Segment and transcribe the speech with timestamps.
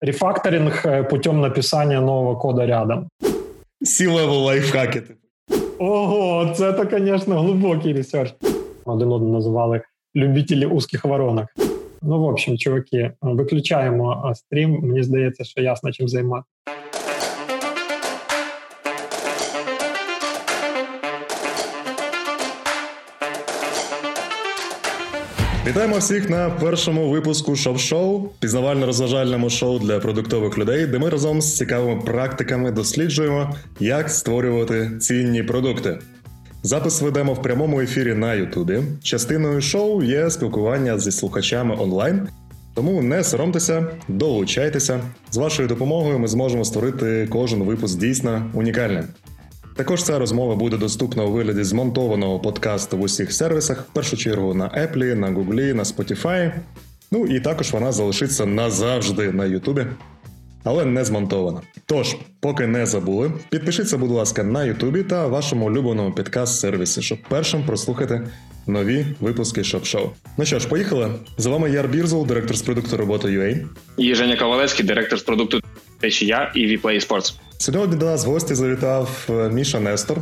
[0.00, 3.08] Рефакторинг э, путем написания нового кода рядом.
[3.82, 5.02] C-level лайфхаки.
[5.78, 8.34] Ого, це то, звісно, глибокий research.
[8.84, 9.82] Один одного називали
[10.16, 11.46] любителі узких воронок.
[12.02, 14.80] Ну, в общем, чуваки, виключаємо стрім.
[14.82, 16.46] Мені здається, що ясно чим займати.
[25.68, 31.56] Вітаємо всіх на першому випуску шоу-шоу, пізнавально-розважальному шоу для продуктових людей, де ми разом з
[31.56, 35.98] цікавими практиками досліджуємо, як створювати цінні продукти.
[36.62, 38.82] Запис ведемо в прямому ефірі на Ютубі.
[39.02, 42.28] Частиною шоу є спілкування зі слухачами онлайн.
[42.74, 45.00] Тому не соромтеся, долучайтеся.
[45.30, 49.04] З вашою допомогою ми зможемо створити кожен випуск дійсно унікальним.
[49.78, 54.54] Також ця розмова буде доступна у вигляді змонтованого подкасту в усіх сервісах, в першу чергу
[54.54, 56.52] на Apple, на Google, на Spotify.
[57.10, 59.86] Ну і також вона залишиться назавжди на Ютубі,
[60.64, 61.60] але не змонтована.
[61.86, 67.62] Тож, поки не забули, підпишіться, будь ласка, на Ютубі та вашому улюбленому підкаст-сервісі, щоб першим
[67.62, 68.28] прослухати
[68.66, 70.10] нові випуски шоп-шоу.
[70.38, 71.10] Ну що ж, поїхали.
[71.36, 73.66] З вами Яр Бірзул, директор з продукту роботи UA.
[73.96, 75.60] І Женя Ковалевський, директор з продукту
[76.00, 77.34] Течія і Vplay Sports.
[77.60, 80.18] Сьогодні до нас в гості завітав е, Міша Нестор,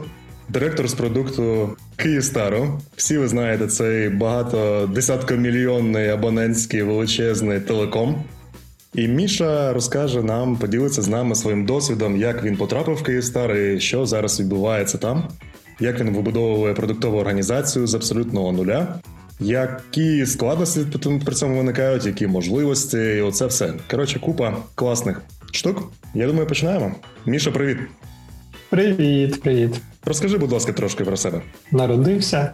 [0.48, 2.80] директор з продукту Київстару.
[2.96, 8.24] Всі ви знаєте, цей багато десяткомільйонний абонентський величезний телеком.
[8.94, 13.80] І Міша розкаже нам, поділиться з нами своїм досвідом, як він потрапив в Київстар і
[13.80, 15.28] що зараз відбувається там,
[15.80, 18.94] як він вибудовує продуктову організацію з абсолютного нуля,
[19.40, 20.80] які складності
[21.24, 23.74] при цьому виникають, які можливості, і оце все.
[23.90, 25.22] Коротше, купа класних
[25.56, 25.92] штук.
[26.14, 26.90] Я думаю, починаємо.
[27.26, 27.78] Міша, привіт.
[28.70, 29.80] Привіт, привіт.
[30.04, 31.42] Розкажи, будь ласка, трошки про себе.
[31.72, 32.52] Народився.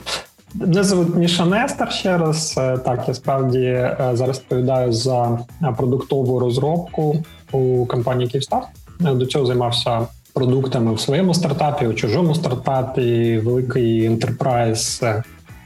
[0.55, 2.55] Мене звуть Міша Нестор ще раз.
[2.59, 5.39] Е, так, я справді е, зараз відповідаю за
[5.77, 8.63] продуктову розробку у компанії Київстар.
[9.07, 15.03] Е, до цього займався продуктами в своєму стартапі, у чужому стартапі, великий enterprise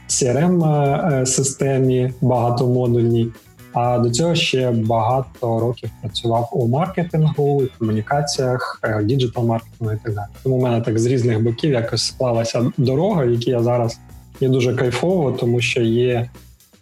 [0.09, 3.31] CRM системі багатомодульній.
[3.79, 10.25] А до цього ще багато років працював у маркетингу, комунікаціях, digital маркетингу і так далі.
[10.43, 13.99] Тому у мене так з різних боків якось склалася дорога, в якій я зараз
[14.39, 16.29] є дуже кайфово, тому що є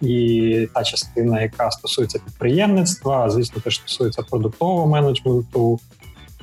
[0.02, 5.80] і та частина, яка стосується підприємництва, звісно, теж стосується продуктового менеджменту,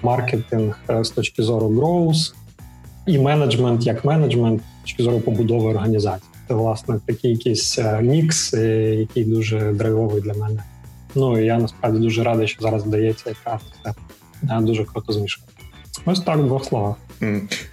[0.02, 2.34] маркетинг е, з точки зору growth,
[3.06, 6.31] і менеджмент як менеджмент з точки зору побудови організації.
[6.48, 10.62] Це власне такий якийсь е, мікс, е, який дуже драйвовий для мене.
[11.14, 15.52] Ну і я насправді дуже радий, що зараз вдається якраз це дуже круто змішувати.
[16.06, 16.96] Ось так в двох словах.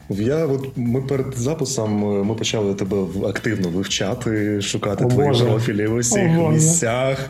[0.10, 2.98] Я от ми перед записом е, ми почали тебе
[3.30, 7.30] активно вивчати, шукати О, твої профілі в усіх О, місцях,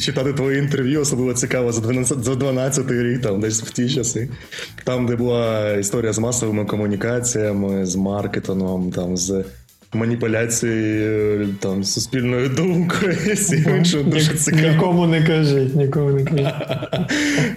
[0.00, 4.28] читати твої інтерв'ю, особливо цікаво за 12 за 12 рік, там десь в ті часи.
[4.84, 9.44] Там, де була історія з масовими комунікаціями, з маркетингом, там з
[9.94, 13.16] маніпуляцією там суспільною думкою.
[13.76, 14.68] іншим дуже цікаво.
[14.68, 16.54] Нікому не кажіть, нікому не кажіть.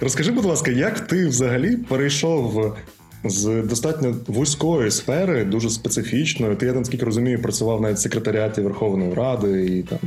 [0.00, 2.76] Розкажи, будь ласка, як ти взагалі перейшов
[3.24, 6.56] з достатньо вузької сфери, дуже специфічної.
[6.56, 9.98] Ти я там скільки розумію, працював навіть в секретаріаті Верховної Ради і там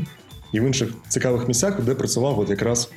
[0.53, 2.89] і в інших цікавих місцях, де працював от якраз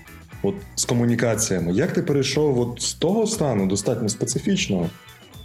[0.43, 1.73] от з комунікаціями.
[1.73, 4.91] Як ти перейшов от з того стану достатньо специфічного?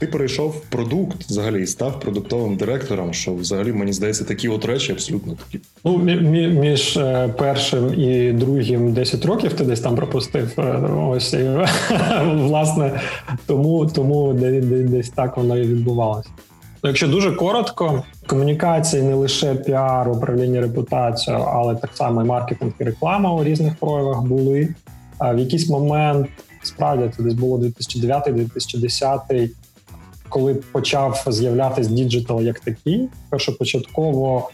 [0.02, 4.66] Ти перейшов в продукт взагалі і став продуктовим директором, що взагалі мені здається такі от
[4.66, 5.64] речі абсолютно такі.
[5.86, 5.98] Ну,
[6.60, 10.54] між е, першим і другим 10 років ти десь там пропустив.
[10.58, 10.62] Е,
[11.10, 11.50] ось і,
[12.24, 13.02] власне,
[13.46, 16.30] тому тому десь так воно і відбувалося.
[16.84, 22.72] Ну, якщо дуже коротко, комунікації не лише піар, управління репутацією, але так само і маркетинг
[22.80, 24.76] і реклама у різних проявах були.
[25.18, 26.28] А в якийсь момент
[26.64, 29.50] справді це десь було 2009-2010
[30.32, 34.50] коли почав з'являтися digital як такий, першопочатково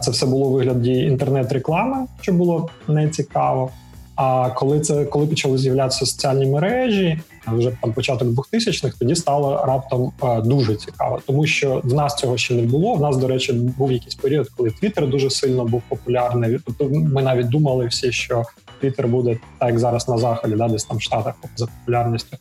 [0.00, 3.70] це все було у вигляді інтернет-реклами, що було не цікаво.
[4.14, 10.12] А коли це коли почали з'являтися соціальні мережі, вже там початок 2000-х, тоді стало раптом
[10.20, 12.94] а, дуже цікаво, тому що в нас цього ще не було.
[12.94, 16.58] В нас, до речі, був якийсь період, коли Твіттер дуже сильно був популярний.
[16.66, 18.42] Тобто ми навіть думали всі, що
[18.80, 22.36] Твіттер буде так як зараз на заході, да, десь там в Штатах за популярністю.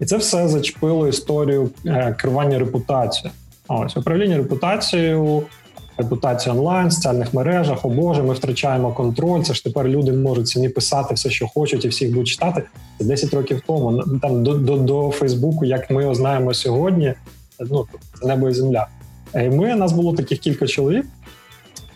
[0.00, 3.30] І це все зачепило історію е, керування репутацією.
[3.68, 5.42] Ось управління репутацією,
[5.96, 7.84] репутація онлайн, соціальних мережах.
[7.84, 9.42] О Боже, ми втрачаємо контроль.
[9.42, 12.62] Це ж тепер люди можуть самі писати все, що хочуть, і всіх будуть читати.
[12.98, 14.02] Це 10 років тому.
[14.22, 17.14] Там до до, до Фейсбуку, як ми його знаємо сьогодні.
[17.60, 17.86] Ну
[18.20, 18.86] це небо і земля.
[19.34, 21.06] І ми нас було таких кілька чоловік.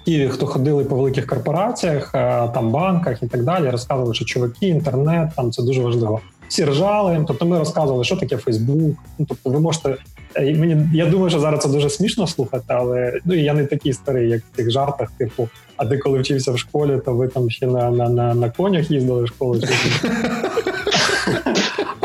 [0.04, 4.66] Ті, хто ходили по великих корпораціях, е, там банках і так далі, розказували, що чуваки,
[4.66, 6.20] інтернет, там це дуже важливо.
[6.48, 7.24] Всі ржали.
[7.28, 8.96] Тобто ми розказували, що таке Фейсбук.
[9.18, 9.96] Ну, тобто, ви можете.
[10.34, 13.92] Е, мені я думаю, що зараз це дуже смішно слухати, але ну я не такий
[13.92, 15.10] старий, як в тих жартах.
[15.18, 18.50] Типу, а ти коли вчився в школі, то ви там ще на на, на, на
[18.50, 19.60] конях їздили в школу.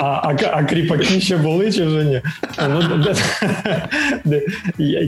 [0.01, 2.21] А а, а кріпаки ще були чи вже ні?
[2.69, 2.81] Ну,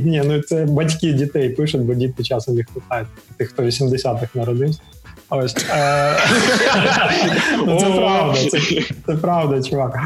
[0.03, 3.07] ні, ну Це батьки дітей пишуть, бо діти часом їх питають.
[3.37, 4.79] Тих, хто в 80-х народився.
[5.33, 5.57] Ось е,
[7.79, 8.35] це правда,
[9.05, 9.99] це, правда, чувак.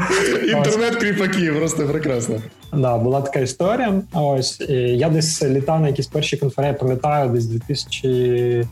[0.48, 2.42] Інтернет кріпаків, просто прекрасно.
[2.72, 4.02] Да, була така історія.
[4.12, 8.68] Ось я десь літав на якісь перші конференції, пам'ятаю, десь 2000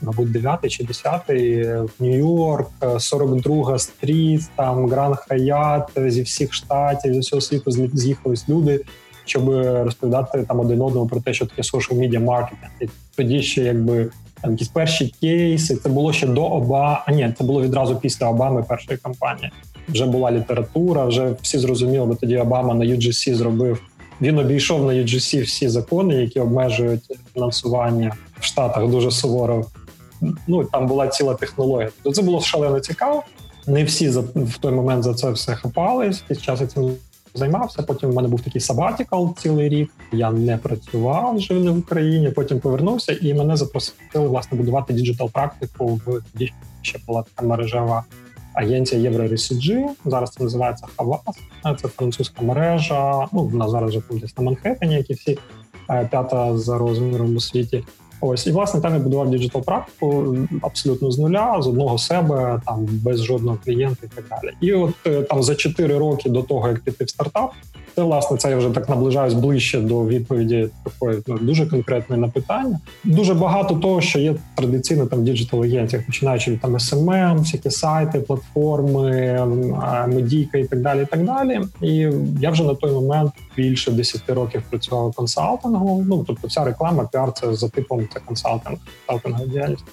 [0.00, 7.20] мабуть, 9 чи 10 в Нью-Йорк, 42 стріт, там Гран Хаят зі всіх штатів, зі
[7.20, 8.80] всього світу з'їхались люди,
[9.24, 12.70] щоб розповідати там один одному про те, що таке social media marketing.
[12.80, 14.10] І тоді ще якби
[14.42, 15.76] там якісь перші кейси.
[15.76, 17.04] Це було ще до Оба.
[17.06, 19.50] А ні, це було відразу після Обами першої кампанії.
[19.88, 23.82] Вже була література, вже всі зрозуміли, бо тоді Обама на UGC зробив.
[24.20, 27.02] Він обійшов на UGC всі закони, які обмежують
[27.34, 29.64] фінансування в Штатах дуже суворо
[30.46, 31.90] ну там була ціла технологія.
[32.02, 33.22] То це було шалено цікаво.
[33.66, 36.18] Не всі за в той момент за це все хапались.
[36.18, 36.92] Під час цим
[37.34, 37.82] займався.
[37.82, 39.90] Потім в мене був такий sabbatical цілий рік.
[40.12, 42.30] Я не працював вже не в Україні.
[42.30, 46.52] Потім повернувся, і мене запросили власне будувати digital практику в тоді
[46.82, 48.04] ще була така мережева
[48.54, 49.88] агенція Euro RSCG.
[50.04, 51.20] Зараз це називається Хавас.
[51.82, 53.26] Це французька мережа.
[53.32, 55.38] Ну вона зараз вже десь на Манхеттені, як і всі
[55.90, 57.84] е, п'ята за розміром у світі.
[58.24, 62.88] Ось і власне там я будував digital практику абсолютно з нуля, з одного себе, там
[62.90, 64.54] без жодного клієнта і так далі.
[64.60, 67.52] І от е, там за 4 роки до того, як піти в стартап,
[67.94, 72.28] це власне це я вже так наближаюсь ближче до відповіді такої ну, дуже конкретної на
[72.28, 72.80] питання.
[73.04, 77.70] Дуже багато того, що є традиційно там в digital агенціях, починаючи від там SMM, всякі
[77.70, 79.38] сайти, платформи,
[80.08, 81.02] медійка і так далі.
[81.02, 81.60] І так далі.
[81.82, 82.08] І
[82.40, 86.04] я вже на той момент більше 10 років працював консалтингу.
[86.08, 89.84] Ну тобто, вся реклама, піар це за типом це консалтинг, консалтингова діяльність.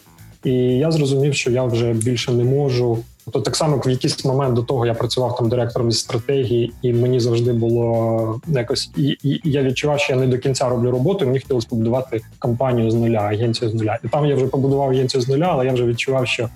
[0.43, 2.99] І я зрозумів, що я вже більше не можу.
[3.25, 6.93] Тобто, так само в якийсь момент до того я працював там директором зі стратегії, і
[6.93, 11.25] мені завжди було якось і, і я відчував, що я не до кінця роблю роботу.
[11.25, 13.99] і Мені хотілося побудувати компанію з нуля, агенцію з нуля.
[14.03, 16.49] І там я вже побудував агенцію з нуля, але я вже відчував, що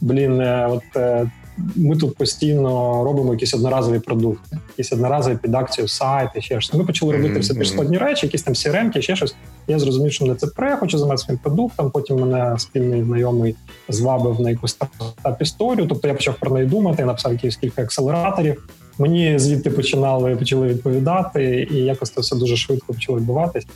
[0.00, 1.30] блін, е, от е,
[1.76, 6.78] ми тут постійно робимо якісь одноразові продукти, якісь одноразові під акцію сайти, ще щось.
[6.78, 9.34] Ми почали робити все більш складні речі, якісь там CRM, ще щось.
[9.68, 11.90] Я зрозумів, що мене це пре, хочу займатися своїм продуктом.
[11.90, 13.56] Потім мене спільний знайомий
[13.88, 15.86] звабив на якусь стартап історію.
[15.88, 18.68] Тобто я почав про неї думати, я написав якісь кілька акселераторів.
[18.98, 23.66] Мені звідти починали почали відповідати, і якось це все дуже швидко почало відбуватись.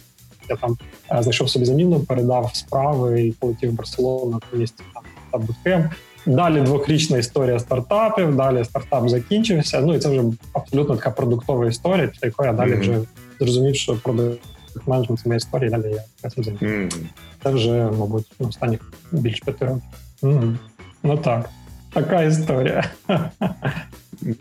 [0.48, 0.76] Я там
[1.12, 5.02] е, знайшов собі заміну, передав справи і полетів в Барселону на місці там
[5.32, 5.90] та буткем.
[6.28, 8.36] Далі двохрічна історія стартапів.
[8.36, 9.80] Далі стартап закінчився.
[9.80, 10.22] Ну і це вже
[10.52, 12.80] абсолютно така продуктова історія, після якої я далі mm-hmm.
[12.80, 13.00] вже
[13.40, 14.40] зрозумів, що продукт
[14.86, 15.70] менеджмент це моя історія.
[15.70, 16.66] Далі я цим займаюся.
[16.96, 17.06] Mm-hmm.
[17.42, 19.82] Це вже, мабуть, останніх більш п'яти років.
[20.22, 20.56] Mm-hmm.
[21.02, 21.50] Ну так,
[21.92, 22.84] така історія.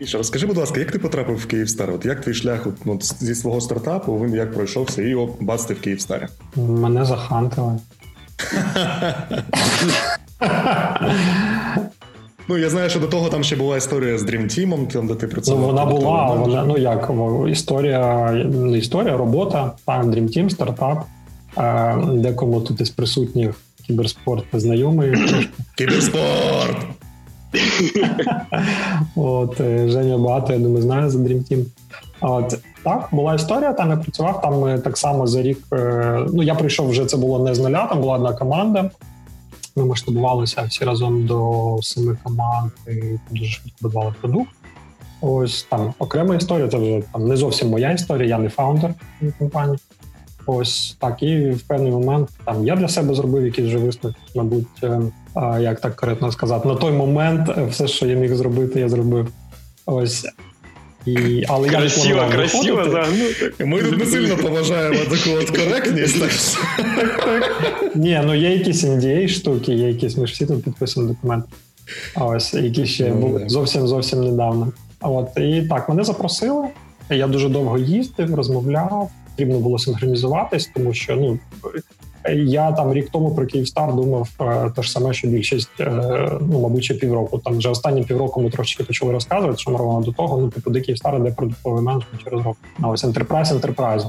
[0.00, 1.90] Міша, розкажи, будь ласка, як ти потрапив в Київстар?
[1.90, 5.64] От як твій шлях от, ну, зі свого стартапу він як пройшовся і о, бац,
[5.64, 6.26] ти в Київстарі?
[6.56, 7.78] Мене захантили.
[12.50, 15.14] Ну, я знаю, що до того там ще була історія з Dream Team, там де
[15.14, 15.60] ти працював.
[15.60, 17.10] Ну, вона була, вона, ну як
[17.48, 21.04] історія, не історія, робота, там Dream Team, стартап.
[22.12, 23.54] Декому тут із присутніх
[23.86, 25.14] кіберспорт знайомий.
[25.76, 26.76] Кіберспорт!
[29.16, 31.64] От е, Женя багато, я думаю, знає за Dream Team.
[32.20, 33.72] От так, була історія.
[33.72, 34.40] Там я працював.
[34.40, 35.58] Там ми так само за рік.
[35.72, 37.86] Е, ну я прийшов вже це було не з нуля.
[37.86, 38.90] Там була одна команда.
[39.78, 44.50] Ми масштабувалися всі разом до семи команд і дуже швидко будували продукт.
[45.20, 46.68] Ось там окрема історія.
[46.68, 48.28] Це вже там не зовсім моя історія.
[48.28, 48.94] Я не фаундер
[49.38, 49.78] компанії.
[50.46, 54.66] Ось так, і в певний момент там я для себе зробив якийсь вже висновки, мабуть,
[54.82, 55.00] е,
[55.60, 59.28] як так коректно сказати, на той момент все, що я міг зробити, я зробив.
[59.86, 60.26] Ось
[61.12, 63.06] і, але красиво, я красиво, да.
[63.58, 66.20] Ну, Ми тут не сильно поважаємо таку от коректність.
[66.76, 67.52] Так, так.
[67.94, 71.48] Ні, ну є якісь NDA штуки, є якісь, ми ж всі тут підписані документи.
[72.14, 74.72] А ось які ще ну, були зовсім зовсім недавно.
[75.00, 76.66] От і так, мене запросили.
[77.10, 79.10] Я дуже довго їздив, розмовляв.
[79.30, 81.38] Потрібно було синхронізуватись, тому що ну
[82.34, 85.90] я там рік тому про Київстар думав е, те ж саме, що більшість, е,
[86.40, 87.38] ну мабуть, ще півроку.
[87.38, 90.38] Там вже останні півроку ми трошки почали розказувати, що ми до того.
[90.38, 92.56] Ну, типу, де Київстар, де продуктовий менеджмент через року.
[92.80, 94.06] А ось Enterprise Enterprise.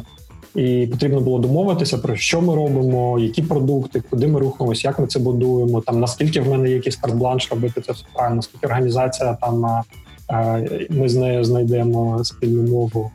[0.55, 5.07] І потрібно було домовитися про що ми робимо, які продукти, куди ми рухаємося, як ми
[5.07, 5.81] це будуємо.
[5.81, 9.83] Там наскільки в мене є якийсь карт-бланш робити це все правильно, наскільки організація там
[10.89, 13.11] ми з нею знайдемо спільну мову.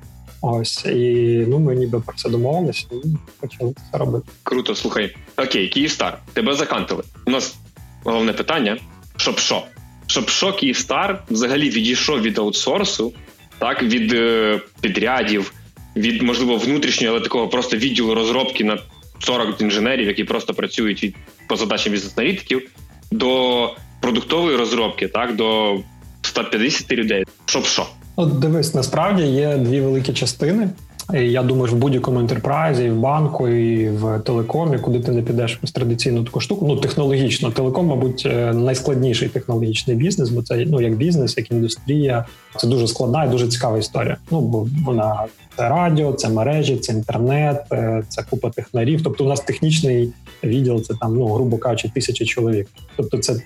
[0.46, 3.08] Ось і ну ми ніби про це домовилися і
[3.40, 4.26] почали це робити.
[4.42, 5.16] Круто, слухай.
[5.36, 7.02] Окей, Київстар, тебе закантили.
[7.26, 7.56] У нас
[8.04, 8.78] головне питання:
[9.16, 9.62] щоб що?
[10.06, 13.12] Щоб що Київстар взагалі відійшов від аутсорсу,
[13.58, 15.52] так від е, підрядів,
[15.96, 18.78] від можливо внутрішнього, але такого просто відділу розробки на
[19.18, 21.16] 40 інженерів, які просто працюють від
[21.48, 22.70] по задачам бізнес-аналітиків,
[23.10, 23.70] до
[24.00, 25.78] продуктової розробки, так до
[26.22, 27.24] 150 людей.
[27.46, 27.86] Щоб що?
[28.16, 30.68] От дивись, насправді є дві великі частини.
[31.12, 35.58] Я думаю, в будь-якому ентерпрайзі, і в банку, і в телекомі, куди ти не підеш
[35.62, 36.66] з традиційну таку штуку.
[36.66, 42.24] Ну технологічно, телеком, мабуть, е, найскладніший технологічний бізнес, бо це ну як бізнес, як індустрія.
[42.56, 44.16] Це дуже складна і дуже цікава історія.
[44.30, 45.24] Ну бо вона
[45.56, 49.02] це радіо, це мережі, це інтернет, е, це купа технарів.
[49.04, 50.12] Тобто, у нас технічний
[50.44, 52.68] відділ це там, ну грубо кажучи, тисячі чоловік.
[52.96, 53.36] Тобто, це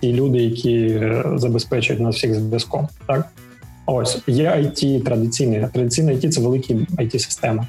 [0.00, 2.88] ті люди, які е, забезпечують нас всіх зв'язком.
[3.06, 3.28] Так
[3.92, 5.66] ось є IT традиційний.
[5.72, 7.66] Традиційний IT– це великі IT системи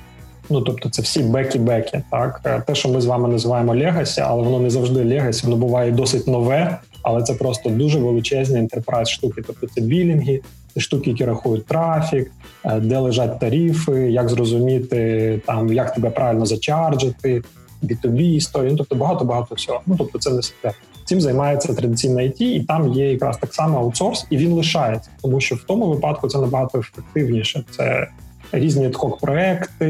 [0.51, 2.03] Ну тобто, це всі бекі-беки.
[2.11, 5.57] Так е, те, що ми з вами називаємо legacy, але воно не завжди legacy, воно
[5.57, 9.41] буває досить нове, але це просто дуже величезні enterprise штуки.
[9.47, 10.41] Тобто це білінги,
[10.73, 12.31] це штуки, які рахують трафік,
[12.65, 17.43] е, де лежать тарифи, як зрозуміти там, як тебе правильно зачарджити,
[17.83, 18.71] B2B історії.
[18.71, 19.81] Ну, тобто багато багато всього.
[19.85, 20.75] Ну тобто, це не секрет.
[21.11, 25.41] Цим займається традиційна IT, і там є якраз так само аутсорс, і він лишається, тому
[25.41, 27.63] що в тому випадку це набагато ефективніше.
[27.77, 28.07] Це
[28.51, 29.85] різні адхок проекти,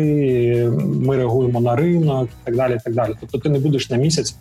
[0.86, 2.74] ми реагуємо на ринок і так далі.
[2.74, 3.14] І так далі.
[3.20, 4.36] Тобто, ти не будеш на місяць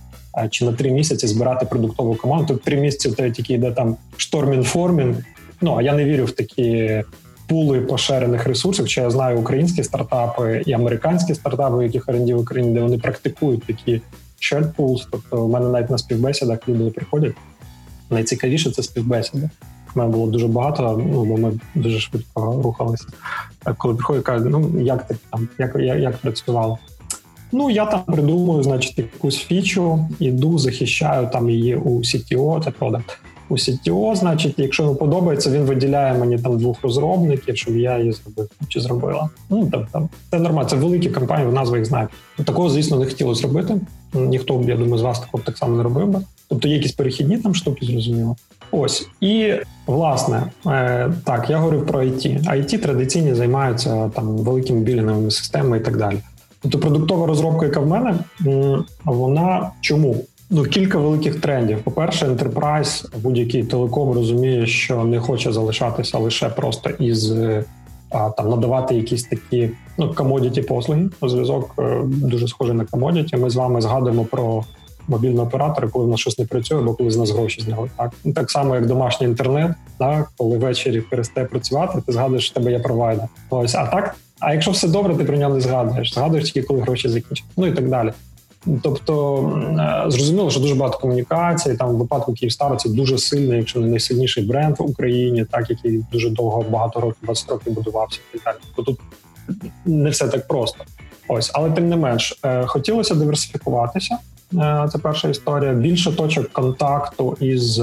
[0.50, 2.44] чи на три місяці збирати продуктову команду.
[2.48, 5.14] Тобто три місяці в тебе тільки йде там штормін-формін.
[5.60, 7.02] Ну а я не вірю в такі.
[7.48, 12.74] Пули поширених ресурсів, чи я знаю українські стартапи і американські стартапи, яких оренді в Україні,
[12.74, 14.00] де вони практикують такі
[14.78, 15.06] pools.
[15.10, 17.34] Тобто, у мене навіть на співбесідах люди приходять.
[18.10, 19.50] Найцікавіше це співбесіди.
[19.96, 23.04] У мене було дуже багато, ну бо ми дуже швидко рухалися.
[23.78, 26.78] Коли приходять, кажуть, ну як ти там, як як, як працювало?
[27.52, 33.18] Ну я там придумую, значить, якусь фічу, іду, захищаю там її у CTO, це продакт.
[33.48, 38.12] У CTO, значить, якщо йому подобається, він виділяє мені там двох розробників, щоб я її
[38.12, 39.30] зробив чи зробила.
[39.50, 40.68] Ну там, там це нормально.
[40.68, 42.10] Це великі компанії, назви їх знають.
[42.44, 43.80] Такого, звісно, не хотілося зробити.
[44.14, 46.20] Ніхто я думаю, з вас такого так само не робив би.
[46.48, 48.36] Тобто є якісь перехідні там штуки, зрозуміло.
[48.70, 49.54] Ось і
[49.86, 52.44] власне е, так я говорив про IT.
[52.44, 56.18] IT традиційні займаються там великими білінговими системами і так далі.
[56.62, 58.14] Тобто продуктова розробка, яка в мене,
[59.04, 60.16] вона чому?
[60.50, 61.78] Ну, кілька великих трендів.
[61.78, 67.32] По-перше, Enterprise, будь-який телеком розуміє, що не хоче залишатися лише просто із
[68.10, 71.10] а, там надавати якісь такі ну commodity послуги.
[71.22, 73.36] Зв'язок е, дуже схожий на commodity.
[73.36, 74.64] Ми з вами згадуємо про
[75.08, 77.90] мобільного оператора, коли в нас щось не працює, або коли з нас гроші зняли.
[77.96, 82.54] Так ну, так само, як домашній інтернет, так коли ввечері перестає працювати, ти згадуєш, що
[82.54, 83.26] тебе є провайдер.
[83.50, 84.16] Ось а так.
[84.40, 87.44] А якщо все добре, ти про нього не згадуєш, згадуєш тільки коли гроші закінчаться.
[87.56, 88.12] Ну і так далі.
[88.82, 89.44] Тобто
[90.06, 91.74] е, зрозуміло, що дуже багато комунікацій.
[91.74, 96.04] Там в випадку Київстара це дуже сильний, якщо не найсильніший бренд в Україні, так який
[96.12, 98.20] дуже довго багато років 20 років будувався.
[98.34, 98.86] І так далі.
[98.86, 99.00] Тут
[99.84, 100.84] не все так просто.
[101.28, 104.18] Ось, але тим не менш, е, хотілося диверсифікуватися.
[104.54, 105.72] Е, це перша історія.
[105.72, 107.82] Більше точок контакту із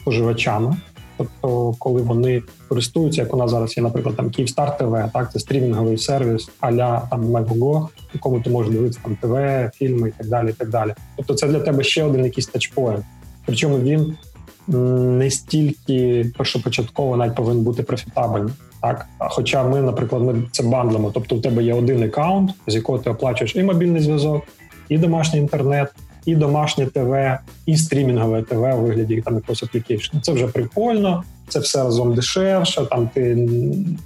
[0.00, 0.76] споживачами.
[1.16, 5.38] Тобто, коли вони користуються, як у нас зараз є, наприклад, там Київстар ТВ, так це
[5.38, 10.50] стрімінговий сервіс аля там Мегого, якому ти можеш дивитися там ТВ, фільми і так далі.
[10.50, 10.94] і так далі.
[11.16, 13.04] Тобто, це для тебе ще один якийсь touchpoint.
[13.46, 14.16] Причому він
[15.18, 18.52] не стільки першопочатково навіть повинен бути профітабельним.
[18.82, 21.10] Так, хоча ми, наприклад, ми це бандлимо.
[21.14, 24.42] Тобто, у тебе є один аккаунт, з якого ти оплачуєш і мобільний зв'язок,
[24.88, 25.94] і домашній інтернет,
[26.26, 30.20] і домашнє ТВ, і стрімінгове ТВ у вигляді там якогось аплікейшну.
[30.20, 32.86] Це вже прикольно, це все разом дешевше.
[32.90, 33.48] Там ти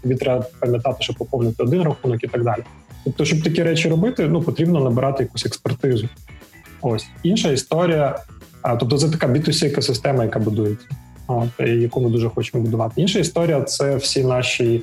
[0.02, 2.62] тобі треба пам'ятати, що поповнити один рахунок і так далі.
[3.04, 6.08] Тобто, щоб такі речі робити, ну потрібно набирати якусь експертизу.
[6.80, 8.18] Ось інша історія.
[8.78, 10.86] Тобто, це така B2C екосистема, яка будується,
[11.26, 13.00] от, яку ми дуже хочемо будувати.
[13.00, 14.82] Інша історія це всі наші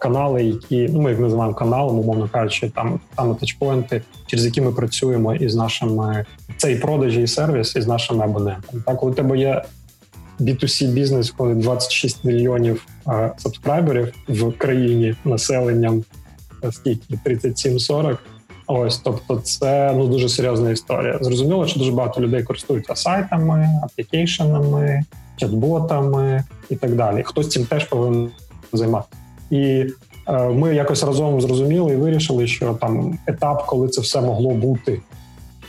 [0.00, 4.72] канали, які ну ми їх називаємо каналом, умовно кажучи, там там тачпоінти, через які ми
[4.72, 6.24] працюємо із нашими
[6.56, 8.82] цей продажі і сервіс із нашими абонентами.
[8.86, 9.62] Так, коли у тебе є
[10.40, 12.86] B2C бізнес, коли 26 мільйонів
[13.36, 16.04] сабскрайберів в країні населенням
[16.70, 18.16] скільки 37-40,
[18.66, 21.18] Ось, тобто, це ну дуже серйозна історія.
[21.20, 25.02] Зрозуміло, що дуже багато людей користуються сайтами, аплікейшенами,
[25.42, 27.22] чат-ботами і так далі.
[27.22, 28.30] Хтось цим теж повинен
[28.72, 29.21] займатися.
[29.52, 29.86] І
[30.28, 35.00] е, ми якось разом зрозуміли і вирішили, що там етап, коли це все могло бути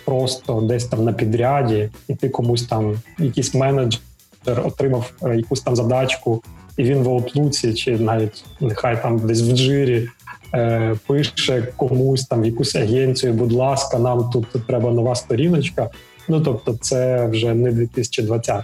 [0.06, 4.02] просто десь там на підряді, і ти комусь там якийсь менеджер
[4.46, 6.44] отримав е, якусь там задачку
[6.78, 10.10] і він в Outlook, чи навіть нехай там десь в джирі
[10.54, 15.90] е, пише комусь там якусь агенцію, будь ласка, нам тут треба нова сторіночка.
[16.28, 18.64] Ну тобто, це вже не 2020.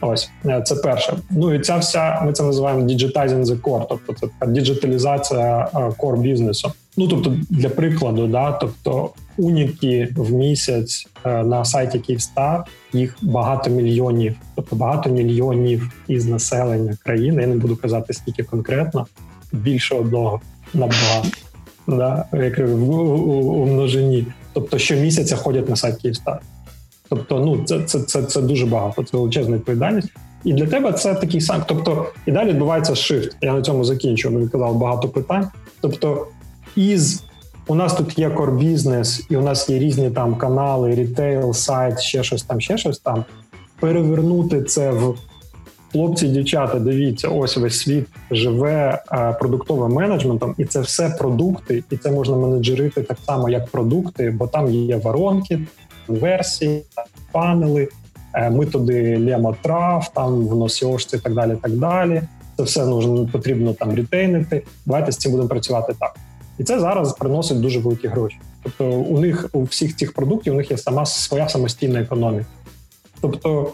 [0.00, 1.16] Ось е, це перше.
[1.30, 6.72] Ну і ця вся ми це називаємо digitizing the core, тобто це діджиталізація core бізнесу.
[6.96, 13.70] Ну тобто, для прикладу, да, тобто уніки в місяць е, на сайті Київстар їх багато
[13.70, 17.42] мільйонів, тобто багато мільйонів із населення країни.
[17.42, 19.06] Я не буду казати скільки конкретно,
[19.52, 20.40] більше одного
[20.74, 21.28] набагато,
[21.86, 22.94] да, як в, у,
[23.62, 24.26] у множині.
[24.52, 26.40] Тобто щомісяця ходять на сайт Київстар.
[27.08, 30.08] Тобто, ну це це, це, це дуже багато, це величезна відповідальність.
[30.44, 31.62] І для тебе це такий сам.
[31.66, 33.36] Тобто, і далі відбувається shift.
[33.42, 34.30] Я на цьому закінчу.
[34.30, 35.48] Мені казав багато питань.
[35.80, 36.26] Тобто,
[36.76, 37.22] із
[37.68, 42.00] у нас тут є core business, і у нас є різні там канали, рітейл, сайт,
[42.00, 43.24] ще щось там, ще щось там.
[43.80, 45.14] Перевернути це в
[45.92, 51.96] хлопці, дівчата, дивіться, ось весь світ живе а, продуктовим менеджментом, і це все продукти, і
[51.96, 55.60] це можна менеджерити так само, як продукти, бо там є воронки,
[56.08, 56.82] версії,
[57.32, 57.88] панели,
[58.34, 61.56] е, методи лемотрав, там в носіошці і так далі.
[61.62, 62.22] так далі.
[62.56, 64.62] Це все нужно, потрібно там рітейнити.
[64.86, 66.16] Давайте з цим будемо працювати так.
[66.58, 68.38] І це зараз приносить дуже великі гроші.
[68.62, 72.46] Тобто, у них у всіх цих продуктів у них є сама своя самостійна економіка.
[73.20, 73.72] Тобто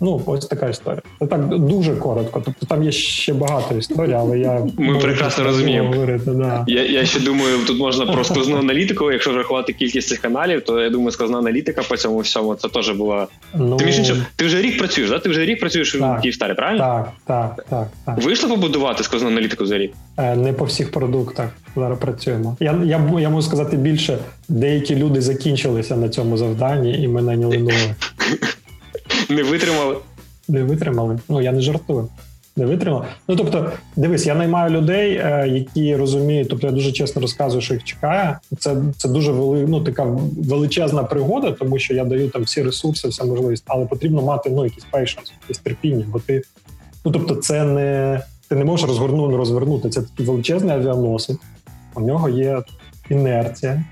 [0.00, 1.02] Ну, ось така історія.
[1.18, 2.42] Це так дуже коротко.
[2.44, 5.88] Тобто там є ще багато історій, але я ми прекрасно розуміємо.
[5.88, 6.64] Говорити, да.
[6.66, 9.12] Я я ще думаю, тут можна про сквозну аналітику.
[9.12, 12.90] Якщо рахувати кількість цих каналів, то я думаю, сквозна аналітика по цьому всьому це теж
[12.90, 13.26] була.
[13.54, 15.18] Ну, ти між іншим, ти вже рік працюєш, да?
[15.18, 16.78] Ти вже рік працюєш так, в Київстарі, правильно?
[16.78, 17.88] Так, так, так.
[18.06, 18.24] так.
[18.24, 19.92] Вийшло побудувати сквозну аналітику за рік?
[20.16, 22.56] Е, не по всіх продуктах зараз працюємо.
[22.60, 27.58] Я я, я можу сказати більше, деякі люди закінчилися на цьому завданні, і ми наняли
[27.58, 27.94] нових.
[29.28, 29.96] Не витримали.
[30.48, 31.18] Не витримали.
[31.28, 32.08] Ну я не жартую.
[32.58, 33.06] Не витримав.
[33.28, 37.74] Ну тобто, дивись, я наймаю людей, е, які розуміють, тобто я дуже чесно розказую, що
[37.74, 38.38] їх чекає.
[38.58, 40.04] Це це дуже вели, ну, така
[40.48, 44.64] величезна пригода, тому що я даю там всі ресурси, вся можливість, але потрібно мати ну,
[44.64, 46.42] якийсь patience, якесь терпіння, бо ти
[47.04, 49.90] ну тобто, це не ти не можеш розгорнути, розвернути.
[49.90, 51.38] Це такий величезний авіаносець,
[51.94, 52.62] у нього є
[53.10, 53.84] інерція,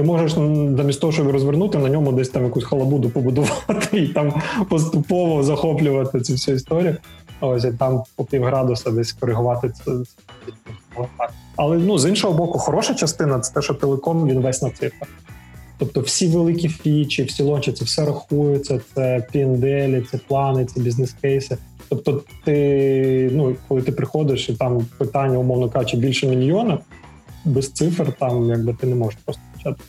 [0.00, 0.32] ти можеш
[0.76, 4.34] замість того, щоб розвернути, на ньому десь там якусь халабуду побудувати і там
[4.68, 6.96] поступово захоплювати цю всю історію.
[7.40, 9.92] Ось і там по півградуса десь коригувати це.
[11.56, 15.08] Але ну з іншого боку, хороша частина це те, що телеком він весь на цифрах.
[15.78, 21.56] Тобто всі великі фічі, всі лончі, це все рахується, це пінделі, це плани, це бізнес-кейси.
[21.88, 26.78] Тобто, ти, ну, коли ти приходиш і там питання, умовно кажучи, більше мільйона,
[27.44, 29.82] без цифр там якби ти не можеш просто почати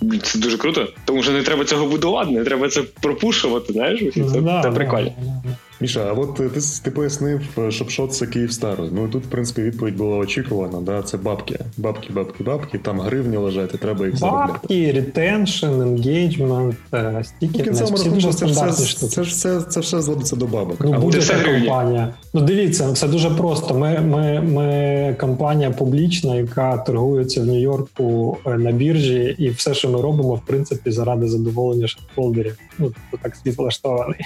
[0.00, 0.22] робити.
[0.22, 3.72] Це дуже круто, тому що не треба цього будувати, не треба це пропушувати.
[3.72, 5.12] Знаєш, це, да, це прикольно.
[5.44, 6.48] Да, Міша, а от ти
[6.82, 8.78] ти пояснив, щоб що це Київстар.
[8.92, 10.80] Ну тут, в принципі, відповідь була очікувана.
[10.80, 11.02] Да?
[11.02, 11.58] Це бабки.
[11.76, 14.52] Бабки, бабки, бабки, там гривні лежать, і треба їх заробляти.
[14.52, 16.76] Бабки, retention, engagement,
[17.22, 17.74] стікер.
[17.74, 20.76] Це, це, все, це, це, це все зводиться до бабок.
[20.80, 22.14] Ну, будь-яка компанія.
[22.34, 23.74] Ну дивіться, все дуже просто.
[23.74, 29.88] Ми ми, ми компанія публічна, яка торгується в Нью-Йорку е, на біржі, і все, що
[29.88, 32.58] ми робимо, в принципі, заради задоволення шерхолдерів.
[32.78, 34.20] Ну, так світ влаштований.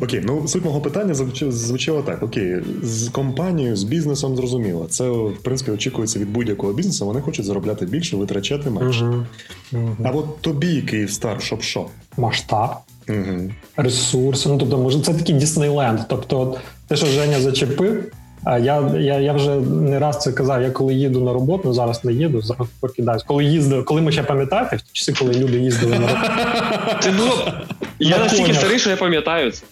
[0.00, 4.86] Окей, ну суть мого питання звучало так: окей, з компанією, з бізнесом зрозуміло.
[4.90, 7.06] Це в принципі очікується від будь-якого бізнесу.
[7.06, 9.04] Вони хочуть заробляти більше, витрачати менше.
[9.04, 9.26] Угу.
[9.72, 9.96] Угу.
[10.04, 11.86] А от тобі, Київстар, щоб що?
[12.16, 12.70] Масштаб,
[13.08, 13.50] угу.
[13.76, 14.48] ресурси.
[14.48, 16.00] Ну тобто, може, це такий Діснейленд.
[16.08, 18.04] Тобто, от, те, що Женя зачепив.
[18.44, 20.62] А я я, я вже не раз це казав.
[20.62, 23.22] Я коли їду на роботу, ну зараз не їду, зараз покидаюсь.
[23.22, 26.32] Коли їздив, коли ми ще пам'ятаєте, в часи, коли люди їздили на роботу.
[27.00, 27.52] Це було
[27.98, 29.64] я настільки старий, що я пам'ятаю це.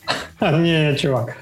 [0.53, 1.37] Ні, чувак.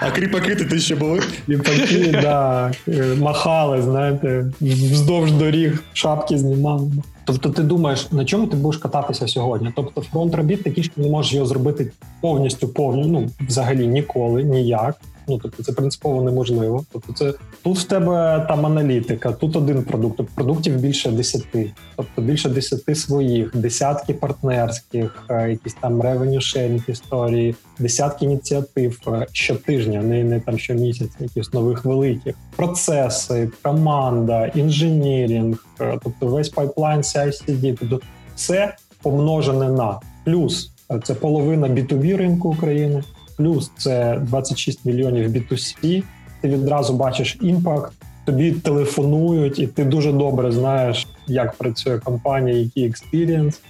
[0.00, 1.20] А кріпаки ти ще були?
[1.46, 2.72] Кріпаки, да,
[3.18, 6.90] махали, знаєте, вздовж доріг, шапки знімали.
[7.24, 9.72] Тобто ти думаєш, на чому ти будеш кататися сьогодні?
[9.76, 14.96] Тобто фронт робіт такі, що не можеш його зробити повністю повністю, ну взагалі ніколи, ніяк.
[15.28, 16.84] Ну тобто це принципово неможливо.
[16.92, 22.22] Тобто, це тут в тебе там аналітика, тут один продукт, тобто продуктів більше десяти, тобто
[22.22, 30.24] більше десяти своїх, десятки партнерських, е, якісь там sharing історії, десятки ініціатив е, щотижня, не
[30.24, 38.00] не там щомісяця, якісь нових великих процеси, команда, інженірінг, е, тобто весь pipeline CI-CD, тобто
[38.36, 40.70] все помножене на плюс.
[41.04, 43.02] Це половина B2B ринку України
[43.36, 46.02] плюс це 26 мільйонів B2C,
[46.40, 47.92] Ти відразу бачиш impact,
[48.24, 53.60] тобі телефонують, і ти дуже добре знаєш, як працює компанія, який experience.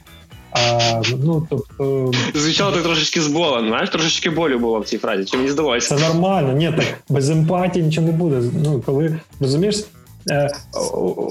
[0.50, 2.12] А, ну, тобто...
[2.34, 5.96] Звучало так трошечки зболено, знаєш, трошечки болю було в цій фразі, чи мені здалося?
[5.96, 8.42] Це нормально, ні, так без емпатії нічого не буде.
[8.64, 9.84] Ну, коли розумієш,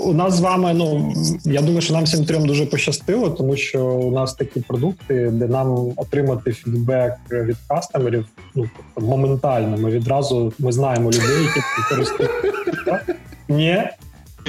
[0.06, 1.14] у нас з вами, ну
[1.46, 5.48] я думаю, що нам всім трьом дуже пощастило, тому що у нас такі продукти, де
[5.48, 8.26] нам отримати фідбек від кастомерів,
[8.56, 9.78] ну тобто моментально.
[9.78, 13.00] Ми відразу ми знаємо людей, які користуються.
[13.48, 13.84] Ні,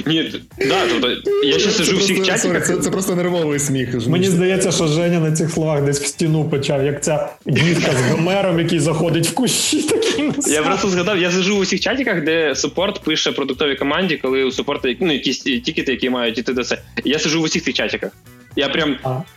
[0.07, 2.67] ні, да, тобто я ще сиджу в всіх чатиках.
[2.67, 4.07] Це, це просто нервовий сміх.
[4.09, 8.11] Мені здається, що Женя на цих словах десь в стіну почав, як ця дівка з
[8.11, 9.83] гомером, який заходить в кущі.
[9.83, 14.45] Такі я просто згадав, я сиджу у всіх чатиках, де супорт пише продуктовій команді, коли
[14.45, 16.79] у супорту ну, якісь тікети, які мають іти до це.
[17.05, 18.11] Я сиджу в усіх цих чатиках.
[18.57, 18.97] Я прям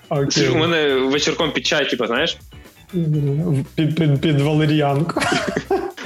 [0.09, 2.37] а, сиджу, у мене вечірком під чай, типу, знаєш?
[3.75, 5.21] Під під, під валеріанку.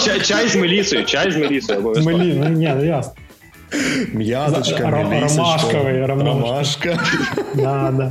[0.00, 2.18] Чай, чай з мелісою, чай з мелісою обов'язково.
[2.18, 3.12] Мелі, ну ні, ну ясно.
[4.12, 6.98] М'яточка, Ромашковий, ромашка.
[7.54, 8.10] Да, да.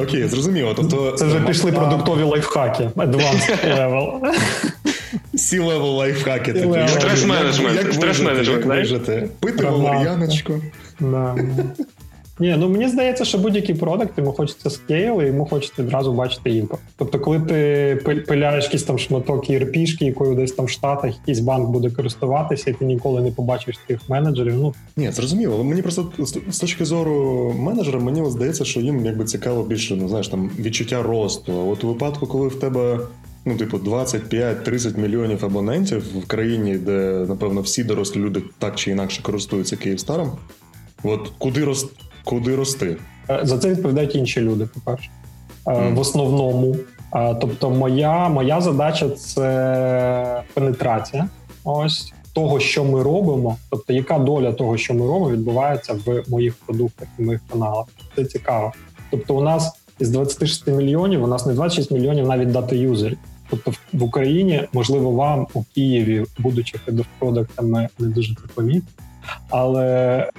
[0.00, 0.72] Окей, зрозуміло.
[0.76, 2.90] Тобто, Це вже пішли продуктові лайфхаки.
[2.96, 4.20] Advanced level.
[5.34, 6.52] C-level лайфхаки.
[6.88, 7.92] Стрес-менеджмент.
[7.92, 9.28] Стрес-менеджмент?
[9.40, 10.60] Пити валер'яночку.
[12.38, 16.50] Ні, ну мені здається, що будь-який продукт йому хочеться скейл, і йому хочеться одразу бачити
[16.50, 16.82] імпорт.
[16.96, 21.70] Тобто, коли ти пиляєш якийсь там шматок ERP-шки, якою десь там в Штатах якийсь банк
[21.70, 24.54] буде користуватися, і ти ніколи не побачиш тих менеджерів.
[24.54, 25.64] Ну ні, зрозуміло.
[25.64, 26.12] Мені просто
[26.48, 31.02] з точки зору менеджера, мені здається, що їм якби цікаво більше, ну знаєш, там відчуття
[31.02, 31.52] росту.
[31.52, 32.98] А от у випадку, коли в тебе.
[33.44, 39.22] Ну, типу, 25-30 мільйонів абонентів в країні, де, напевно, всі дорослі люди так чи інакше
[39.22, 40.32] користуються Київстаром.
[41.02, 41.90] От куди рост,
[42.24, 42.96] Куди рости?
[43.30, 44.68] Е, за це відповідають інші люди.
[44.74, 45.10] По перше,
[45.64, 45.94] mm.
[45.94, 46.76] в основному.
[47.14, 51.28] Е, тобто, моя моя задача це пенетрація.
[51.64, 53.56] Ось того, що ми робимо.
[53.70, 57.86] Тобто, яка доля того, що ми робимо, відбувається в моїх продуктах, в моїх каналах.
[58.16, 58.72] Це цікаво.
[59.10, 63.18] Тобто, у нас із 26 мільйонів, у нас не 26 мільйонів навіть дата юзерів.
[63.50, 69.04] Тобто в Україні, можливо, вам у Києві, будучи хедов-продуктами, не дуже це помітно,
[69.50, 70.30] але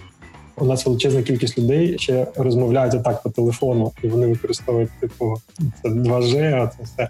[0.57, 5.35] у нас величезна кількість людей ще розмовляють так по телефону, і вони використовують типу
[5.81, 7.09] це 2G, а це все.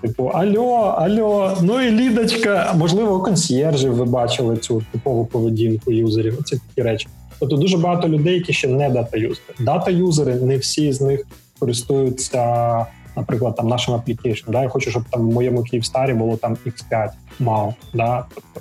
[0.00, 6.44] Типу, альо, альо, ну і лідочка, можливо, консьєржів ви бачили цю типову поведінку юзерів.
[6.44, 7.08] Ці такі речі.
[7.38, 9.54] Тобто дуже багато людей, які ще не data-юзери.
[9.58, 11.26] Data-юзери, не всі з них
[11.58, 14.52] користуються, наприклад, там нашим аплікейшном.
[14.52, 14.62] Да?
[14.62, 17.08] Я хочу, щоб там в моєму Київстарі було там X5
[17.38, 17.74] MAU.
[17.94, 18.24] Да?
[18.34, 18.60] Тобто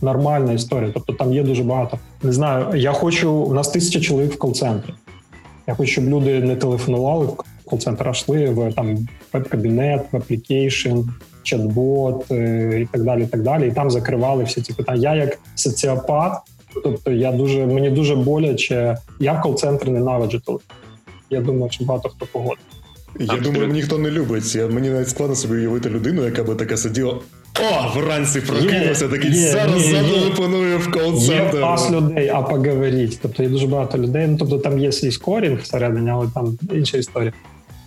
[0.00, 0.90] нормальна історія.
[0.94, 1.98] Тобто там є дуже багато.
[2.24, 3.30] Не знаю, я хочу.
[3.30, 4.94] У нас тисяча чоловік в кол-центрі.
[5.66, 10.98] Я хочу, щоб люди не телефонували в кол-центр, а йшли в там веб-кабінет, в application,
[11.42, 13.22] чат-бот е, і так далі.
[13.22, 13.68] І так далі.
[13.68, 15.14] І там закривали всі ці питання.
[15.14, 16.32] Я як соціопат,
[16.84, 18.96] тобто я дуже мені дуже боляче.
[19.20, 20.76] Я в кол-центрі ненавиджу телефон.
[21.30, 22.64] Я думаю, що багато хто погодить.
[23.20, 24.54] Я думаю, ніхто не любить.
[24.54, 27.20] Я, Мені навіть складно собі уявити людину, яка би така сиділа.
[27.60, 31.56] О, вранці прокинувся, такий є, зараз зателефоную в кол-центр.
[31.56, 33.18] Є пас людей, а поговоріть.
[33.22, 34.26] Тобто є дуже багато людей.
[34.26, 37.32] Ну тобто там є свій скорінг всередині, але там інша історія.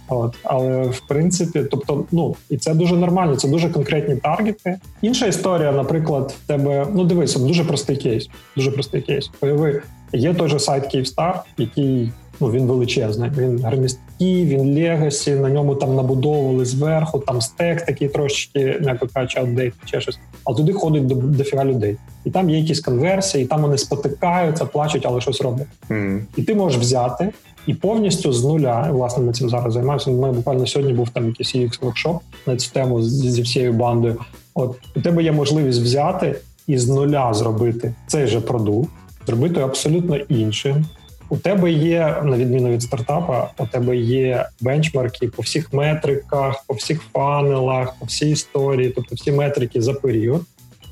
[0.09, 4.77] От, але в принципі, тобто, ну і це дуже нормально, це дуже конкретні таргети.
[5.01, 8.29] Інша історія, наприклад, в тебе ну дивись, дуже простий кейс.
[8.55, 9.31] Дуже простий кейс.
[9.41, 9.81] Уяви,
[10.13, 13.31] є той же сайт Київстар, який ну він величезний.
[13.37, 19.39] Він громісткий, він legacy, на ньому там набудовували зверху, там стек такий трошечки, м'яко кажучи,
[19.39, 20.19] outdated, чи щось.
[20.45, 21.97] А туди ходить до дофіга людей.
[22.25, 25.67] І там є якісь конверсії, і там вони спотикаються, плачуть, але щось роблять.
[25.89, 26.21] Mm.
[26.35, 27.29] І ти можеш взяти
[27.67, 30.11] і повністю з нуля, власне, ми цим зараз займаємося.
[30.11, 34.17] Ми буквально сьогодні був там якийсь UX workshop на цю тему зі всією бандою.
[34.53, 36.35] От у тебе є можливість взяти
[36.67, 38.89] і з нуля зробити цей же продукт,
[39.27, 40.85] зробити абсолютно іншим.
[41.29, 46.73] У тебе є, на відміну від стартапа, у тебе є бенчмарки по всіх метриках, по
[46.73, 50.41] всіх фанелах, по всій історії, тобто всі метрики за період,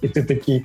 [0.01, 0.63] і ти такий.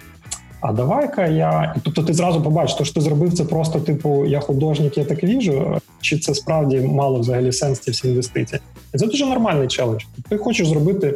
[0.60, 1.74] А давай-ка я.
[1.84, 5.24] Тобто ти зразу побачиш, то що ти зробив це просто, типу, я художник, я так
[5.24, 8.60] віжу, чи це справді мало взагалі сенс ці всі інвестиції.
[8.94, 10.04] І це дуже нормальний челендж.
[10.28, 11.14] Ти хочеш зробити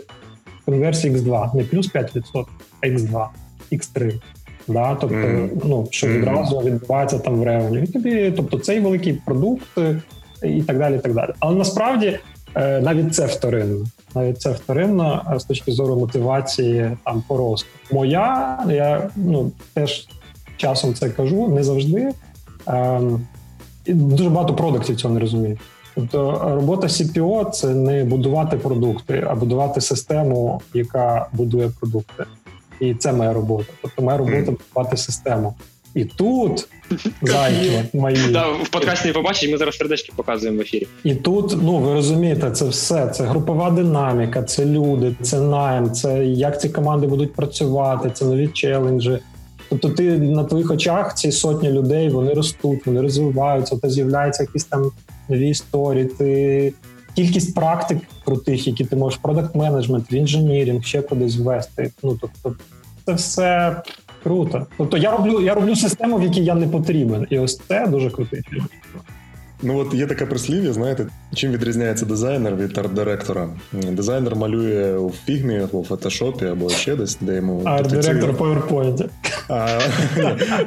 [0.64, 2.44] конверсію X2, не плюс 5%,
[2.80, 3.26] а X2,
[3.72, 4.20] X3.
[4.68, 5.48] Да, тобто, mm.
[5.64, 7.79] ну що відразу відбувається там в ревеню.
[7.79, 10.03] І тобі, тобто, цей великий продукт е,
[10.42, 10.96] і так далі.
[10.96, 11.31] і так далі.
[11.38, 12.18] Але насправді
[12.55, 13.85] е, навіть це вторинно.
[14.14, 17.68] Навіть це вторинно е, з точки зору мотивації там по росту.
[17.92, 20.09] Моя, я ну теж
[20.57, 22.12] часом це кажу, не завжди.
[22.66, 23.27] Ем,
[23.87, 25.59] Дуже багато продуктів цього не розуміють.
[25.94, 32.24] Тобто робота CPO– це не будувати продукти, а будувати систему, яка будує продукти
[32.80, 33.72] і це моя робота.
[33.82, 35.54] Тобто моя робота будувати систему.
[35.94, 36.68] І тут
[37.22, 38.32] зайки мої.
[38.32, 40.87] Да, в подкасті не побачить, ми зараз сердечки показуємо в ефірі.
[41.04, 43.06] І тут, ну ви розумієте, це все.
[43.06, 48.48] Це групова динаміка, це люди, це найм, це як ці команди будуть працювати, це нові
[48.48, 49.18] челенджі.
[49.68, 54.64] Тобто, ти на твоїх очах ці сотні людей вони ростуть, вони розвиваються, та з'являються якісь
[54.64, 54.90] там
[55.28, 56.04] нові історії.
[56.04, 56.72] Ти
[57.14, 61.92] кількість практик крутих, які ти можеш продакт менеджмент, інженірінг, ще кудись ввести.
[62.03, 62.57] Ну тобто,
[63.07, 63.83] це все
[64.22, 64.66] круто.
[64.79, 68.11] Тобто, я роблю я роблю систему, в якій я не потрібен, і ось це дуже
[68.11, 68.66] крутий фільм.
[69.62, 73.48] Ну от є таке прислів'я, знаєте, чим відрізняється дизайнер від арт-директора.
[73.72, 79.08] Дизайнер малює у фігмі або в фотошопі, або ще десь, де йому арт-директор в PowerPoint.
[79.48, 79.78] А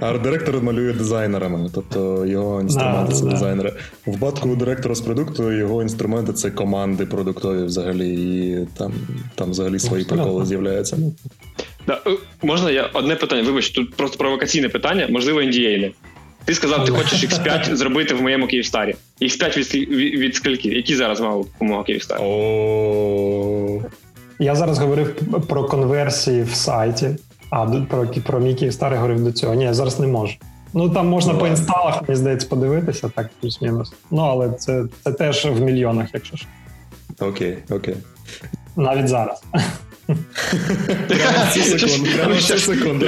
[0.02, 3.74] арт-директор малює дизайнерами, тобто його інструменти це дизайнери.
[4.06, 8.94] В випадку директора з продукту його інструменти це команди продуктові взагалі, і там
[9.36, 10.98] там взагалі свої приколи з'являються.
[11.90, 11.98] Е,
[12.44, 13.44] Можна я одне питання?
[13.44, 15.92] Вибач, тут просто провокаційне питання, можливо, індієйне.
[16.48, 18.96] Ти сказав, ти хочеш X5 зробити в моєму Київстарі.
[19.22, 20.70] X5 від від скільки?
[20.70, 22.22] Які зараз мав умова Київстар?
[24.40, 25.16] Я зараз говорив
[25.48, 27.10] про конверсії в сайті,
[27.50, 29.56] а про про мій Київстар я говорив до цього.
[29.56, 30.34] Ні, я зараз не можу.
[30.74, 33.94] Ну там можна ну, по інсталах, мені здається, подивитися, так, плюс-мінус.
[34.12, 36.48] Ну, але це це теж в мільйонах, якщо ж.
[37.20, 37.96] Окей, окей.
[38.76, 39.44] Навіть зараз.
[41.08, 42.10] Прямо цю секунду.
[42.16, 43.06] Прямо цю секунду.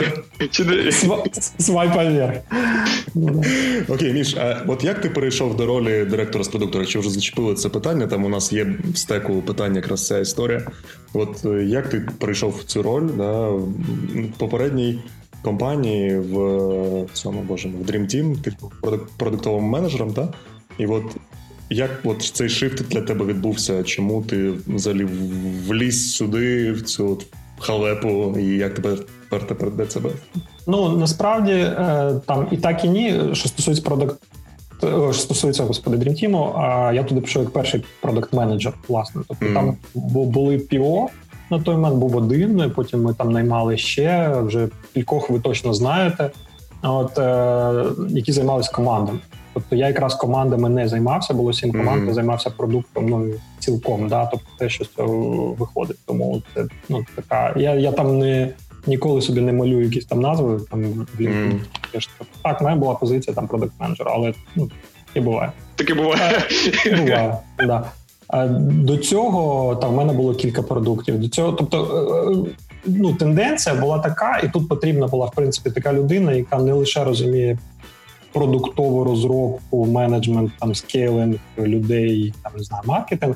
[1.59, 2.37] Свайп вверх.
[3.87, 6.79] Окей, Міш, а от як ти перейшов до ролі директора з продукту?
[6.79, 10.67] Якщо вже зачепили це питання, там у нас є в стеку питання, якраз ця історія.
[11.13, 13.67] От е, як ти перейшов в цю роль да, в
[14.37, 14.99] попередній
[15.41, 18.53] компанії в цьому боже, в Dream Team, ти
[19.17, 20.33] продуктовим менеджером, так?
[20.77, 21.03] І от
[21.69, 23.83] як от цей шифт для тебе відбувся?
[23.83, 25.07] Чому ти взагалі
[25.67, 27.25] вліз сюди, в цю от
[27.59, 28.97] халепу, і як тебе
[29.29, 30.09] тепер тепер де себе?
[30.67, 33.21] Ну насправді е, там і так, і ні.
[33.33, 34.15] Що стосується продакт,
[34.81, 39.21] що стосується господи Дрімтіму, а я туди пішов як перший продакт-менеджер, власне.
[39.27, 39.53] Тобто mm.
[39.53, 39.77] там
[40.25, 41.07] були ПІО.
[41.51, 46.31] На той момент був один, потім ми там наймали ще вже кількох ви точно знаєте,
[46.83, 49.19] от е, які займалися командами.
[49.59, 52.13] Тобто я якраз командами не займався, було сім команд, mm-hmm.
[52.13, 54.07] займався продуктом ну цілком.
[54.07, 55.97] Да, тобто те, що з цього виходить.
[56.05, 57.53] Тому це ну така.
[57.59, 58.49] Я я там не
[58.87, 60.59] ніколи собі не малюю якісь там назви.
[60.71, 61.59] Там mm-hmm.
[62.43, 64.69] так, моя була позиція там продакт менеджера але ну
[65.13, 65.51] і буває.
[65.75, 66.43] Таке буває.
[66.97, 67.91] Буває, да.
[68.59, 71.19] До цього там в мене було кілька продуктів.
[71.19, 75.69] До цього, тобто е, е, ну тенденція була така, і тут потрібна була в принципі
[75.69, 77.57] така людина, яка не лише розуміє
[78.33, 83.35] продуктову розробку, менеджмент, там скейлинг людей, там не знаю, маркетинг,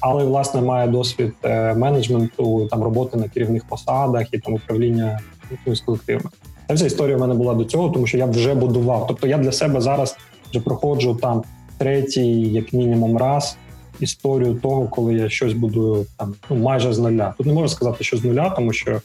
[0.00, 5.20] але власне має досвід е, менеджменту, там роботи на керівних посадах і там управління
[5.66, 6.30] з колективами.
[6.66, 9.06] Та вся історія в мене була до цього, тому що я вже будував.
[9.08, 10.16] Тобто я для себе зараз
[10.50, 11.42] вже проходжу там
[11.78, 13.56] третій, як мінімум, раз
[14.00, 17.34] історію того, коли я щось будую там ну майже з нуля.
[17.38, 19.00] Тут не можу сказати, що з нуля, тому що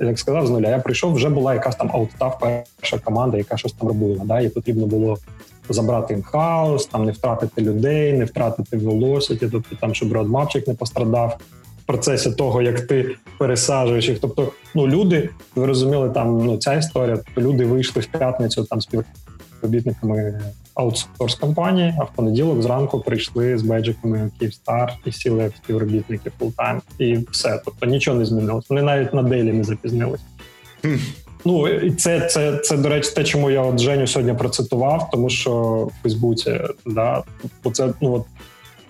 [0.00, 3.72] як сказав з нуля, я прийшов, вже була якась там аутстав перша команда, яка щось
[3.72, 4.24] там робила.
[4.24, 4.40] Да?
[4.40, 5.18] І потрібно було
[5.68, 11.38] забрати інхаус, там не втратити людей, не втратити велоситі, тобто там, щоб родмапчик не пострадав
[11.82, 14.18] в процесі того, як ти пересаджуєш їх.
[14.20, 18.80] Тобто, ну люди, ви розуміли, там ну ця історія, тобто люди вийшли в п'ятницю там
[18.80, 20.40] співробітниками
[20.76, 26.82] аутсорс компанії, а в понеділок зранку прийшли з беджиками Київстар і сіли як співробітники full-time.
[26.98, 27.60] І все.
[27.64, 28.70] Тобто нічого не змінилось.
[28.70, 30.20] Вони навіть на daily не запізнились.
[31.44, 35.30] Ну і це, це, це, до речі, те, чому я от Женю сьогодні процитував, тому
[35.30, 37.22] що в Фейсбуці, да,
[37.72, 38.24] це ну от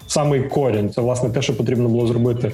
[0.06, 0.90] самий корінь.
[0.90, 2.52] Це власне те, що потрібно було зробити.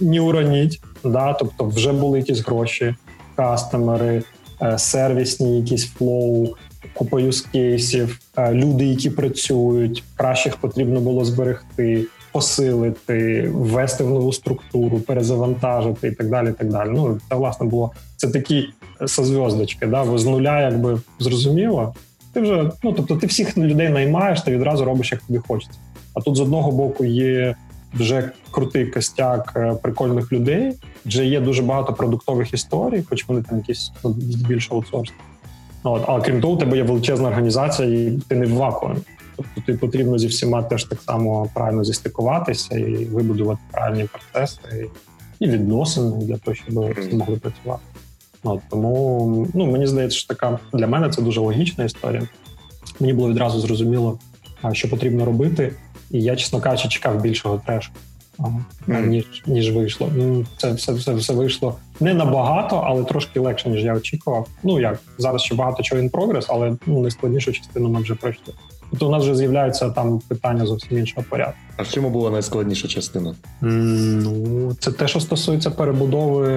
[0.00, 2.94] Не уронить, да, тобто вже були якісь гроші,
[3.36, 4.22] customer-и,
[4.62, 6.48] е, сервісні, якісь flow,
[6.94, 14.32] купа use case-ів, е, люди, які працюють, кращих потрібно було зберегти, посилити, ввести в нову
[14.32, 16.52] структуру, перезавантажити і так далі.
[16.58, 16.90] Так далі.
[16.92, 18.68] Ну це власне було це такі
[19.06, 21.94] со звёздочкой, да, ви з нуля, якби зрозуміло.
[22.32, 25.78] Ти вже ну тобто, ти всіх людей наймаєш, ти відразу робиш, як тобі хочеться.
[26.14, 27.54] А тут з одного боку є
[27.94, 30.72] вже крутий костяк е, прикольних людей,
[31.06, 34.10] вже є дуже багато продуктових історій, хоч вони там якісь ну,
[34.48, 35.12] більше аутсорс.
[35.82, 38.96] От, А крім того, у тебе є величезна організація, і ти не в вакуумі.
[39.36, 44.88] Тобто ти потрібно зі всіма теж так само правильно зістикуватися і вибудувати правильні процеси
[45.40, 47.82] і відносини для того, щоб всі могли працювати.
[48.42, 52.28] От, Тому ну, мені здається, що така для мене це дуже логічна історія.
[53.00, 54.18] Мені було відразу зрозуміло,
[54.72, 55.72] що потрібно робити,
[56.10, 57.90] і я, чесно кажучи, чекав більшого трешу.
[58.88, 60.10] ніж ніж вийшло.
[60.16, 64.46] Ну, це все все, все вийшло не набагато, але трошки легше, ніж я очікував.
[64.62, 68.54] Ну як зараз ще багато чого in прогрес, але ну найскладнішу частину ми вже пройшли.
[68.90, 71.54] Тобто у нас вже з'являються там питання зовсім іншого порядку.
[71.76, 73.34] А в чому була найскладніша частина?
[73.60, 76.48] Ну це те, що стосується перебудови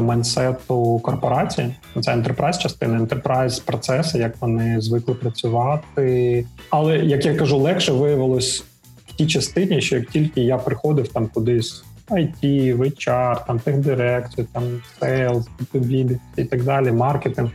[0.00, 1.74] майнсету корпорації.
[2.00, 6.46] Це ентерпрайз частина, ентерпрайз процеси, як вони звикли працювати.
[6.70, 8.64] Але як я кажу, легше виявилось
[9.06, 11.84] в тій частині, що як тільки я приходив там кудись.
[12.10, 14.62] IT, в HR, там техдирекцію, там
[15.00, 15.44] sales,
[16.36, 17.50] і так далі, маркетинг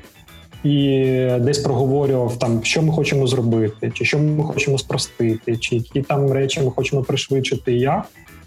[0.64, 6.02] і десь проговорював там, що ми хочемо зробити, чи що ми хочемо спростити, чи які
[6.02, 8.06] там речі ми хочемо пришвидшити, і як.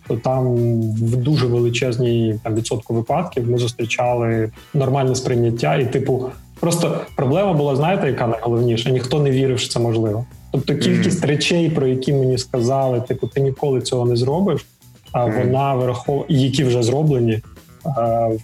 [0.09, 0.55] То там
[0.93, 7.77] в дуже величезній там відсотку випадків ми зустрічали нормальне сприйняття, і типу, просто проблема була,
[7.77, 8.91] знаєте, яка найголовніша?
[8.91, 10.27] Ніхто не вірив, що це можливо.
[10.53, 11.27] Тобто кількість mm-hmm.
[11.27, 14.67] речей, про які мені сказали, типу, ти ніколи цього не зробиш,
[15.15, 17.43] а вона враховує, які вже зроблені,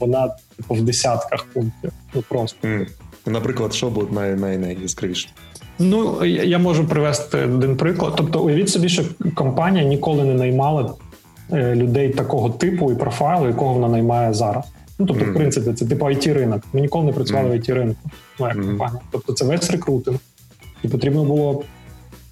[0.00, 1.92] вона типу в десятках пунктів.
[2.14, 2.68] Ну просто.
[3.26, 5.28] Наприклад, що буде най- най- найяскравіше?
[5.78, 8.12] Ну я можу привести один приклад.
[8.16, 9.02] Тобто, уявіть собі, що
[9.34, 10.94] компанія ніколи не наймала
[11.52, 14.64] е, людей такого типу і профайлу, якого вона наймає зараз.
[14.98, 15.30] Ну тобто, mm.
[15.30, 16.62] в принципі, це типу it ринок.
[16.72, 17.52] Ми ніколи не працювали mm.
[17.52, 18.10] в it ринку.
[18.38, 18.66] Моя mm.
[18.66, 19.00] компанія.
[19.10, 20.18] Тобто, це весь рекрутинг,
[20.82, 21.62] і потрібно було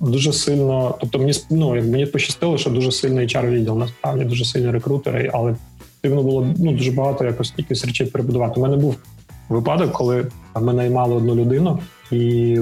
[0.00, 0.94] дуже сильно.
[1.00, 5.56] Тобто, мені ну, мені пощастило, що дуже сильний hr відділ насправді дуже сильні рекрутери, але
[6.00, 8.60] потрібно було ну дуже багато якось якихось речей перебудувати.
[8.60, 8.96] У мене був
[9.48, 10.26] випадок, коли
[10.60, 11.78] ми наймали одну людину
[12.12, 12.58] і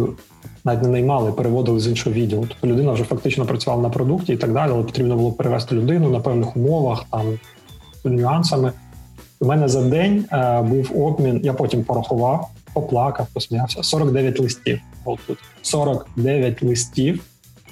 [0.64, 2.46] навіть не наймали, переводили з іншого відділу.
[2.48, 6.10] Тобто людина вже фактично працювала на продукті і так далі, але потрібно було перевести людину
[6.10, 7.38] на певних умовах, там
[8.04, 8.72] з нюансами.
[9.40, 13.82] У мене за день е, був обмін, я потім порахував, поплакав, посміявся.
[13.82, 14.80] 49 листів.
[15.04, 15.18] От
[15.62, 17.20] 49 листів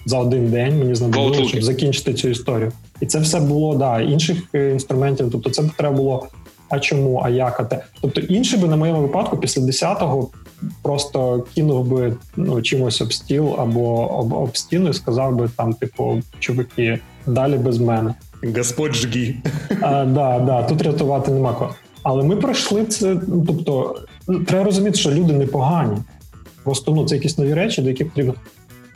[0.06, 2.72] за один день мені знадобилося, щоб закінчити цю історію.
[3.00, 5.28] І це все було да, інших е, інструментів.
[5.32, 6.28] Тобто, це треба було
[6.68, 7.84] а чому, а як, а те.
[8.00, 10.30] Тобто інший би на моєму випадку після 10-го
[10.82, 15.74] просто кинув би ну, чимось об стіл або об, об стіну і сказав би там,
[15.74, 18.14] типу, чуваки, далі без мене.
[18.56, 19.36] Господь жгі.
[19.80, 21.74] А, да, да, Тут рятувати нема кого.
[22.04, 23.16] Але ми пройшли це.
[23.28, 24.00] Ну, тобто,
[24.46, 25.96] треба розуміти, що люди непогані.
[26.64, 28.34] Просто ну, це якісь нові речі, до яких потрібно.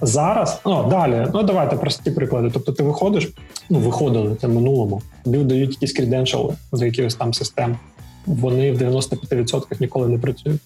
[0.00, 2.50] Зараз, ну далі, ну давайте прості приклади.
[2.54, 3.28] Тобто, ти виходиш,
[3.70, 7.76] ну виходили це в минулому, тобі дають якісь креденшали до якихось там систем.
[8.26, 10.60] Вони в 95% ніколи не працюють.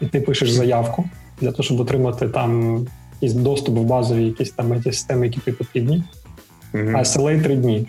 [0.00, 1.04] І ти пишеш заявку
[1.40, 2.80] для того, щоб отримати там
[3.14, 6.04] якийсь доступ в базові якісь там ті системи, які тобі потрібні.
[6.74, 6.96] Mm-hmm.
[6.96, 7.86] А SLA три дні.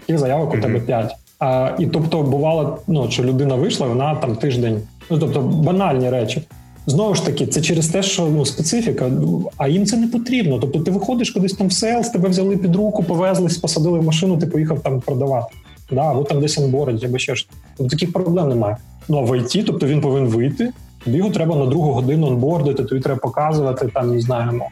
[0.00, 0.58] Таких заявок mm-hmm.
[0.58, 1.16] у тебе п'ять.
[1.40, 4.80] А, І тобто, бувало, ну, що людина вийшла, вона там тиждень.
[5.10, 6.42] Ну тобто банальні речі.
[6.86, 9.10] Знову ж таки, це через те, що ну специфіка,
[9.56, 10.58] а їм це не потрібно.
[10.58, 14.38] Тобто, ти виходиш кудись там в селс, тебе взяли під руку, повезлись, посадили в машину,
[14.38, 15.54] ти поїхав там продавати.
[15.92, 17.48] Да, або там десь онборить, або ще ж.
[17.76, 18.76] Тобто таких проблем немає.
[19.08, 20.72] Ну а в IT, тобто він повинен вийти.
[21.04, 24.68] Тобі треба на другу годину онбордити, тобі треба показувати там, не знаємо,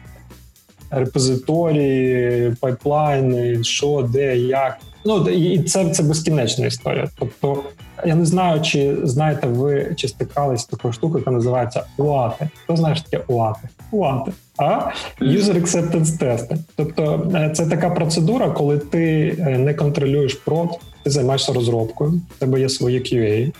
[0.91, 4.77] репозиторії, пайплайни, що, де, як.
[5.05, 7.07] Ну і це це безкінечна історія.
[7.19, 7.63] Тобто,
[8.05, 12.49] я не знаю, чи знаєте ви чи стикались з такою штукою, яка називається УАТи.
[12.63, 13.67] Хто знає, що таке УАТи?
[13.91, 16.57] УАТи, а User Acceptance Test.
[16.75, 20.69] Тобто, е, це така процедура, коли ти е, не контролюєш прод,
[21.03, 23.53] ти займаєшся розробкою, в тебе є свої QA,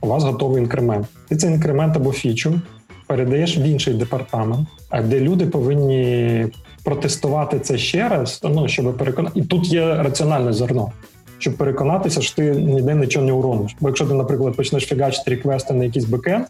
[0.00, 1.06] у вас готовий інкремент.
[1.28, 2.60] Ти цей інкремент або фічу
[3.06, 4.68] передаєш в інший департамент,
[5.04, 6.46] де люди повинні
[6.84, 10.92] протестувати це ще раз, ну щоб переконати, і тут є раціональне зерно.
[11.38, 13.76] Щоб переконатися, що ти ніде нічого не урониш.
[13.80, 16.46] Бо якщо ти, наприклад, почнеш фігачити реквести на якийсь бекенд,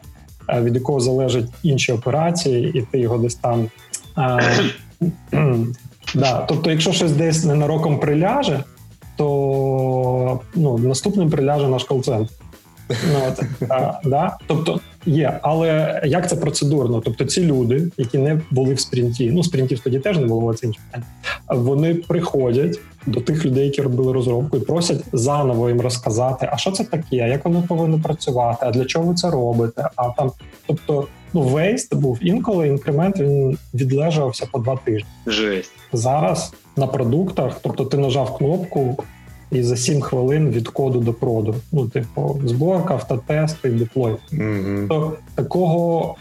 [0.61, 3.69] від якого залежать інші операції, і ти його десь там.
[4.15, 4.41] А,
[6.15, 6.45] да.
[6.49, 8.65] Тобто, якщо щось десь ненароком приляже,
[9.17, 12.33] то ну, наступним приляже наш кол-центр.
[13.13, 14.37] Ну, от, а, да?
[14.47, 17.01] Тобто є, але як це процедурно?
[17.01, 20.67] Тобто, ці люди, які не були в спринті, ну спринтів тоді теж не було це
[20.67, 21.07] інше питання.
[21.49, 26.71] Вони приходять до тих людей, які робили розробку, і просять заново їм розказати, а що
[26.71, 29.89] це таке, як воно повинно працювати, а для чого ви це робите?
[29.97, 30.31] А там,
[30.67, 35.09] тобто, ну вейст був інколи інкремент він відлежався по два тижні.
[35.27, 35.73] Жесть.
[35.93, 39.05] зараз на продуктах, тобто ти нажав кнопку
[39.53, 41.55] і за 7 хвилин від коду до проду.
[41.73, 44.17] Ну, типу, зборка, автотести, deploy.
[44.33, 44.89] Mm-hmm.
[44.89, 46.17] То такого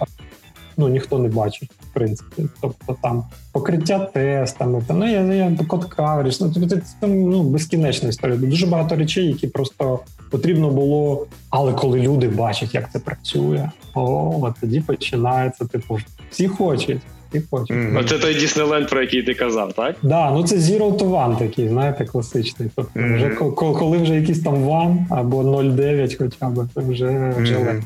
[0.77, 2.43] ну ніхто не бачить, в принципі.
[2.61, 7.43] Тобто там покриття тестами, там, ну я я code coverage, ну тобто це там ну
[7.43, 8.37] безкінечна історія.
[8.37, 11.27] Дуже багато речей, які просто потрібно було.
[11.49, 15.65] Але коли люди бачать, як це працює, о, тоді починається.
[15.65, 15.99] Типу,
[16.31, 17.01] всі хочуть.
[17.33, 17.75] І потім.
[17.75, 17.99] Mm-hmm.
[17.99, 19.95] Оце той Діснейленд, про який ти казав, так?
[20.01, 22.69] Да, ну це Zero to One такий, знаєте, класичний.
[22.75, 23.15] Тобто, mm-hmm.
[23.15, 27.81] вже коли вже якийсь там One або 0,9 хоча б, це вже вже mm-hmm.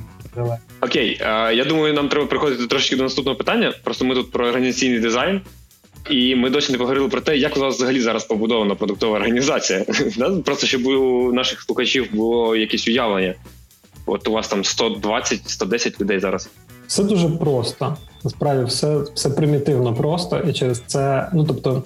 [0.81, 1.17] Окей,
[1.53, 3.73] я думаю, нам треба приходити трошки до наступного питання.
[3.83, 5.41] Просто ми тут про організаційний дизайн.
[6.09, 9.85] І ми досі не поговорили про те, як у вас взагалі зараз побудована продуктова організація.
[10.45, 13.33] Просто щоб у наших слухачів було якесь уявлення.
[14.05, 16.49] От у вас там 120-110 людей зараз.
[16.87, 17.97] Все дуже просто.
[18.23, 21.83] Насправді, все все примітивно просто, і через це, ну тобто,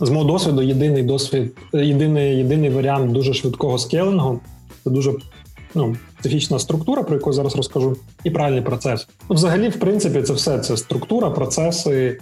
[0.00, 4.40] з мого досвіду, єдиний досвід, єдиний єдиний варіант дуже швидкого скейлингу
[4.84, 5.12] це дуже
[5.74, 9.08] ну, специфічна структура, про яку зараз розкажу, і правильний процес.
[9.28, 12.18] Ну, Взагалі, в принципі, це все це структура, процеси,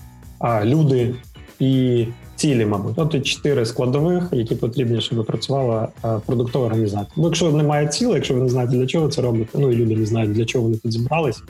[0.64, 1.14] люди
[1.61, 2.93] і цілі, мабуть.
[2.97, 5.89] Тобто чотири складових, які потрібні, щоб працювала
[6.26, 7.12] продуктова організація.
[7.16, 9.97] Бо якщо немає цілей, якщо ви не знаєте, для чого це робите, ну і люди
[9.97, 11.43] не знають, для чого вони тут зібрались.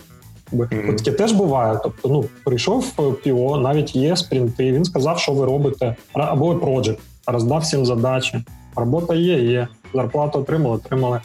[0.52, 0.96] Mm-hmm.
[0.96, 1.80] Таке теж буває.
[1.82, 2.92] Тобто, ну прийшов
[3.22, 4.72] ПІО, навіть є спринти.
[4.72, 8.44] Він сказав, що ви робите, або проджект, роздав всім задачі.
[8.76, 9.68] Робота є, є.
[9.94, 11.20] Зарплату отримали, отримали.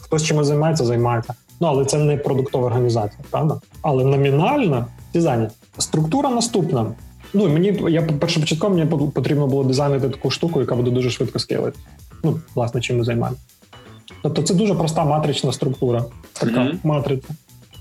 [0.00, 1.34] Хтось чимось займається, займається.
[1.60, 3.60] Ну але це не продуктова організація, правда?
[3.82, 5.54] Але номінально ці зайняті.
[5.78, 6.86] Структура наступна.
[7.34, 11.78] Ну мені я першопочатково мені потрібно було дизайнити таку штуку, яка буде дуже швидко скейлити.
[12.24, 13.38] Ну, власне, чим ми займаємо.
[14.22, 16.76] Тобто, це дуже проста матрична структура, така mm-hmm.
[16.84, 17.28] матриця,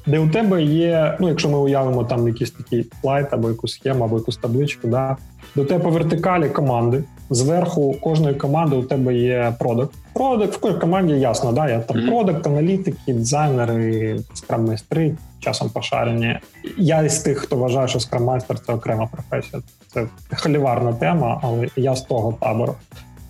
[0.06, 4.04] де у тебе є, ну якщо ми уявимо там якийсь такий слайд або якусь схему,
[4.04, 5.18] або якусь табличку, да,
[5.56, 7.04] до тебе по вертикалі команди.
[7.30, 9.96] Зверху кожної команди у тебе є продукт.
[10.14, 12.48] Продукт в кожній команді ясно, да, я там mm-hmm.
[12.48, 16.40] аналітики, дизайнери, скрам-майстри, часом пошарені.
[16.78, 19.62] Я із тих, хто вважає, що скрам-майстер– це окрема професія.
[19.94, 22.76] Це холіварна тема, але я з того табору.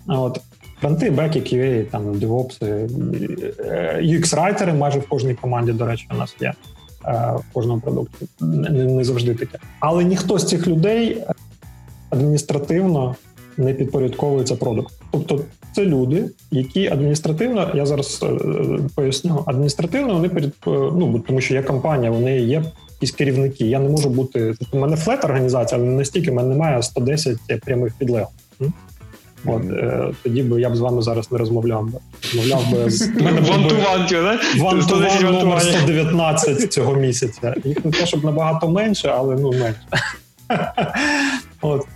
[0.06, 0.40] От
[0.84, 2.60] фронти, беки, QA, там DevOps,
[4.02, 6.52] UX-райтери майже в кожній команді, до речі, у нас є
[7.06, 8.26] е, в кожному продукті.
[8.40, 9.58] Не, не завжди таке.
[9.80, 11.24] Але ніхто з цих людей
[12.10, 13.16] адміністративно
[13.56, 14.94] не підпорядковується продукт.
[15.10, 15.40] Тобто
[15.72, 18.28] це люди, які адміністративно, я зараз е,
[18.94, 22.62] поясню, адміністративно вони перед е, ну тому, що є компанія, вони є
[22.92, 23.66] якісь керівники.
[23.66, 24.54] Я не можу бути.
[24.58, 28.28] Тобто, у мене флет організація, але настільки в мене немає 110 прямих підлеглих.
[29.46, 31.98] От е, тоді би я б з вами зараз не розмовляв би.
[32.22, 33.10] Розмовляв би з
[34.58, 37.54] вантуван номер 119 цього місяця.
[37.64, 39.80] Їх не те, щоб набагато менше, але ну менше.
[41.60, 41.86] От.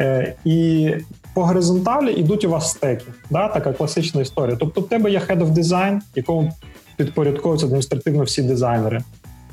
[0.00, 0.90] Е, І
[1.34, 3.04] по горизонталі йдуть у вас стеки.
[3.30, 3.48] Да?
[3.48, 4.56] Така класична історія.
[4.60, 6.52] Тобто, в тебе є head of design, якому
[6.96, 9.02] підпорядковуються адміністративно всі дизайнери.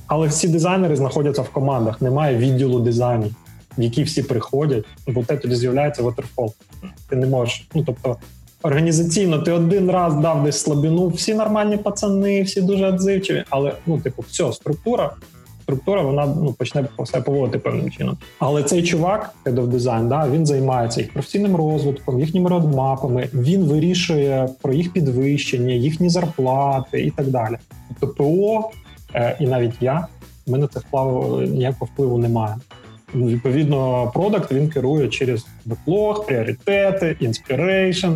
[0.07, 3.29] Але всі дизайнери знаходяться в командах, немає відділу дизайну,
[3.77, 6.51] в який всі приходять, бо те тоді з'являється waterfall.
[7.09, 7.67] Ти не можеш.
[7.75, 8.17] Ну тобто
[8.61, 13.99] організаційно ти один раз дав десь слабину, всі нормальні пацани, всі дуже відзивчиві, але ну,
[14.01, 15.11] типу, все, структура
[15.63, 18.17] структура вона ну почне себе поводити певним чином.
[18.39, 23.29] Але цей чувак, Head of Design, да, він займається їх професійним розвитком, їхніми родмапами.
[23.33, 27.57] Він вирішує про їх підвищення, їхні зарплати і так далі.
[27.99, 28.71] Тобто, ПО
[29.15, 30.07] е, і навіть я
[30.47, 32.55] в мене це впливу ніякого впливу немає.
[33.15, 38.07] Відповідно, продакт він керує через backlog, пріоритети, inspiration,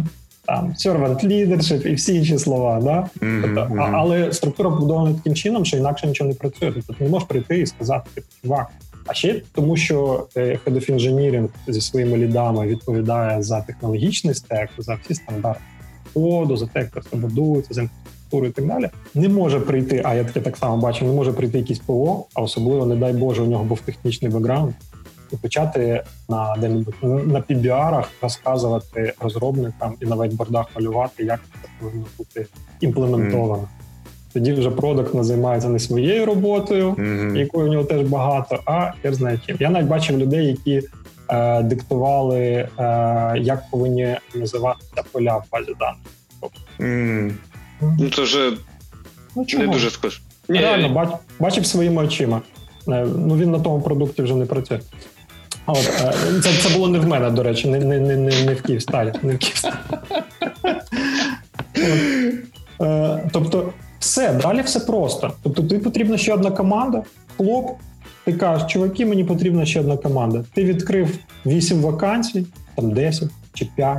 [0.46, 2.80] там servant leadership і всі інші слова.
[2.82, 3.26] Да?
[3.26, 3.92] Mm-hmm, тобто, mm-hmm.
[3.96, 6.72] Але структура побудована таким чином, що інакше нічого не працює.
[6.72, 8.68] Тобто ти не можеш прийти і сказати, типу, чувак.
[9.08, 14.70] А ще тому, що е, Head of Engineering зі своїми лідами відповідає за технологічний стек,
[14.78, 15.62] за всі стандарти
[16.14, 17.90] коду, за те, як це будується, за
[18.28, 20.02] інфраструктуру і так далі, не може прийти.
[20.06, 23.14] А я таке так само бачу, не може прийти якийсь ПО, а особливо, не дай
[23.14, 24.74] Боже, у нього був технічний бекграунд,
[25.34, 26.56] і почати на
[27.02, 32.46] на PBR розказувати розробникам і на вайтбордах малювати, як це повинно бути
[32.82, 33.64] імплементовано.
[33.64, 34.34] Mm.
[34.34, 37.38] Тоді вже продакт займається не своєю роботою, mm-hmm.
[37.38, 39.58] якої в нього теж багато, а я знаю чим.
[39.60, 40.88] Я навіть бачив людей, які
[41.30, 42.70] е, диктували, е,
[43.38, 46.08] як повинні називатися поля в базі даних.
[46.80, 47.32] Mm.
[47.82, 48.52] Ну це вже
[49.36, 50.20] ну, не дуже схоже.
[50.48, 51.10] Реально, бач,
[51.40, 52.42] бачив своїми очима.
[52.88, 54.80] Е, ну він на тому продукті вже не працює.
[55.66, 56.14] От, е,
[56.44, 59.14] Це це було не в мене, до речі, не не, не, не в Київсталі.
[59.24, 59.74] Не в Київсталі.
[62.82, 65.34] Е, тобто, все, далі все просто.
[65.44, 67.04] Тобто, тобі потрібна ще одна команда,
[67.38, 67.70] хлоп.
[68.26, 70.44] Ти кажеш, чуваки, мені потрібна ще одна команда.
[70.54, 73.98] Ти відкрив 8 вакансій, там 10 чи 5,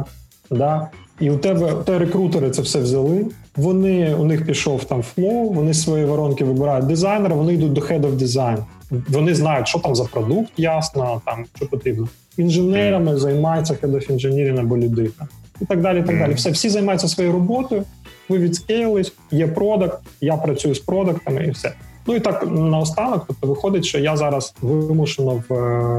[0.50, 0.88] да?
[1.20, 3.26] І у тебе тебе рекрутери це все взяли.
[3.56, 8.00] Вони у них пішов там flow, вони свої воронки вибирають дизайнера, вони йдуть до head
[8.00, 8.64] of design.
[9.08, 12.08] Вони знають, що там за продукт, ясно, там що потрібно.
[12.36, 15.28] Інженерами займається head of engineering або людина.
[15.60, 16.00] І так далі.
[16.00, 16.34] і так далі.
[16.34, 17.82] Все, всі займаються своєю роботою,
[18.28, 21.72] ви відскейлись, є продакт, я працюю з продуктами і все.
[22.06, 25.54] Ну і так наостанок, тобто виходить, що я зараз вимушено в,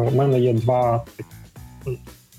[0.10, 1.04] в мене є два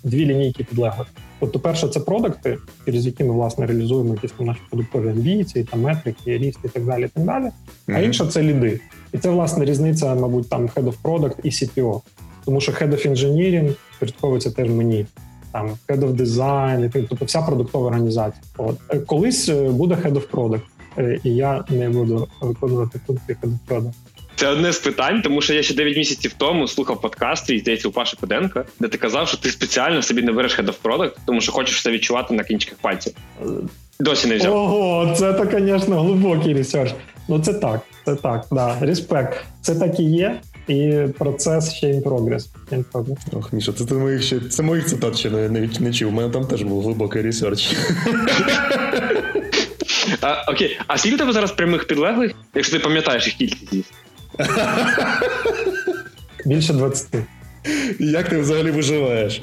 [0.05, 1.07] дві лінійки підлеглих.
[1.41, 6.39] Тобто, перше, це продукти, через які ми власне реалізуємо якісь наші продуктові амбіції, там метрики,
[6.39, 7.05] ріст і так далі.
[7.05, 7.45] І так далі.
[7.45, 7.97] Mm-hmm.
[7.97, 8.81] А інше це ліди.
[9.13, 12.01] І це власне різниця, мабуть, там Head of Product і CPO.
[12.45, 15.07] Тому що Head of Engineering підпорядковується теж мені.
[15.53, 18.43] Там Head of Design, тобто вся продуктова організація.
[18.57, 20.61] От колись е, буде Head of Product,
[20.99, 23.93] е, і я не буду виконувати функції Head of Product.
[24.41, 27.89] Це одне з питань, тому що я ще 9 місяців тому слухав подкаст, і здається,
[27.89, 31.13] у Паші Педенка, де ти казав, що ти спеціально собі не береш Head of Product,
[31.27, 33.13] тому що хочеш це відчувати на кінчиках пальців.
[34.01, 34.57] Досі не взяв.
[34.57, 36.95] Ого, це то, звісно, глибокий ресерч.
[37.29, 38.77] Ну це так, це так, да.
[38.81, 39.45] Респект.
[39.61, 40.41] Це так і є.
[40.69, 42.47] І процес ще in progress.
[42.73, 43.19] In progress.
[43.33, 46.09] Ох, Міша, це моїх ще це моїх цитат ще не, не, не чув.
[46.09, 47.77] У мене там теж був глибокий ресерч.
[50.49, 53.93] Окей, а скільки тебе зараз прямих підлеглих, якщо ти пам'ятаєш їх кількість?
[56.47, 57.07] Більше 20.
[57.99, 59.43] Як ти взагалі виживаєш?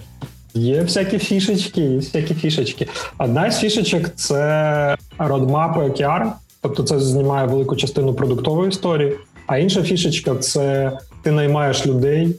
[0.53, 2.87] Є всякі фішечки, є всякі фішечки.
[3.17, 6.31] Одна з фішечок це roadmap-и OKR,
[6.61, 9.13] тобто це знімає велику частину продуктової історії.
[9.47, 10.91] А інша фішечка це
[11.23, 12.35] ти наймаєш людей,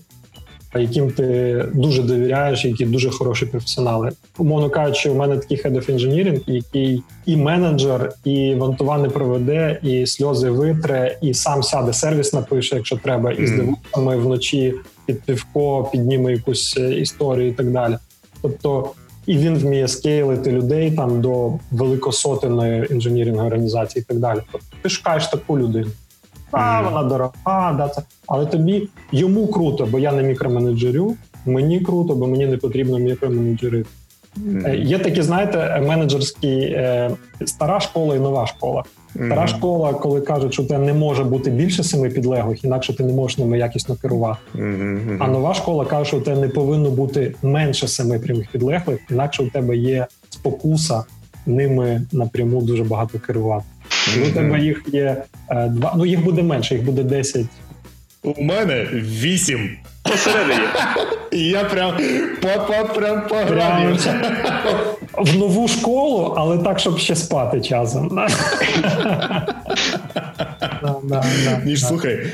[0.75, 4.11] яким ти дуже довіряєш, які дуже хороші професіонали.
[4.39, 10.07] Умовно кажучи, у мене такий head of engineering, який і менеджер, і вантува проведе, і
[10.07, 14.75] сльози витре, і сам сяде сервіс напише, якщо треба, і з девопсами вночі
[15.07, 17.97] під півко підніме якусь е, історію і так далі.
[18.43, 18.91] Тобто.
[19.27, 24.39] І він вміє скейлити людей там до великосотенної інженірингової організації і так далі.
[24.53, 25.91] Тобто ти шукаєш таку людину.
[26.51, 28.03] А, вона дорога, да, це.
[28.27, 31.15] Але тобі йому круто, бо я не мікроменеджерю.
[31.47, 33.89] Мені круто, бо мені не потрібно мікроменеджерити.
[34.37, 34.85] Mm-hmm.
[34.85, 37.11] Є такі, знаєте, менеджерські е,
[37.45, 38.85] стара школа і нова школа.
[39.15, 39.47] Стара mm-hmm.
[39.47, 43.39] школа, коли кажуть, що тебе не може бути більше семи підлеглих, інакше ти не можеш
[43.39, 44.39] ними якісно керувати.
[44.55, 45.17] Mm-hmm.
[45.21, 49.43] А нова школа каже, що у тебе не повинно бути менше семи прямих підлеглих, інакше
[49.43, 51.05] у тебе є спокуса
[51.47, 53.65] ними напряму дуже багато керувати.
[54.17, 55.95] Ну, у тебе їх є е, два.
[55.97, 57.47] Ну їх буде менше, їх буде 10.
[58.23, 59.71] У мене вісім.
[60.03, 60.61] Посередині.
[61.31, 61.93] І я прям
[62.95, 63.99] прям пограю.
[65.19, 68.11] В нову школу, але так, щоб ще спати часом.
[71.65, 72.27] Ніж слухай,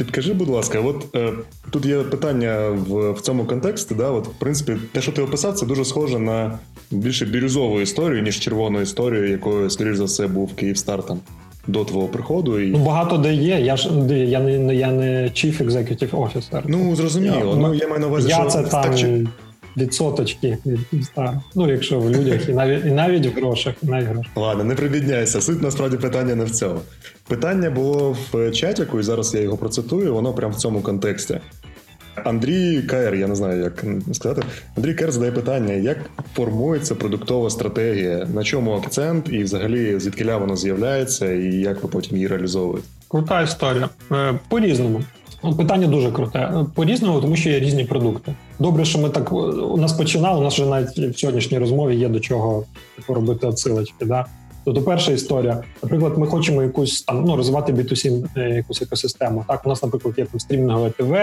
[0.00, 1.32] Підкажи, будь ласка, от е,
[1.70, 3.94] тут є питання в в цьому контексті.
[3.94, 6.58] Да, от, В принципі, те, що ти описав, це дуже схоже на
[6.90, 11.20] більше бірюзову історію, ніж червону історію, якою, скоріш за все, був Київстар там
[11.66, 12.60] до твого приходу.
[12.60, 12.70] І...
[12.70, 13.60] Ну, Багато де є.
[13.60, 16.62] Я ж я не я не Chief Executive Officer.
[16.66, 17.36] Ну, зрозуміло.
[17.36, 18.96] Я, ну, я маю на увазі, я що це там...
[18.96, 19.26] чи
[19.76, 21.42] відсоточки від Київстара.
[21.54, 23.74] Ну, якщо в людях, і навіть і навіть в грошах.
[23.82, 24.32] І навіть в грошах.
[24.36, 25.40] Ладно, не прибідняйся.
[25.40, 26.80] Суть насправді питання не в цьому.
[27.30, 30.14] Питання було в чатіку, і зараз я його процитую.
[30.14, 31.40] Воно прямо в цьому контексті.
[32.24, 34.42] Андрій Каєр, я не знаю, як сказати.
[34.76, 35.98] Андрій Каєр задає питання: як
[36.34, 42.16] формується продуктова стратегія, на чому акцент, і взагалі звідкиля воно з'являється, і як ви потім
[42.16, 42.88] її реалізовуєте?
[43.08, 43.88] Крута історія.
[44.12, 45.02] Е, по-різному.
[45.44, 46.38] Ну, питання дуже круте.
[46.38, 48.34] Е, по-різному, тому що є різні продукти.
[48.58, 50.40] Добре, що ми так у нас починали.
[50.40, 52.64] У нас вже навіть в сьогоднішній розмові є до чого
[52.96, 54.04] типу, робити отсилочки.
[54.04, 54.26] Да?
[54.64, 59.44] Тобто, перша історія, наприклад, ми хочемо якусь там ну розвивати B2C е, якусь екосистему.
[59.48, 61.14] Так, у нас, наприклад, є там стрімінгове ТВ,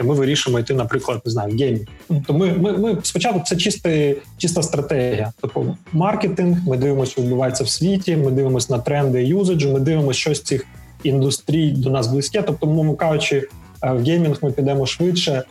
[0.00, 1.86] і ми вирішимо йти, наприклад, не знаю, в геймінг.
[2.08, 5.32] Тобто ми, ми, ми спочатку це чисти, чиста стратегія.
[5.40, 8.16] Тобто маркетинг, ми дивимося, що відбувається в світі.
[8.16, 10.66] Ми дивимося на тренди юзаджу, ми дивимося, що з цих
[11.02, 12.42] індустрій до нас близьке.
[12.42, 13.48] Тобто, мовно кажучи,
[13.82, 15.42] е, в геймінг ми підемо швидше.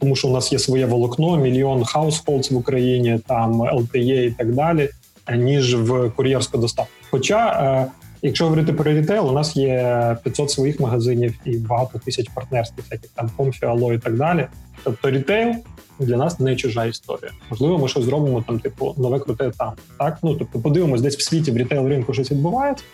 [0.00, 4.54] Тому що у нас є своє волокно, мільйон households в Україні, там LTE і так
[4.54, 4.88] далі
[5.36, 6.92] ніж в кур'єрську доставку.
[7.10, 7.92] Хоча, е,
[8.22, 13.10] якщо говорити про рітейл, у нас є 500 своїх магазинів і багато тисяч партнерських, всяких
[13.10, 14.46] там Comfy, Allo і так далі.
[14.84, 15.54] Тобто рітейл
[15.98, 17.32] для нас не чужа історія.
[17.50, 19.72] Можливо, ми щось зробимо там, типу, нове круте там.
[19.98, 22.84] Так, ну тобто, подивимось, десь в світі в рітейл ринку щось відбувається.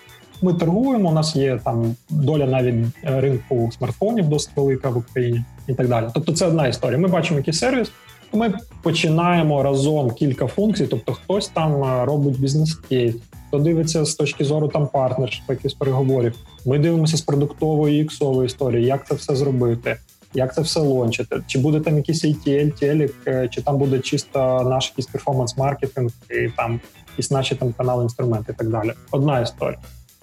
[0.43, 1.09] Ми торгуємо.
[1.09, 6.07] У нас є там доля навіть ринку смартфонів досить велика в Україні і так далі.
[6.15, 6.99] Тобто, це одна історія.
[6.99, 7.93] Ми бачимо якийсь сервіс.
[8.33, 13.15] Ми починаємо разом кілька функцій, тобто хтось там е, робить бізнес-кейс,
[13.49, 16.35] хто дивиться з точки зору там партнершіп, якихось переговорів.
[16.67, 19.97] Ми дивимося з продуктової і іксової історії, як це все зробити,
[20.35, 21.41] як це все лончити.
[21.47, 26.49] Чи буде там якийсь ATL, телік, е, чи там буде чисто наш якийсь перформанс-маркетинг, і
[26.57, 28.93] там якісь наші там канали, інструменти і так далі.
[29.11, 29.79] Одна історія.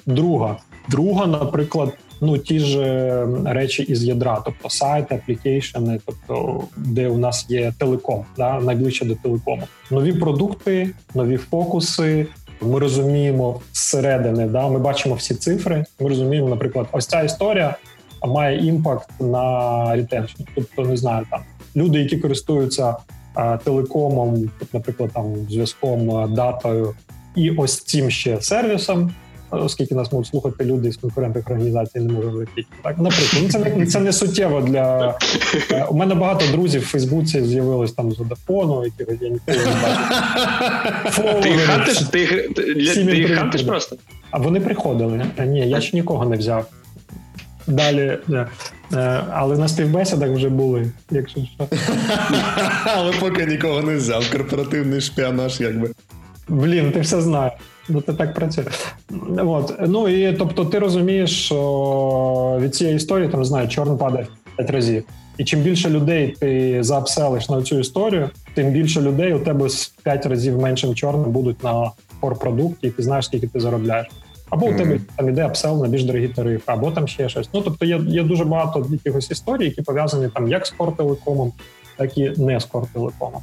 [0.05, 0.57] Друга,
[0.89, 1.93] друга, наприклад,
[2.25, 7.73] ну ті ж е, речі із ядра, тобто сайти, аплікейшени, тобто де у нас є
[7.79, 9.63] телеком, да, найближче до телекому.
[9.91, 12.27] Нові продукти, нові фокуси,
[12.61, 15.85] Ми розуміємо зсередини, да, ми бачимо всі цифри.
[15.99, 17.75] Ми розуміємо, наприклад, ось ця історія
[18.27, 20.43] має impact на retention.
[20.55, 21.39] Тобто, не знаю, там
[21.75, 22.95] люди, які користуються
[23.33, 26.95] а, телекомом, наприклад, там зв'язком, датою,
[27.35, 29.11] і ось цим ще сервісом
[29.51, 32.67] оскільки нас можуть слухати люди з конкурентних організацій, не можуть випіти.
[32.83, 35.15] Так, наприклад, ну, це не це не суттєво для
[35.71, 39.81] е, у мене багато друзів в Фейсбуці з'явилось там з Водафону, яких я ніколи не
[39.81, 41.41] бачив.
[41.41, 41.99] Ти хантиш?
[41.99, 42.49] Ти,
[43.05, 43.95] ти хантиш просто?
[44.31, 45.25] А вони приходили.
[45.45, 46.65] Ні, я ще нікого не взяв.
[47.67, 48.47] Далі, е,
[49.31, 51.67] але на співбесідах вже були, якщо що.
[52.85, 54.31] Але поки нікого не взяв.
[54.31, 55.91] Корпоративний шпіонаж, якби.
[56.47, 57.53] Блін, ти все знаєш.
[57.89, 58.65] Ну, це так працює.
[59.37, 59.73] От.
[59.87, 65.03] Ну і тобто, ти розумієш, що від цієї історії там знаю, чорн падає п'ять разів.
[65.37, 69.87] І чим більше людей ти заапселиш на цю історію, тим більше людей у тебе з
[70.03, 71.91] п'ять разів меншим чорним будуть на
[72.39, 74.07] продукті, і ти знаєш, скільки ти заробляєш.
[74.49, 74.75] Або mm-hmm.
[74.75, 77.49] у тебе там іде апсел на більш дорогі тарифи, або там ще щось.
[77.53, 81.53] Ну тобто є є дуже багато якихось історій, які пов'язані там як з кортелекомом,
[81.97, 83.41] так і не з кортелекомом.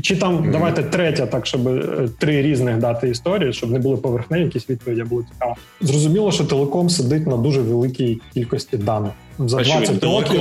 [0.00, 0.50] Чи там mm-hmm.
[0.50, 5.02] давайте третя, так щоб е, три різних дати історії, щоб не були поверхневі якісь відповіді,
[5.02, 5.56] було цікаво.
[5.80, 10.40] Зрозуміло, що телеком сидить на дуже великій кількості даних за 20 років.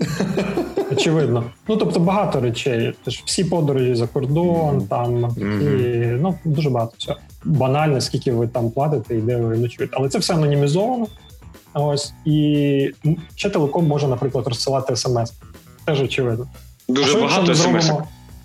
[0.92, 1.44] Очевидно.
[1.68, 2.92] Ну тобто багато речей.
[3.04, 4.88] Тож всі подорожі за кордон, mm-hmm.
[4.88, 7.18] там і, ну дуже багато всього.
[7.44, 9.96] Банально, скільки ви там платите і де ви ночуєте.
[9.98, 11.06] Але це все анонімізовано.
[11.74, 12.90] Ось і
[13.34, 15.32] ще телеком може, наприклад, розсилати смс.
[15.84, 16.46] Теж очевидно.
[16.88, 17.90] Дуже багато смс.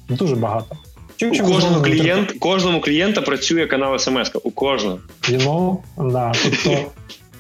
[0.09, 0.75] Дуже багато.
[1.15, 4.99] Чим, у кожному клієнт, кожному клієнта працює канал смс У кожного.
[5.21, 5.77] You know?
[6.11, 6.31] да.
[6.43, 6.91] Тобто,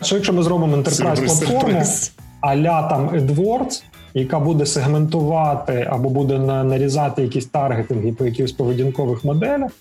[0.01, 1.81] що якщо ми зробимо enterprise платформу
[2.41, 9.71] а-ля там AdWords, яка буде сегментувати або буде нарізати якісь таргетинги по якихось поведінкових моделях,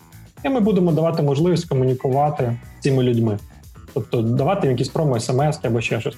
[0.45, 3.39] і ми будемо давати можливість комунікувати з цими людьми.
[3.95, 6.17] Тобто давати якісь промо смс або ще щось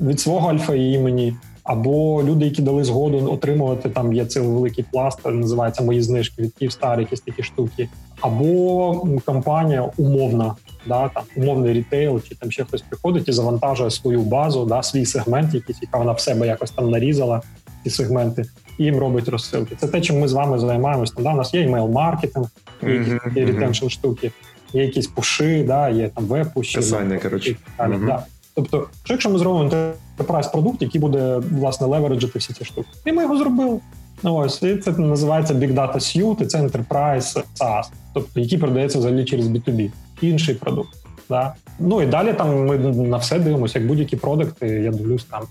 [0.00, 5.26] від свого альфа імені або люди, які дали згоду отримувати там є цілий великий пласт,
[5.26, 7.88] називається мої знижки від Київстар, якісь такі штуки,
[8.20, 10.54] або компанія умовна,
[10.86, 15.06] да там умовний рітейл, чи там ще хтось приходить і завантажує свою базу, да свій
[15.06, 17.42] сегмент, якийсь яка вона в себе якось там нарізала
[17.84, 18.44] ці сегменти.
[18.78, 19.76] І їм робить розсилки.
[19.76, 21.14] Це те, чим ми з вами займаємося.
[21.18, 22.48] Да, у нас є email-маркетинг,
[22.82, 24.32] є якісь retention штуки,
[24.72, 26.76] є якісь пуши, да, є там веб-пуші.
[26.76, 27.56] Писання, коротше.
[27.78, 28.06] Mm-hmm.
[28.06, 28.24] Да.
[28.54, 29.70] Тобто, що якщо ми зробимо
[30.18, 33.80] enterprise продукт, який буде власне leverage-ити всі ці штуки, і ми його зробили.
[34.22, 37.84] Ну, ось і це називається Big Data Suite, і це Enterprise SaaS,
[38.14, 39.90] тобто який продається взагалі через B2B,
[40.20, 40.96] інший продукт.
[41.28, 41.54] Да?
[41.78, 44.66] Ну і далі там ми на все дивимося, як будь-які продукти.
[44.66, 45.42] Я дивлюсь там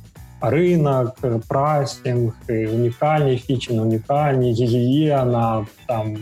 [0.41, 6.18] ринок, прайсинг, унікальні фічі, унікальні гігієна, там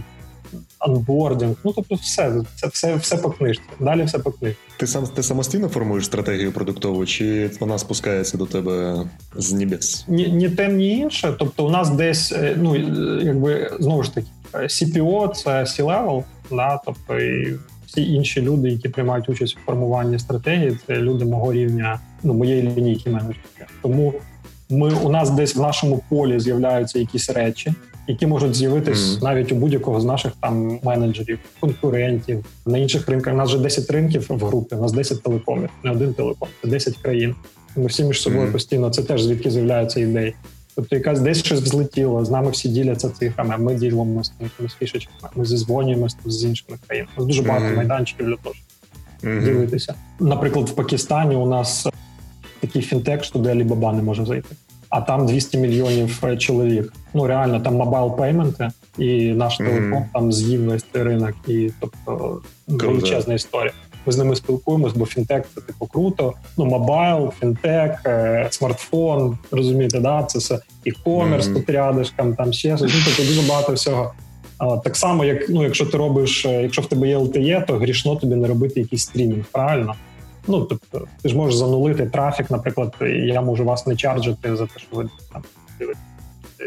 [0.82, 1.56] анбординг.
[1.64, 3.64] Ну тобто, все це все все по книжці.
[3.80, 4.60] Далі все по книжці.
[4.78, 9.06] Ти сам ти самостійно формуєш стратегію продуктову, чи вона спускається до тебе
[9.36, 10.06] з небес?
[10.08, 11.36] Ні, ні те, ні інше.
[11.40, 12.76] Тобто, у нас десь е, ну
[13.22, 17.58] якби знову ж таки CPO– це C-level, да, тобто і
[17.88, 22.62] всі інші люди, які приймають участь у формуванні стратегії, це люди мого рівня, ну моєї
[22.62, 23.68] лінійки менеджерів.
[23.82, 24.14] Тому
[24.70, 27.74] ми у нас десь в нашому полі з'являються якісь речі
[28.12, 29.24] які можуть з'явитись mm-hmm.
[29.24, 33.34] навіть у будь-якого з наших там менеджерів, конкурентів на інших ринках.
[33.34, 34.76] У нас вже 10 ринків в групі.
[34.76, 37.36] У нас 10 телекомів, не один телеком, це 10 країн.
[37.76, 38.52] Ми всі між собою mm-hmm.
[38.52, 38.90] постійно.
[38.90, 40.34] Це теж звідки з'являються ідеї.
[40.76, 43.58] Тобто, якась десь щось взлетіло, з нами всі діляться цифрами.
[43.58, 45.30] Ми ділимося якимись фішечками.
[45.36, 47.12] Ми зізвонюємося з іншими країнами.
[47.18, 47.76] У нас дуже багато mm-hmm.
[47.76, 49.94] майданчиків для того, щоб ділитися.
[50.20, 51.88] Наприклад, в Пакистані у нас
[52.60, 54.56] такий фінтек, що де Alibaba не може зайти
[54.92, 56.94] а там 200 мільйонів е, чоловік.
[57.14, 60.04] Ну реально там мобайл пейменти, і наш mm-hmm.
[60.14, 63.74] там з'їв весь ринок, і тобто величезна історія.
[64.06, 66.34] Ми з ними спілкуємось, бо фінтек це типу круто.
[66.58, 71.54] Ну, мобайл, фінтек, е, смартфон, розумієте, да, це все і-комерс mm-hmm.
[71.54, 72.94] тут рядишком, там ще щось.
[72.94, 74.14] Ну, тобто дуже багато всього.
[74.58, 77.78] А, так само, як ну, якщо ти робиш, е, якщо в тебе є LTE, то
[77.78, 79.96] грішно тобі не робити якийсь стрімінг, правильно?
[80.48, 84.66] Ну тобто, ти ж можеш занулити трафік, наприклад, і я можу вас не чарджити за
[84.66, 85.44] те, що ви там
[85.80, 86.04] дивитесь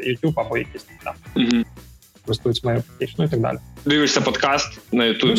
[0.06, 1.64] YouTube або якісь там mm-hmm.
[2.24, 2.82] користуються моєю
[3.18, 3.58] ну і так далі.
[3.86, 5.36] Дивишся подкаст на Ютубі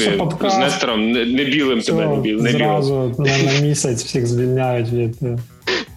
[0.50, 2.44] з Нестером, не, не білим Все, тебе не білим.
[2.44, 5.38] Не зразу на, на місяць всіх звільняють від е.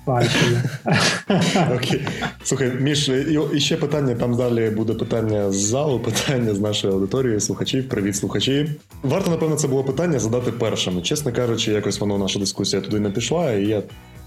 [1.74, 2.00] Окей.
[2.42, 3.10] Слухай, Міш,
[3.54, 4.14] і ще питання.
[4.14, 7.88] Там далі буде питання з залу, питання з нашої аудиторії, слухачів.
[7.88, 8.70] Привіт, слухачі.
[9.02, 11.02] Варто, напевно, це було питання задати першим.
[11.02, 13.82] Чесно кажучи, якось воно наша дискусія туди не пішла, і я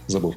[0.08, 0.36] забув.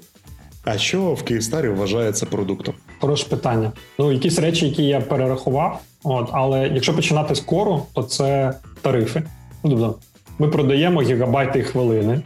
[0.64, 2.74] А що в Київстарі вважається продуктом?
[3.01, 3.72] Хороше питання.
[3.99, 9.22] Ну, якісь речі, які я перерахував, от але якщо починати з кору, то це тарифи.
[9.64, 9.99] Ну, тобто
[10.38, 12.22] ми продаємо гігабайти і хвилини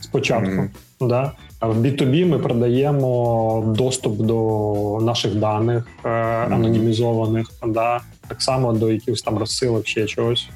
[0.00, 0.50] спочатку.
[0.50, 1.08] Mm-hmm.
[1.08, 1.32] Да?
[1.62, 6.08] В B2B ми продаємо доступ до наших даних е,
[6.50, 8.00] анонімізованих, да?
[8.28, 10.48] так само до якихось там розсилок, ще чогось.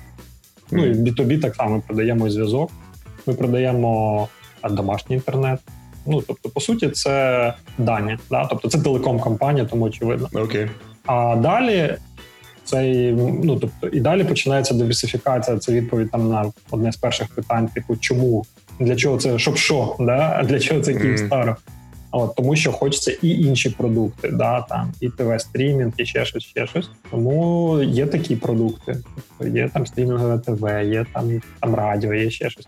[0.71, 2.71] Ну і в B2B так само ми продаємо зв'язок.
[3.27, 4.29] Ми продаємо
[4.71, 5.61] домашній інтернет.
[6.07, 8.19] Ну тобто, по суті, це дані.
[8.31, 8.47] Да?
[8.47, 10.29] Тобто це телеком-компанія, тому очевидно.
[10.33, 10.69] Okay.
[11.07, 11.97] А далі
[12.65, 15.59] цей ну тобто і далі починається диверсифікація.
[15.59, 18.47] Це відповідь там на одне з перших питань: типу, чому
[18.81, 20.43] для чого це щоб що, да?
[20.49, 21.49] для чого це Київстар?
[21.49, 21.57] Mm.
[22.11, 26.43] От, тому що хочеться і інші продукти, да, там і ТВ стрімінг, і ще щось,
[26.43, 26.91] ще щось.
[27.11, 28.97] Тому є такі продукти.
[29.39, 32.67] Тобто є там стрімінгове ТВ, є там там радіо, є ще щось.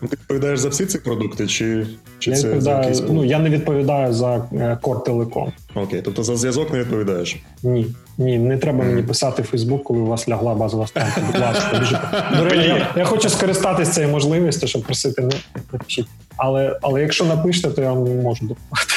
[0.00, 1.86] Ти відповідаєш за всі ці продукти, чи
[2.18, 3.02] чи я це за якісь?
[3.08, 4.48] Ну я не відповідаю за
[4.80, 5.52] Кор Телеком.
[5.74, 7.36] Окей, тобто за зв'язок не відповідаєш?
[7.62, 7.86] Ні,
[8.18, 8.86] ні, не треба mm.
[8.86, 11.26] мені писати в Фейсбук, коли у вас лягла базова станція.
[11.26, 12.00] Будь ласка, біжите.
[12.38, 15.32] До речі, я, я хочу скористатися цією можливістю, щоб просити не
[15.72, 16.06] напишіть.
[16.36, 18.94] Але але якщо напишете, то я вам не можу допомогти.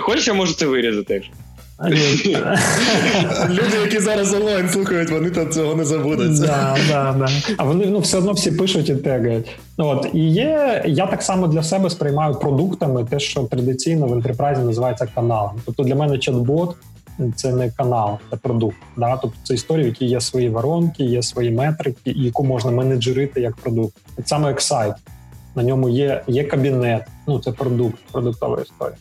[0.00, 1.22] Хочеш, я можу це вирізати?
[3.48, 6.40] Люди, які зараз онлайн слухають, вони там цього не забудуть.
[6.40, 7.28] Да, да, да.
[7.56, 9.46] А вони ну, все одно всі пишуть і тегають.
[9.76, 14.62] От і є, я так само для себе сприймаю продуктами те, що традиційно в ентерпрайзі
[14.62, 15.52] називається каналом.
[15.66, 16.74] Тобто для мене чат-бот
[17.34, 18.76] це не канал, це продукт.
[18.96, 19.16] Да?
[19.16, 23.56] Тобто це історія, в якій є свої воронки, є свої метрики, яку можна менеджерити як
[23.56, 23.94] продукт.
[24.16, 24.94] Так само як сайт.
[25.54, 28.96] На ньому є є кабінет, ну це продукт, продуктова історія.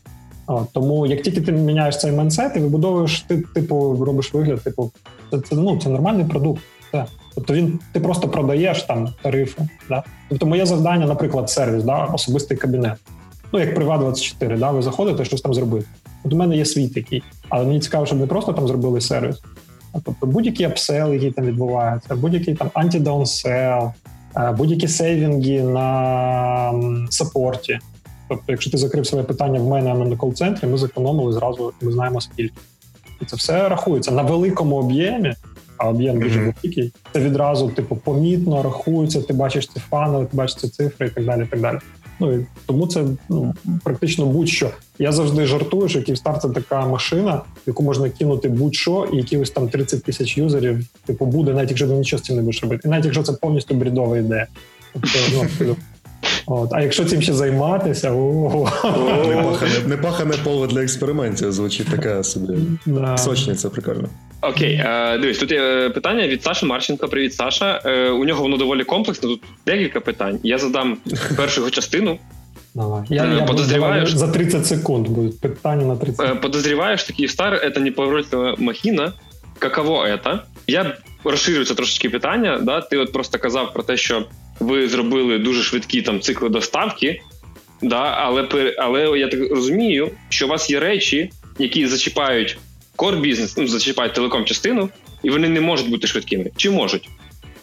[0.72, 4.92] Тому як тільки ти міняєш цей mindset і вибудовуєш, ти типу робиш вигляд, типу,
[5.32, 6.62] це це, ну, це нормальний продукт.
[6.92, 7.06] Це.
[7.36, 9.68] Тобто він ти просто продаєш там тарифи.
[9.90, 10.04] Да?
[10.30, 12.98] Тобто моє завдання, наприклад, сервіс, да, особистий кабінет.
[13.54, 15.86] Ну, як Приват 24, да, ви заходите, щось там зробити.
[16.24, 19.42] От у мене є свій такий, але мені цікаво, щоб не просто там зробили сервіс.
[19.94, 23.92] А тобто будь-який upsell, який там відбувається, будь-який там anti-downsell,
[24.58, 26.74] будь-які сейвінги на
[27.10, 27.80] саппорті.
[28.30, 32.22] Тобто, якщо ти закрив своє питання в мене на кол-центрі, ми зекономили зразу, ми знаємо
[32.22, 32.54] скільки.
[33.22, 35.34] І це все рахується на великому об'ємі,
[35.78, 36.94] а об'єм дуже великий.
[37.14, 41.26] Це відразу, типу, помітно рахується, ти бачиш ці фани, ти бачиш ці цифри і так
[41.26, 41.44] далі.
[41.44, 41.80] І так далі.
[42.20, 43.54] Ну і тому це ну,
[43.84, 44.70] практично будь-що.
[45.00, 49.70] Я завжди жартую, що Київстар це така машина, яку можна кинути будь-що, і якихось там
[49.70, 52.82] 30 тисяч юзерів, типу, буде, навіть якщо ти нічого з цим не будеш робити.
[52.86, 54.48] І навіть якщо це повністю брідова ідея.
[54.94, 55.20] Тобто,
[55.60, 55.76] ну,
[56.48, 58.12] От, А якщо цим ще займатися,
[59.86, 62.54] непахане поле для експериментів звучить така собі
[62.86, 63.18] да.
[63.18, 64.10] сочниця, прикольно.
[64.42, 67.08] Окей, е, дивись, тут є питання від Саші Марченко.
[67.08, 67.82] Привіт, Саша.
[67.86, 69.30] Е, у нього воно доволі комплексне.
[69.30, 70.40] Тут декілька питань.
[70.44, 70.98] Я задам
[71.38, 72.18] першу його частину.
[72.76, 73.04] Давай.
[73.10, 76.42] Я, я Подозреваешь, за 30 секунд будет питання на 30 секунд.
[76.42, 79.14] Подозреваю, что Киевстар— это неповоротливая махина.
[79.60, 80.40] Каково это?
[80.68, 82.60] Я розширю це трошечки питання.
[82.62, 82.82] Да?
[82.82, 84.26] Ти от просто казав про те, що
[84.60, 87.22] ви зробили дуже швидкі там цикли доставки,
[87.82, 88.48] да, але
[88.80, 91.30] але я так розумію, що у вас є речі,
[91.60, 92.58] які зачіпають
[92.96, 94.90] кор бізнес, ну зачіпають телеком частину,
[95.24, 96.52] і вони не можуть бути швидкими.
[96.56, 97.10] Чи можуть?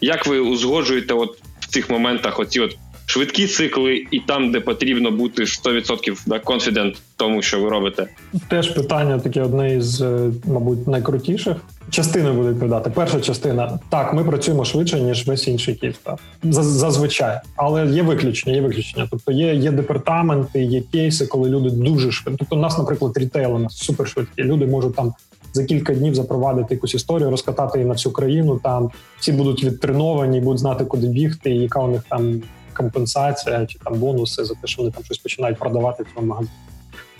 [0.01, 5.11] Як ви узгоджуєте от в цих моментах оці от швидкі цикли, і там, де потрібно
[5.11, 8.07] бути 100% да, confident в тому, що ви робите?
[8.49, 11.55] Теж питання таке одне із, е, мабуть, найкрутіших.
[11.93, 12.89] Частини буду відповідати.
[12.89, 16.17] Перша частина так, ми працюємо швидше ніж весь інший Київстар.
[16.43, 18.55] Зазвичай, але є виключення.
[18.55, 19.07] Є виключення.
[19.11, 22.37] Тобто є є департаменти, є кейси, коли люди дуже швидко.
[22.39, 24.43] Тобто, у нас, наприклад, рітейл у нас супер швидкі.
[24.43, 25.13] Люди можуть там
[25.53, 28.59] за кілька днів запровадити якусь історію, розкатати її на всю країну.
[28.63, 32.41] Там всі будуть відтреновані, будуть знати, куди бігти, і яка у них там
[32.73, 36.51] компенсація чи там бонуси за те, що вони там щось починають продавати в цьому магазині.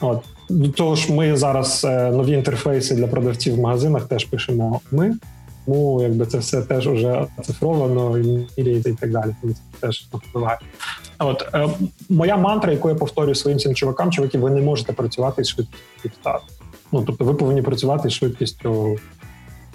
[0.02, 4.82] От до того ж, ми зараз е, нові інтерфейси для продавців в магазинах теж пишемо.
[4.92, 5.16] Ми
[5.66, 8.18] тому якби це все теж вже оцифровано
[8.58, 9.36] і так далі.
[9.42, 10.60] Тому це теж впливає.
[11.20, 11.70] От е,
[12.10, 16.10] моя мантра, яку я повторюю своїм цим чувакам, чуваки, ви не можете працювати з швидкістю
[16.22, 16.42] стат.
[16.92, 18.98] Ну тобто, ви повинні працювати з швидкістю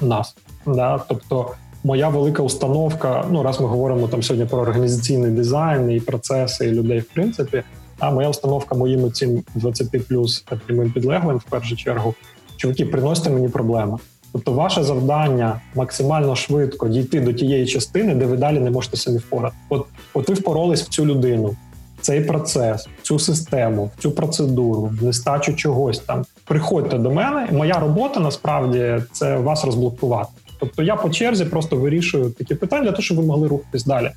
[0.01, 0.37] нас.
[0.67, 1.01] Да?
[1.09, 1.51] Тобто,
[1.85, 3.25] моя велика установка.
[3.31, 7.63] Ну раз ми говоримо там сьогодні про організаційний дизайн і процеси і людей, в принципі.
[7.99, 12.15] А моя установка моїм цим 20 плюс прямим підлеглим в першу чергу.
[12.57, 13.99] Чуваки, приносите мені проблеми.
[14.33, 19.19] Тобто, ваше завдання максимально швидко дійти до тієї частини, де ви далі не можете самі
[19.19, 19.57] впорати.
[19.69, 21.57] От, от ви впоролись в цю людину,
[22.01, 26.25] цей процес, в цю систему, в цю процедуру, в нестачу чогось там.
[26.45, 27.49] Приходьте до мене.
[27.53, 30.31] Моя робота насправді це вас розблокувати.
[30.61, 34.11] Тобто я по черзі просто вирішую такі питання для того, щоб ви могли рухатись далі.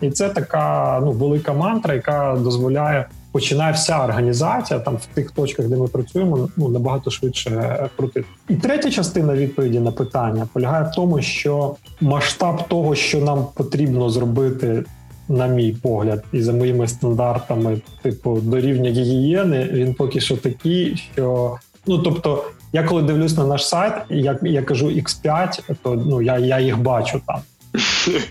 [0.00, 3.06] І це така ну велика мантра, яка дозволяє
[3.36, 8.26] починає вся організація там в тих точках, де ми працюємо, ну набагато швидше крутити.
[8.48, 14.10] І третя частина відповіді на питання полягає в тому, що масштаб того, що нам потрібно
[14.10, 14.84] зробити.
[15.28, 20.96] На мій погляд, і за моїми стандартами, типу до рівня гігієни, він поки що такий,
[21.12, 21.56] що
[21.86, 26.38] ну тобто, я коли дивлюсь на наш сайт, як я кажу X5, то ну я
[26.38, 27.40] я їх бачу там.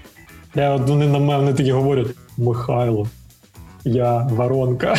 [0.56, 3.08] Я Вони на мене такі говорять: Михайло,
[3.86, 4.96] я воронка.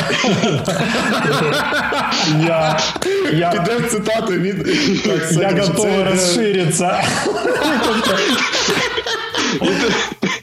[2.46, 2.78] Я
[3.32, 4.68] я, Підемо цитати від
[5.40, 7.02] Я готовий розширитися.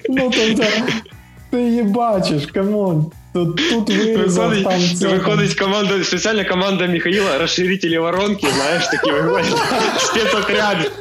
[0.10, 0.64] Ну, тобто,
[1.52, 3.12] ти її бачиш, камон.
[3.34, 9.12] Тут, тут вирізав, виходить, там це, виходить команда, спеціальна команда Михаїла, розширителі воронки, знаєш, такі
[9.12, 9.58] виходять
[9.98, 10.92] спецотряд.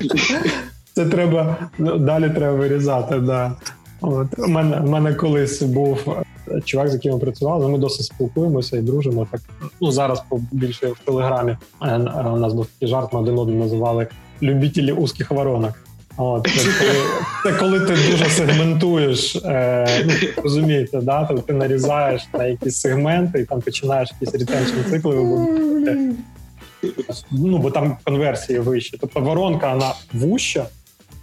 [0.95, 3.53] Це треба, ну, далі треба вирізати, да.
[4.03, 5.99] От, у мене, у мене колись був
[6.65, 9.27] чувак, з яким ми працювали, ми досить спілкуємося і дружимо.
[9.31, 9.41] Так
[9.81, 10.23] ну зараз
[10.53, 14.07] більше в телеграмі е, е, у нас був такий жарт, ми один одного називали
[14.43, 15.73] любителі узких воронок.
[16.17, 16.95] От, це коли
[17.43, 21.25] це коли ти дуже сегментуєш, е, ну розумієте, да?
[21.25, 25.15] Тобто ти нарізаєш на якісь сегменти і там починаєш якісь ретеншн цикли.
[27.31, 28.97] Ну, бо там конверсії вищі.
[29.01, 30.67] Тобто воронка вона вужча,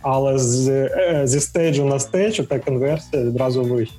[0.02, 3.96] але з, е, зі stage'у на stage та конверсія відразу вища.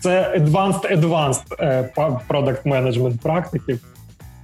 [0.00, 1.88] Це advanced advanced е,
[2.28, 3.78] product management практики.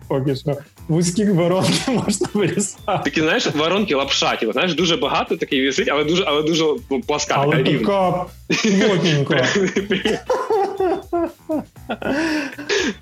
[0.09, 0.57] Поки що
[0.89, 3.01] вузькі воронки можна вирізати.
[3.05, 4.53] Такі, знаєш, воронки лапшаті.
[4.53, 6.65] Знаєш, дуже багато такий вісить, але дуже але дуже
[7.07, 7.35] пласка.
[7.39, 8.27] Але така така
[8.87, 9.47] плотненька.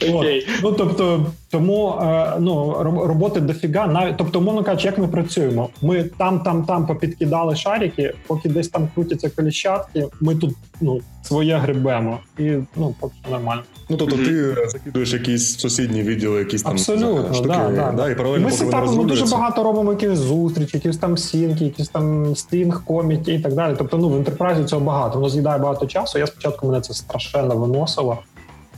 [0.00, 0.48] Okay.
[0.62, 5.68] Ну тобто, тому е, ну роботи дофіга, навіть тобто, мовно кажучи, як ми працюємо.
[5.82, 10.06] Ми там, там, там попідкидали шарики, поки десь там крутяться коліщатки.
[10.20, 13.62] Ми тут ну своє грибемо, і ну поки нормально.
[13.88, 18.10] Ну тобто, ти закидуєш якісь сусідні відділи, якісь там абсолютно штуки, да, да, да.
[18.10, 22.84] і паралельно ми сетапимо дуже багато робимо якісь зустрічі, якісь там сінки, якісь там стінг,
[22.84, 23.74] коміті і так далі.
[23.78, 25.14] Тобто, ну в інтерпрайзі цього багато.
[25.14, 26.18] Воно з'їдає багато часу.
[26.18, 28.18] Я спочатку мене це страшенно виносило.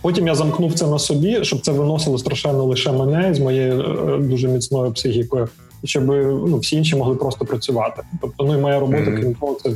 [0.02, 4.18] Потім я замкнув це на собі, щоб це виносило страшенно лише мене з моєю е,
[4.18, 5.48] дуже міцною психікою,
[5.84, 6.06] щоб
[6.48, 8.02] ну всі інші могли просто працювати.
[8.20, 9.20] Тобто, ну і моя робота, mm-hmm.
[9.20, 9.70] крім того, це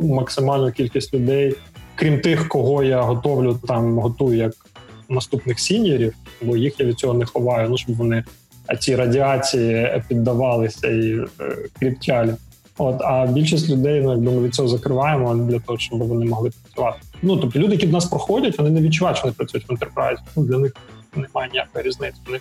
[0.00, 1.54] максимальна кількість людей,
[1.94, 4.52] крім тих, кого я готовлю там, готую як
[5.08, 7.68] наступних сіньорів, бо їх я від цього не ховаю.
[7.68, 8.24] Ну щоб вони
[8.80, 11.26] ці радіації піддавалися і е,
[11.78, 12.30] кріпчалі.
[12.78, 16.50] От а більшість людей ну якби ми від цього закриваємо для того, щоб вони могли
[16.50, 16.98] працювати.
[17.22, 20.22] Ну тобто люди, які до нас проходять, вони не відчувають, що вони працюють в ентерпрайзі.
[20.36, 20.76] Ну для них
[21.16, 22.16] немає ніякої різниці.
[22.26, 22.40] Вони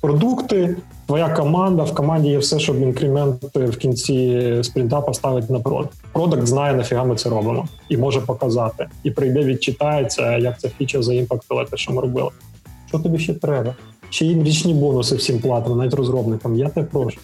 [0.00, 5.92] продукти, твоя команда в команді є все, щоб інкремент в кінці спринта поставити на продакт.
[6.12, 8.86] Продакт знає, нафіга ми це робимо, і може показати.
[9.02, 12.30] І прийде, відчитається, як ця фіча заімпактила те, що ми робили.
[12.88, 13.74] Що тобі ще треба?
[14.10, 16.56] Ще їм річні бонуси всім платимо, навіть розробникам.
[16.56, 17.18] Я тебе прошу.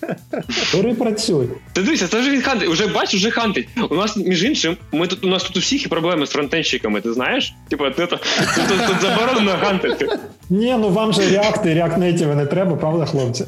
[0.72, 1.48] Перепрацюй.
[1.72, 2.68] Ти дивися, це вже він хантить.
[2.68, 3.68] Уже бачиш, вже хантить.
[3.90, 7.00] У нас, між іншим, ми тут у нас тут у всіх і проблеми з фронтенщиками,
[7.00, 7.54] ти знаєш?
[7.68, 8.20] Типа, ти тут,
[8.68, 10.08] тут, тут заборонено хантити.
[10.50, 13.44] Ні, ну вам же React і React Native не треба, правда, хлопці?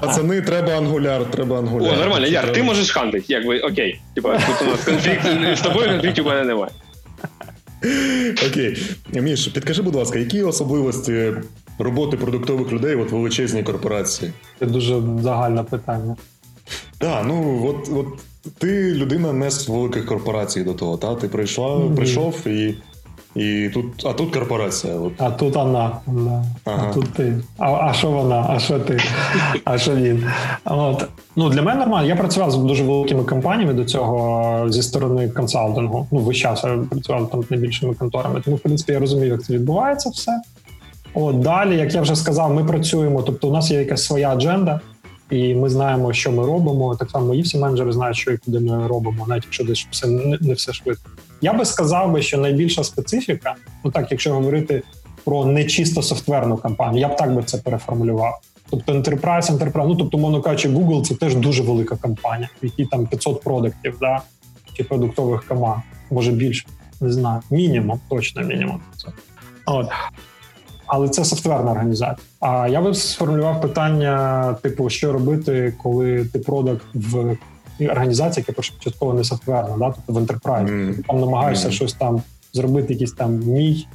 [0.00, 1.94] Пацани, треба ангуляр, треба ангуляр.
[1.94, 4.00] О, нормально, Яр, ти можеш хантити, якби окей.
[4.14, 6.70] Типа, тут у нас конфлікт з тобою конфліктів у мене немає.
[8.50, 8.82] Окей.
[9.12, 11.32] Міш, підкажи, будь ласка, які особливості
[11.78, 14.32] роботи продуктових людей в величезній корпорації?
[14.58, 16.16] Це дуже загальне питання.
[16.98, 18.06] Так, ну от от
[18.58, 21.14] ти людина не з великих корпорацій до того, та?
[21.14, 21.94] Ти прийшла, mm-hmm.
[21.94, 22.74] прийшов і
[23.34, 24.94] і тут, а тут корпорація.
[24.94, 25.12] От.
[25.18, 25.92] А тут вона.
[26.06, 26.44] Да.
[26.64, 26.88] Ага.
[26.90, 27.42] А тут ти.
[27.58, 28.46] А а що вона?
[28.48, 28.98] А що ти?
[29.64, 30.26] А що він?
[30.64, 31.04] От.
[31.36, 32.08] Ну, Для мене нормально.
[32.08, 36.08] Я працював з дуже великими компаніями до цього зі сторони консалтингу.
[36.10, 38.40] Ну, весь час я працював там з найбільшими конторами.
[38.40, 40.32] Тому, в принципі, я розумію, як це відбувається все.
[41.14, 43.22] От далі, як я вже сказав, ми працюємо.
[43.22, 44.80] Тобто, у нас є якась своя адженда,
[45.30, 46.96] і ми знаємо, що ми робимо.
[46.96, 50.06] Так само і всі менеджери знають, що і куди ми робимо, навіть якщо десь все
[50.06, 51.10] не, не все швидко.
[51.40, 54.82] Я би сказав би, що найбільша специфіка, ну так, якщо говорити
[55.24, 58.40] про нечисто софтверну компанію, я б так би це переформулював.
[58.70, 62.86] Тобто Enterprise, Enterprise, ну тобто, мовно кажучи, Google це теж дуже велика компанія, в якій
[62.86, 64.20] там 500 продуктів, да,
[64.76, 66.66] чи продуктових команд, може більше,
[67.00, 67.42] не знаю.
[67.50, 68.80] Мінімум, точно мінімум.
[69.66, 69.88] От.
[70.86, 72.26] Але це софтверна організація.
[72.40, 77.36] А я би сформулював питання: типу, що робити, коли ти продакт в
[77.88, 80.70] організація, яка початково не софтверна, да, тобто в ентерпрайз.
[80.70, 80.94] Mm.
[80.96, 81.72] Ти там намагаєшся mm.
[81.72, 82.22] щось там
[82.52, 83.86] зробити, якийсь там мій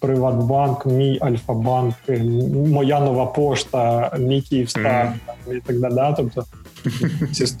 [0.00, 1.94] Приватбанк, мій Альфа-банк,
[2.54, 5.12] моя нова пошта, мій Київстар
[5.48, 5.54] mm.
[5.54, 5.94] і так далі.
[5.94, 6.12] Да?
[6.12, 6.44] Тобто,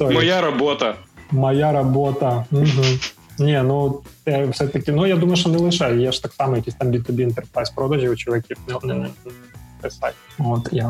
[0.00, 0.94] Моя робота.
[1.30, 2.44] Моя робота.
[2.52, 2.64] Угу.
[3.38, 5.96] Ні, ну це все-таки, ну я думаю, що не лише.
[5.96, 9.08] Є ж так само якісь там B2B Enterprise продажі у чоловіків не, не, не.
[10.38, 10.82] От і.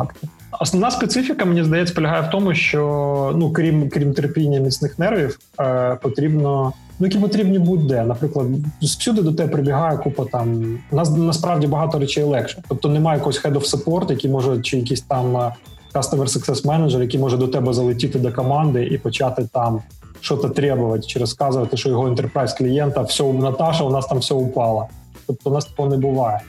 [0.60, 5.98] Основна специфіка, мені здається, полягає в тому, що ну крім крім терпіння міцних нервів, е,
[6.02, 6.72] потрібно.
[7.00, 8.04] Ну, які потрібні будь-де.
[8.04, 8.46] Наприклад,
[8.82, 10.78] всюди до тебе прибігає купа там.
[10.90, 12.62] У нас насправді багато речей легше.
[12.68, 15.54] Тобто немає якогось head of support, який може, чи якийсь там е,
[15.94, 19.82] customer success manager, який може до тебе залетіти до команди і почати там
[20.20, 24.86] щось требувати, чи розказувати, що його enterprise клієнта все Наташа, у нас там все упало.
[25.26, 26.40] Тобто у нас такого не буває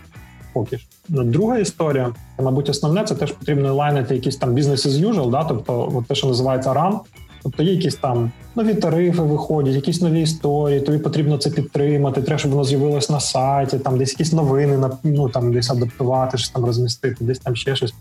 [0.53, 0.87] поки що.
[1.09, 5.43] Друга історія, мабуть, основне, це теж потрібно лайнити якісь там business as usual, да?
[5.43, 6.99] тобто от те, що називається run,
[7.43, 12.39] Тобто є якісь там нові тарифи виходять, якісь нові історії, тобі потрібно це підтримати, треба,
[12.39, 16.65] щоб воно з'явилось на сайті, там десь якісь новини ну, там десь адаптувати, щось там
[16.65, 17.93] розмістити, десь там ще щось.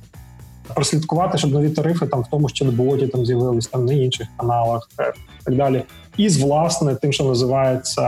[0.74, 4.88] Прослідкувати, щоб нові тарифи там в тому ж чат-боті там з'явились, там на інших каналах
[5.48, 5.82] так далі.
[6.16, 8.02] І з власне тим, що називається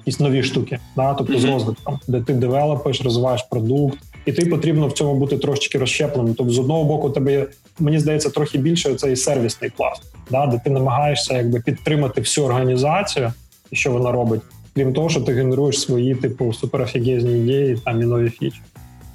[0.00, 1.14] якісь нові штуки, да?
[1.14, 1.40] тобто mm-hmm.
[1.40, 6.34] з розвитком, де ти девелопиш, розвиваєш продукт, і ти потрібно в цьому бути трошечки розщепленим.
[6.34, 7.46] Тобто, з одного боку, тебе
[7.78, 10.46] мені здається трохи більше цей сервісний пласт, да?
[10.46, 13.32] де ти намагаєшся якби підтримати всю організацію,
[13.70, 14.40] і що вона робить,
[14.74, 18.60] крім того, що ти генеруєш свої типу суперофігезні ідеї там і нові фічі.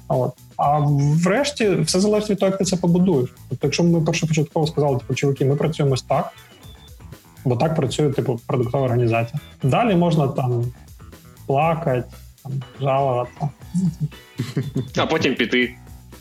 [0.08, 0.32] От.
[0.56, 0.78] А
[1.24, 3.34] врешті все залежить від того, як ти це побудуєш.
[3.48, 6.32] Тобто, якщо ми першопочатково сказали, типу, чуваки, ми працюємо так,
[7.46, 9.40] бо так працює типу продуктова організація.
[9.62, 10.64] Далі можна там
[11.46, 12.04] плакати,
[12.42, 13.48] там, жалуватися.
[14.96, 15.74] А потім піти.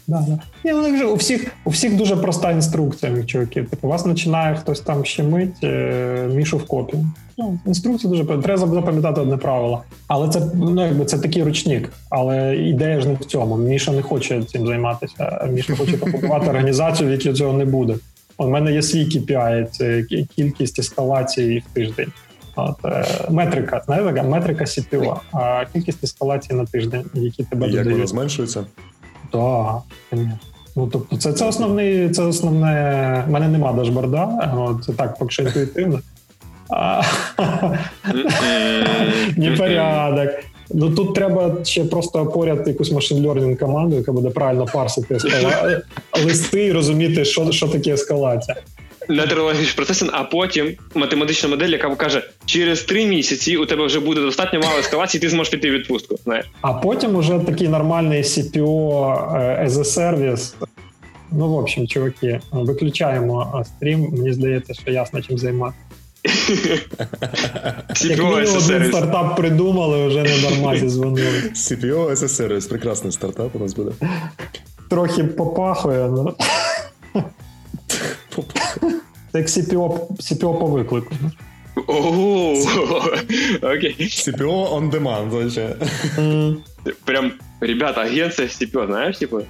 [0.08, 0.40] Да, да.
[0.64, 3.64] Ні, ну, у всіх у всіх дуже проста інструкція, чуваки.
[3.64, 6.98] Типу, вас починає хтось там щемить е, мішу в копі.
[7.38, 9.84] Ну, Інструкція дуже треба запам'ятати одне правило.
[10.08, 11.94] Але це ну, якби це такий ручник.
[12.10, 13.58] Але ідея ж не в цьому.
[13.58, 15.48] Міша не хоче цим займатися.
[15.52, 17.96] Міша хоче побудувати організацію, в якій цього не буде.
[18.38, 20.04] У мене є свій KPI, це
[20.36, 22.12] кількість ескалацій в тиждень.
[22.56, 27.88] От, е, Метрика, знаєте, метрика CPO, а кількість ескалацій на тиждень, які тебе додають.
[27.88, 28.66] Як вона зменшується?
[29.32, 29.76] Так,
[30.78, 33.24] Ну, тобто, це це основний, це основне.
[33.28, 34.52] У мене нема дашборда,
[34.86, 36.00] це так, поки що інтуїтивно.
[39.38, 40.30] Непорядок.
[40.74, 45.82] Ну тут треба ще просто поряд якусь машин learning команду, яка буде правильно парсити ескала...
[46.26, 48.58] листи і розуміти, що що таке ескалація.
[49.10, 54.22] Нетерологічний процес, а потім математична модель, яка покаже, через три місяці у тебе вже буде
[54.22, 56.16] достатньо мало ескалації, ти зможеш піти в відпустку.
[56.24, 56.46] Знаєш.
[56.62, 58.66] А потім уже такий нормальний CPO
[59.66, 60.54] as a service.
[61.32, 64.08] Ну, в общем, чуваки, виключаємо стрім.
[64.12, 65.85] Мені здається, що ясно чим займатися.
[68.02, 71.44] Як мінімум один стартап придумали, вже не нормально дзвонили.
[71.54, 73.92] CPO a прекрасний стартап у нас буде.
[74.90, 76.10] Трохи попахує.
[79.32, 81.16] Це як CPO, CPO по виклику.
[83.62, 83.96] Окей.
[84.00, 85.76] CPO on demand, вообще.
[87.06, 89.42] Прям, ребята, агенція CPO, знаєш, типу?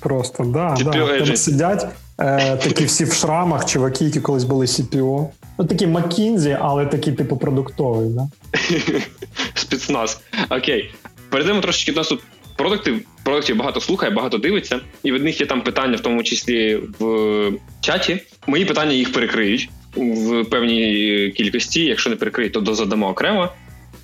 [0.00, 1.18] Просто, да, да.
[1.18, 1.86] Там сидять
[2.18, 5.28] е, такі всі в шрамах, чуваки, які колись були CPO.
[5.58, 8.28] Ну, такі Маккінзі, але такі, типу, продуктові, да?
[9.54, 10.20] Спецназ.
[10.50, 10.90] Окей.
[11.30, 12.20] Перейдемо трошечки до нас тут
[12.56, 13.56] продуктів.
[13.56, 18.20] Багато слухає, багато дивиться, і від них є там питання, в тому числі в чаті.
[18.46, 21.84] Мої питання їх перекриють в певній кількості.
[21.84, 23.48] Якщо не перекриють, то дозадамо окремо.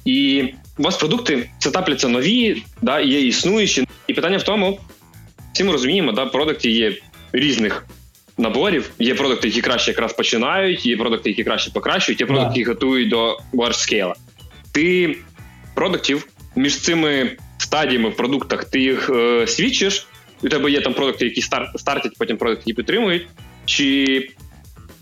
[0.05, 0.49] І
[0.79, 3.89] у вас продукти сетапляться нові, да, є існуючі.
[4.07, 4.79] І питання в тому,
[5.53, 6.93] всі ми розуміємо, да, продукти є
[7.33, 7.87] різних
[8.39, 8.91] наборів.
[8.99, 13.09] Є продукти, які краще якраз починають, є продукти, які краще покращують, є продукти, які готують
[13.09, 14.13] до large scale.
[14.73, 15.17] Ти
[15.75, 16.27] продуктів
[16.57, 20.07] між цими стадіями в продуктах ти їх е, свідчиш,
[20.43, 23.27] у тебе є там продукти, які стар, стартять, потім продукти, які підтримують.
[23.65, 24.29] Чи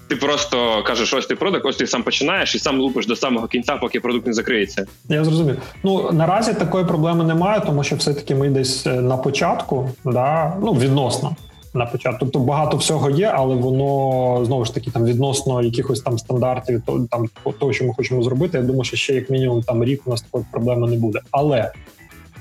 [0.09, 3.47] ти просто кажеш, ось ти продукт, ось ти сам починаєш і сам лупиш до самого
[3.47, 4.87] кінця, поки продукт не закриється.
[5.09, 5.57] Я зрозумів.
[5.83, 10.73] Ну наразі такої проблеми немає, тому що все-таки ми десь е, на початку, да, ну
[10.73, 11.37] відносно
[11.75, 12.19] на початку.
[12.21, 17.07] Тобто багато всього є, але воно знову ж таки там відносно якихось там стандартів, то
[17.11, 18.59] там того, що ми хочемо зробити.
[18.59, 21.21] Я думаю, що ще як мінімум там рік у нас такої проблеми не буде.
[21.31, 21.73] Але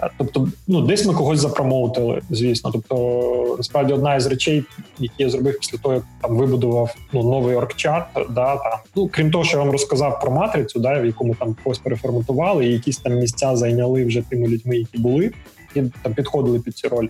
[0.04, 2.72] е, тобто, ну десь ми когось запромоутили, звісно.
[2.74, 4.64] Тобто, насправді одна із речей,
[5.00, 9.32] які я зробив після того, як там вибудував ну новий оргчат, да там ну крім
[9.32, 12.98] того, що я вам розказав про матрицю, да в якому там когось переформатували, і якісь
[12.98, 15.32] там місця зайняли вже тими людьми, які були
[15.76, 17.10] і там підходили під ці ролі.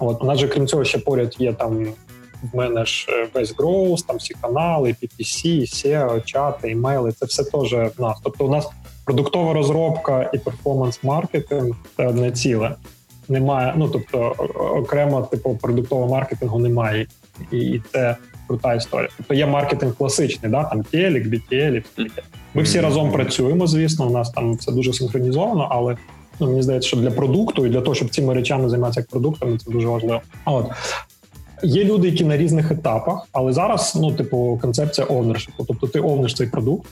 [0.00, 1.86] От у нас же крім цього ще поряд є там
[2.52, 7.12] в мене ж е, весь Growth, там всі канали, PPC, SEO, чати, імейли.
[7.12, 8.18] Це все теж в нас.
[8.22, 8.70] Тобто, у нас
[9.04, 12.74] продуктова розробка і перформанс-маркетинг це одне ціле.
[13.28, 14.34] Немає, ну тобто
[14.76, 17.06] окремо типу продуктового маркетингу немає,
[17.52, 19.08] і це крута історія.
[19.16, 21.82] Тобто є маркетинг класичний, да, там телек, BTL,
[22.54, 25.96] Ми всі разом працюємо, звісно, у нас там все дуже синхронізовано, але
[26.40, 29.58] ну, мені здається, що для продукту і для того, щоб цими речами займатися як продуктами,
[29.58, 30.20] це дуже важливо.
[30.44, 30.66] От.
[31.62, 35.50] Є люди, які на різних етапах, але зараз, ну, типу, концепція ownership.
[35.68, 36.86] Тобто ти овниш цей продукт.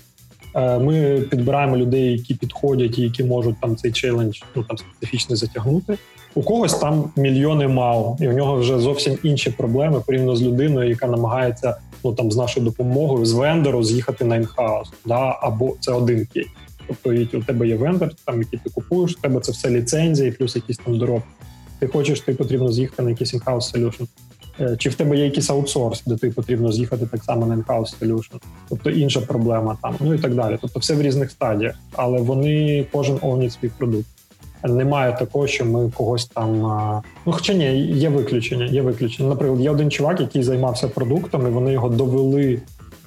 [0.54, 5.36] Е, ми підбираємо людей, які підходять і які можуть там цей челендж ну там специфічно
[5.36, 5.98] затягнути.
[6.34, 10.88] У когось там мільйони мав, і у нього вже зовсім інші проблеми порівняно з людиною,
[10.88, 15.92] яка намагається ну там з нашою допомогою з вендору з'їхати на інхаус, да або це
[15.92, 16.46] один кейс.
[16.88, 20.56] Тобто у тебе є вендор, там який ти купуєш, у тебе це все ліцензії, плюс
[20.56, 21.28] якісь там доробки.
[21.78, 24.06] Ти хочеш, ти потрібно з'їхати на якийсь in-house solution.
[24.60, 27.98] Е, чи в тебе є якийсь аутсорс, де ти потрібно з'їхати так само на in-house
[28.00, 30.58] solution, тобто інша проблема там, ну і так далі.
[30.60, 34.06] Тобто, все в різних стадіях, але вони кожен овніть свій продукт.
[34.64, 36.60] Немає такого, що ми когось там.
[37.26, 38.64] Ну, хоча ні, є виключення.
[38.64, 39.28] Є виключення.
[39.28, 41.50] Наприклад, є один чувак, який займався продуктами.
[41.50, 42.62] Вони його довели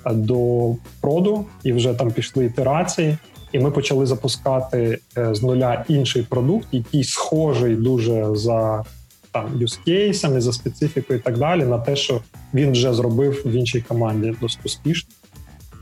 [0.06, 0.70] е, до
[1.02, 3.18] проду, і вже там пішли ітерації.
[3.52, 8.84] І ми почали запускати е, з нуля інший продукт, який схожий дуже за
[9.32, 12.22] там юзкейсами, за специфікою і так далі, на те, що
[12.54, 15.10] він вже зробив в іншій команді досить успішно.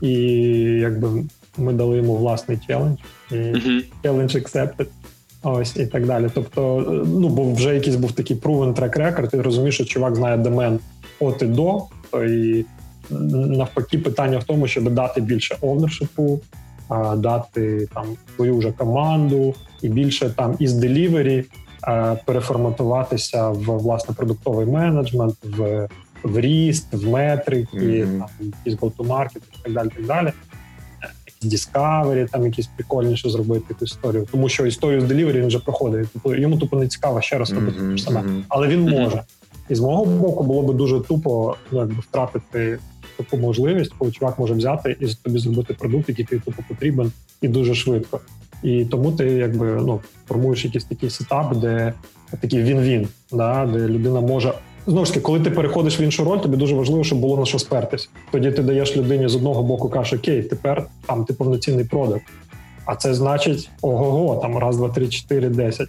[0.02, 0.12] І
[0.80, 1.24] якби
[1.58, 2.98] ми дали йому власний челендж,
[3.30, 3.34] і
[4.04, 4.86] challenge accepted.
[5.42, 6.28] Ось і так далі.
[6.34, 10.36] Тобто, ну бо вже якийсь був такий proven track record, ти розумієш, що чувак знає
[10.36, 10.78] домен
[11.20, 12.64] от і до, то і
[13.10, 16.40] навпаки, питання в тому, щоб дати більше овнершипу,
[17.16, 18.04] дати там
[18.36, 21.44] свою вже команду і більше там із делівері
[22.24, 25.88] переформатуватися в власне продуктовий менеджмент, в
[26.22, 28.18] в ріст, в метрики, mm-hmm.
[28.18, 29.88] там якісь go-to-market і так далі.
[29.96, 30.32] так далі.
[31.42, 36.08] Discovery, там якісь прикольніше зробити якусь історію, тому що історію з Delivery він вже проходить.
[36.12, 37.98] Тобто йому тупо не цікаво ще раз робити mm-hmm.
[37.98, 39.22] саме, але він може.
[39.68, 42.78] І з мого боку було би дуже тупо ну, якби втратити
[43.22, 47.12] таку можливість, коли чувак може взяти і тобі зробити продукт, який тобі тупо потрібен,
[47.42, 48.20] і дуже швидко.
[48.62, 51.92] І тому ти якби ну формуєш якийсь такий сетап, де
[52.40, 54.52] такий він-він, да, де людина може.
[54.86, 57.44] Знову ж таки, коли ти переходиш в іншу роль, тобі дуже важливо, щоб було на
[57.44, 58.10] що спертись.
[58.32, 62.22] Тоді ти даєш людині з одного боку, кажеш, окей, тепер там ти повноцінний продукт.
[62.84, 65.88] А це значить ого-го, там раз, два, три, чотири, десять.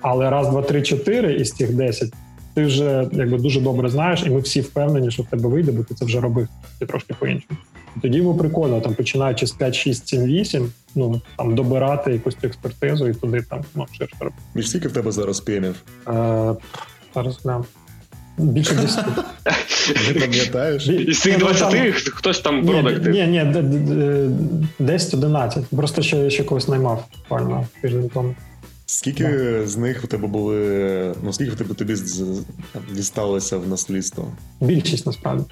[0.00, 2.12] Але раз, два, три, чотири із цих десять
[2.54, 5.82] ти вже якби дуже добре знаєш, і ми всі впевнені, що в тебе вийде, бо
[5.82, 6.48] ти це вже робив
[6.78, 7.60] ти трошки по-іншому.
[8.02, 13.08] Тоді йому прикольно, там починаючи з 5, 6, 7, 8, ну там добирати якусь експертизу
[13.08, 14.42] і туди там ну, ширше робити.
[14.56, 15.82] І скільки в тебе зараз п'ємів?
[16.08, 16.54] Е,
[17.14, 17.64] Зараз глянь.
[18.38, 19.06] Більше 10.
[20.14, 20.88] Не пам'ятаєш?
[20.88, 23.10] Із цих 20 хтось там продакти.
[23.10, 23.40] Ні, ні,
[24.80, 25.76] 10-11.
[25.76, 28.34] Просто ще ще когось наймав буквально тиждень тому.
[28.92, 29.66] Скільки yeah.
[29.66, 31.94] з них у тебе були, ну скільки в тебе тобі
[32.94, 34.32] дісталося в наслідство?
[34.60, 35.44] Більшість насправді.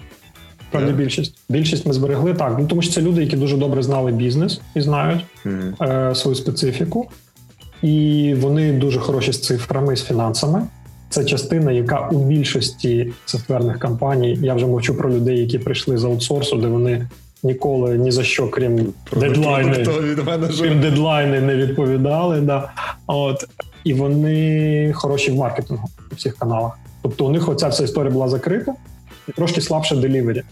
[0.71, 0.97] Правда, yeah.
[0.97, 1.39] більшість.
[1.49, 2.57] Більшість ми зберегли так.
[2.59, 6.11] Ну тому що це люди, які дуже добре знали бізнес і знають mm-hmm.
[6.11, 7.11] е, свою специфіку,
[7.83, 10.67] і вони дуже хороші з цифрами, з фінансами.
[11.11, 16.05] Це частина, яка у більшості софтверних компаній, я вже мовчу про людей, які прийшли з
[16.05, 17.09] аутсорсу, де вони
[17.43, 19.87] ніколи ні за що, крім дедлайни,
[20.59, 22.41] крім дедлайни не відповідали.
[22.41, 22.71] Да.
[23.07, 23.49] От
[23.85, 26.79] і вони хороші в маркетингу у всіх каналах.
[27.03, 28.75] Тобто у них оця вся історія була закрита
[29.29, 30.43] і трошки слабше делівері.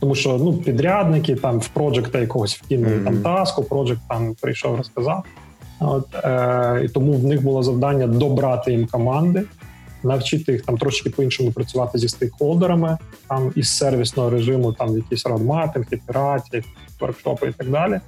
[0.00, 3.04] Тому що ну підрядники там в проджекта якогось вкинули mm-hmm.
[3.04, 5.24] там таску, проджект там прийшов, розказав.
[5.80, 9.42] От е, і тому в них було завдання добрати їм команди,
[10.02, 12.98] навчити їх там трошки по-іншому працювати зі стейкхолдерами,
[13.28, 16.62] там із сервісного режиму, там якісь радматинг, ітерації,
[17.00, 18.00] воркшопи і так далі.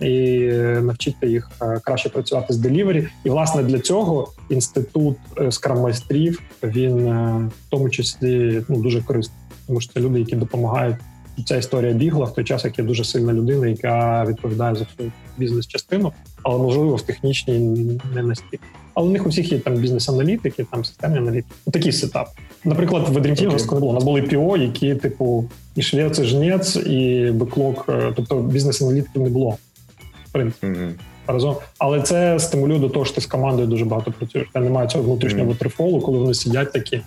[0.00, 0.38] І
[0.82, 3.08] навчити їх е, краще працювати з делівері.
[3.24, 9.38] І власне для цього інститут е, скрам-майстрів він е, в тому числі ну дуже корисний,
[9.66, 10.96] тому що це люди, які допомагають.
[11.46, 15.12] Ця історія бігла в той час, як є дуже сильна людина, яка відповідає за всю
[15.36, 16.12] бізнес-частину,
[16.42, 17.58] але можливо в технічній
[18.14, 18.64] не настільки.
[18.94, 21.54] Але у них у всіх є там бізнес-аналітики, там системні аналітики.
[21.72, 22.28] Такий сетап.
[22.64, 23.90] Наприклад, в Dream Team не було.
[23.90, 25.44] У нас були ПІО, які, типу,
[25.76, 27.86] і швець, і жнець, і беклог,
[28.16, 29.56] тобто бізнес-аналітиків не було.
[30.28, 30.66] В принципі.
[30.66, 30.90] Mm-hmm.
[31.26, 34.48] Разом, але це стимулює до того, що ти з командою дуже багато працюєш.
[34.52, 36.00] Та немає цього внутрішнього mm-hmm.
[36.00, 37.00] коли вони сидять такі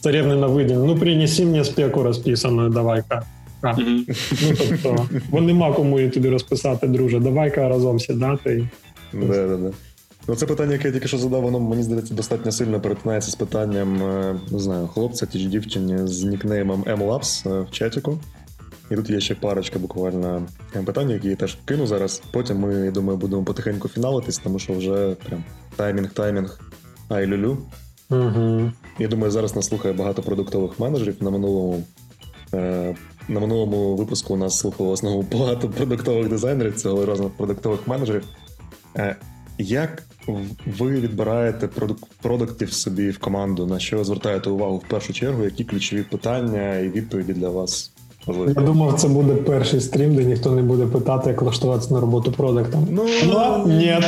[0.00, 0.74] царівни на виді.
[0.74, 3.22] Ну принеси мені спеку розписану, давай-ка.
[3.62, 4.04] Mm-hmm.
[4.42, 7.20] Ну тобто, бо нема кому її тобі розписати, друже.
[7.20, 8.68] Давай-ка разом сідати.
[9.12, 9.72] Да-да-да.
[10.28, 13.34] Ну, це питання, яке я тільки що задав, воно мені здається достатньо сильно перетинається з
[13.34, 18.18] питанням е, не знаю, хлопця чи дівчині з нікнеймом MLabs е, в чатіку.
[18.90, 20.46] І тут є ще парочка буквально
[20.84, 22.22] питань, які я теж кину зараз.
[22.30, 25.44] Потім ми, я думаю, будемо потихеньку фіналитись, тому що вже прям
[25.76, 26.60] таймінг, таймінг,
[27.08, 27.58] ай люлю.
[28.10, 28.72] Угу.
[28.98, 31.82] Я думаю, зараз нас слухає багато продуктових менеджерів на минулому
[32.54, 32.96] е,
[33.30, 38.24] на минулому випуску у нас слухало основу багато продуктових дизайнерів, цього разом продуктових менеджерів.
[38.96, 39.16] Е,
[39.58, 40.02] як
[40.78, 41.68] ви відбираєте
[42.22, 43.66] продуктів собі в команду?
[43.66, 45.44] На що звертаєте увагу в першу чергу?
[45.44, 47.92] Які ключові питання і відповіді для вас?
[48.26, 48.52] Можливо?
[48.56, 52.32] Я думав, це буде перший стрім, де ніхто не буде питати, як влаштуватися на роботу
[52.32, 52.88] продуктом.
[52.90, 53.98] Ну, ну ні.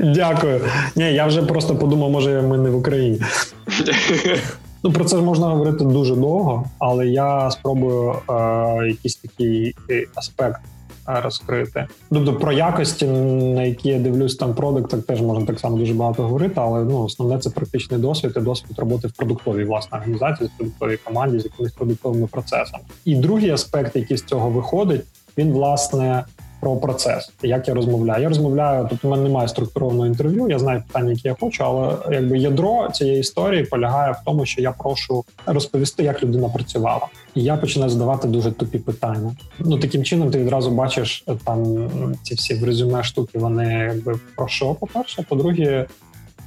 [0.14, 0.60] Дякую.
[0.96, 3.20] Ні, я вже просто подумав, може ми не в Україні.
[4.82, 10.60] Ну, Про це можна говорити дуже довго, але я спробую е, якийсь такий е, аспект
[11.08, 11.86] е, розкрити.
[12.10, 16.22] Тобто про якості, на які я дивлюсь там продуктах, теж можна так само дуже багато
[16.22, 20.58] говорити, але ну основне це практичний досвід і досвід роботи в продуктовій власне організації, в
[20.58, 22.84] продуктовій команді з якимись продуктовими процесами.
[23.04, 25.04] І другий аспект, який з цього виходить,
[25.38, 26.24] він власне
[26.60, 28.22] про процес, як я розмовляю.
[28.22, 30.48] Я розмовляю, тобто у мене немає структурованого інтерв'ю.
[30.48, 34.62] Я знаю питання, які я хочу, але якби ядро цієї історії полягає в тому, що
[34.62, 39.36] я прошу розповісти, як людина працювала, і я починаю задавати дуже тупі питання.
[39.58, 41.90] Ну таким чином, ти відразу бачиш там
[42.22, 43.38] ці всі в резюме штуки.
[43.38, 45.86] Вони якби про що, по перше, по-друге.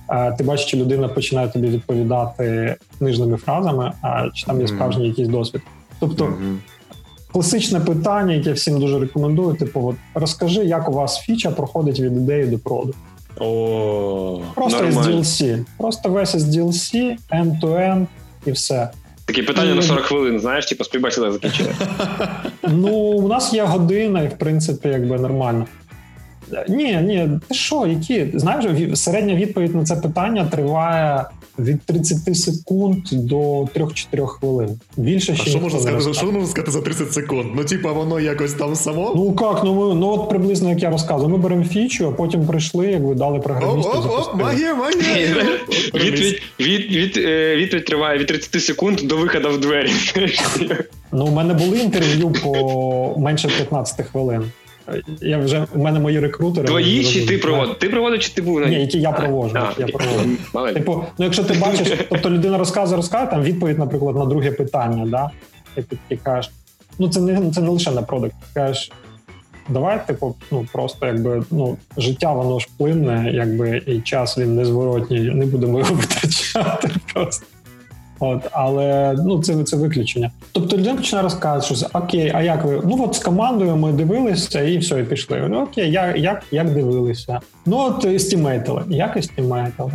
[0.09, 5.07] Е, ти бачиш, чи людина починає тобі відповідати книжними фразами, а чи там є справжній
[5.07, 5.61] якийсь досвід.
[5.99, 6.57] Тобто mm-hmm
[7.31, 9.55] класичне питання, яке всім дуже рекомендую.
[9.55, 12.93] Типу, от розкажи, як у вас фіча проходить від ідеї до проду.
[13.39, 15.65] О, Просто із DLC.
[15.77, 18.05] Просто весь із DLC, end-to-end
[18.45, 18.89] і все.
[19.25, 19.75] Такі питання і...
[19.75, 21.69] на 40 хвилин, знаєш, типу співбачили, закінчили.
[22.67, 25.65] Ну, у нас є година, і в принципі, якби нормально.
[26.69, 28.27] Ні, ні, ти що, які?
[28.33, 31.25] Знаєш, середня відповідь на це питання триває
[31.59, 34.79] від 30 секунд до 3-4 хвилин.
[34.97, 37.45] Більше ще що можна сказати, що можна сказати за 30 секунд?
[37.55, 39.13] Ну, типа, воно якось там само?
[39.15, 41.29] Ну як, ну ми ну от приблизно як я розказую.
[41.29, 43.89] Ми беремо фічу, а потім прийшли, якби дали програмісту.
[43.89, 45.45] Оп, оп, оп, магія, магія!
[45.93, 49.91] Відповідь від, від, е, триває від 30 секунд до виходу в двері.
[51.13, 54.43] Ну, у мене були інтерв'ю по менше 15 хвилин.
[55.21, 56.67] Я вже у мене мої рекрутери.
[56.67, 57.79] Твої чи ти проводив?
[57.79, 59.57] Ти проводив, чи ти був на Ні, які я проводжу.
[59.57, 60.73] А, я проводжу.
[60.73, 65.05] Типу, ну якщо ти бачиш, тобто людина розказує, розказує там відповідь, наприклад, на друге питання,
[65.05, 65.31] да?
[65.77, 66.51] І ти, ти кажеш,
[66.99, 68.33] ну це не це не лише на продукт.
[68.39, 68.91] Ти кажеш,
[69.69, 75.19] давай, типу, ну просто якби ну життя воно ж плинне, якби і час він незворотній,
[75.19, 77.45] не будемо його витрачати просто.
[78.23, 80.31] От, але ну це це виключення.
[80.51, 82.81] Тобто людина починає розказувати, що окей, а як ви?
[82.85, 85.47] Ну от з командою ми дивилися і все, і пішли.
[85.49, 87.39] Ну окей, як як, як дивилися?
[87.65, 88.83] Ну от стімейтили.
[88.89, 89.91] Як стімейтили?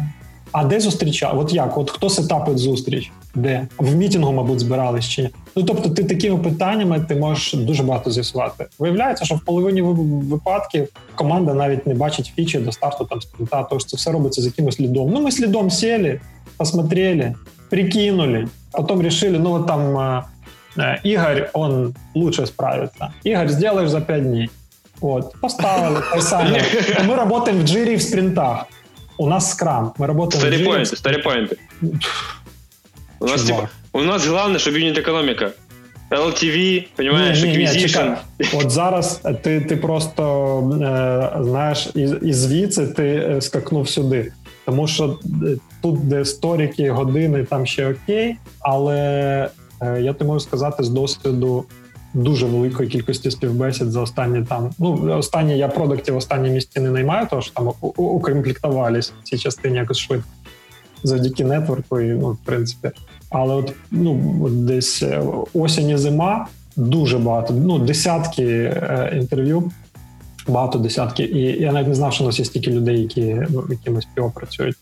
[0.52, 1.38] А де зустрічав?
[1.38, 1.78] От як?
[1.78, 3.12] От хто сетапить зустріч?
[3.34, 3.68] Де?
[3.78, 5.30] В мітингу, мабуть, збирались чи ні?
[5.56, 8.66] Ну тобто, ти такими питаннями ти можеш дуже багато з'ясувати.
[8.78, 13.84] Виявляється, що в половині випадків команда навіть не бачить фічі до старту там спринта, тож
[13.84, 15.10] це все робиться з якимось лідом.
[15.10, 16.20] Ну ми слідом сіли,
[16.56, 17.34] посмотрели,
[17.69, 20.23] прикинули, потом решили, ну вот там э,
[20.77, 23.13] э, Игорь, он лучше справится.
[23.23, 24.49] Игорь, сделаешь за 5 дней.
[25.01, 26.61] Вот, поставили, сами.
[27.05, 28.67] Мы работаем в джире в спринтах.
[29.17, 29.93] У нас скрам.
[29.97, 30.71] Мы работаем старі в джире.
[30.71, 31.57] Поинты, старі поинты.
[33.19, 35.51] У нас, типа, у нас главное, щоб юніт економіка.
[36.11, 38.15] LTV, понимаєш, ні, ні, acquisition.
[38.39, 40.23] Ні, От зараз ти ти просто
[40.73, 44.33] е, знаєш, і, і звідси ти скакнув сюди.
[44.66, 48.98] Тому що е, тут, де сторіки, години, там ще окей, але
[49.80, 51.64] е, я ти можу сказати з досвіду
[52.14, 54.70] дуже великої кількості співбесід за останні там.
[54.78, 59.38] Ну останні я продуктів в останній місці не наймаю, тому що там укомплектувались в цій
[59.38, 60.28] частині якось швидко
[61.02, 62.90] завдяки нетворку, і ну в принципі.
[63.30, 65.22] Але от ну десь е,
[65.54, 67.54] осінь і зима дуже багато.
[67.54, 69.70] Ну десятки е, інтерв'ю
[70.48, 71.36] багато десятків.
[71.36, 74.32] І я навіть не знав, що у нас є стільки людей, які ну, якимось ПІО
[74.34, 74.76] працюють.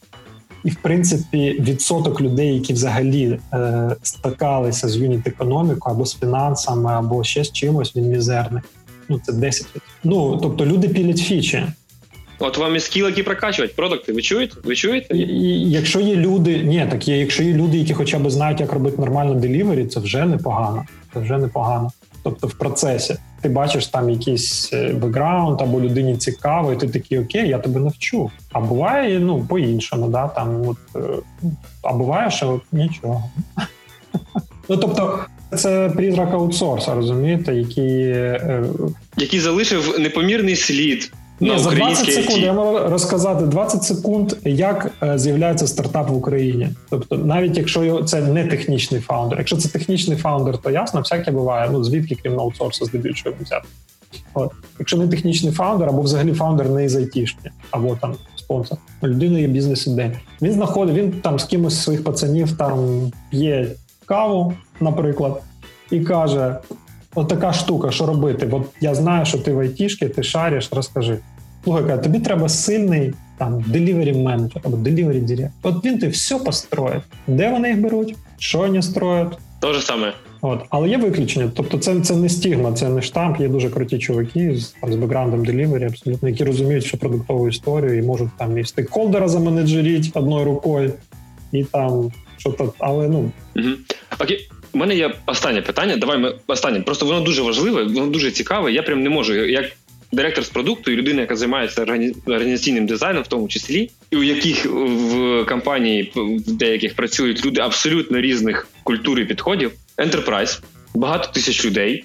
[0.64, 6.92] І в принципі, відсоток людей, які взагалі е, стикалися з юніт економікою або з фінансами,
[6.92, 8.62] або ще з чимось, він мізерний.
[9.08, 9.64] Ну це 10%.
[10.04, 11.66] Ну тобто люди пілять фічі.
[12.38, 14.12] От вам і скіл, які прокачувати продукти.
[14.12, 14.56] Ви чуєте?
[14.64, 15.16] Ви чуєте?
[15.16, 18.60] І, і, Якщо є люди, ні, так є, якщо є люди, які хоча б знають,
[18.60, 20.84] як робити нормально делівері, це вже непогано.
[21.14, 21.90] Це вже непогано.
[22.22, 27.18] Тобто, в процесі ти бачиш там якийсь е, бекграунд або людині цікаво, і ти такий
[27.18, 28.30] окей, я тебе навчу.
[28.52, 31.00] А буває ну по-іншому, да там от е,
[31.82, 33.24] а буває, що нічого.
[34.68, 35.18] Ну тобто.
[35.56, 38.64] Це призрак аутсорса, розумієте, який е,
[39.16, 45.18] який залишив непомірний слід ні, за 20 секунд я можу розказати 20 секунд, як е,
[45.18, 46.68] з'являється стартап в Україні.
[46.90, 51.70] Тобто, навіть якщо це не технічний фаундер, якщо це технічний фаундер, то ясно, всяке буває.
[51.72, 53.68] Ну звідки крім аутсорсу здебільшого взяти.
[54.34, 54.52] От.
[54.78, 59.40] Якщо не технічний фаундер, або взагалі фаундер не із айтішки, або там спонсор, у людини
[59.40, 60.20] є бізнес ідея.
[60.42, 63.00] Він знаходить, він там з кимось своїх пацанів там
[63.30, 63.66] п'є
[64.06, 65.42] каву, наприклад,
[65.90, 66.56] і каже:
[67.14, 68.48] от така штука, що робити?
[68.52, 71.18] От я знаю, що ти в айтішки, ти шариш, розкажи.
[71.64, 75.50] Слухай, тобі треба сильний там delivery менеджер або delivery директор.
[75.62, 77.02] От він ти все построїть.
[77.26, 78.16] Де вони їх беруть?
[78.38, 79.38] Що вони строять?
[79.60, 80.12] То же саме.
[80.40, 81.50] От, але є виключення.
[81.54, 83.40] Тобто, це це не стігма, це не штамп.
[83.40, 87.98] Є дуже круті чуваки з там з бекграундом делівері, абсолютно, які розуміють, що продуктову історію
[87.98, 90.92] і можуть там і стейкхолдера заменеджеріть одною рукою,
[91.52, 93.68] і там що то, але ну угу.
[94.20, 94.50] окей.
[94.74, 95.96] У мене є останнє питання.
[95.96, 96.80] Давай ми останнє.
[96.80, 98.72] Просто воно дуже важливе, воно дуже цікаве.
[98.72, 99.64] Я прям не можу як
[100.12, 101.82] директор з продукту і людина, яка займається
[102.26, 108.20] організаційним дизайном, в тому числі, і у яких в компанії в деяких працюють люди абсолютно
[108.20, 109.72] різних культур і підходів.
[109.98, 110.60] Enterprise,
[110.94, 112.04] багато тисяч людей,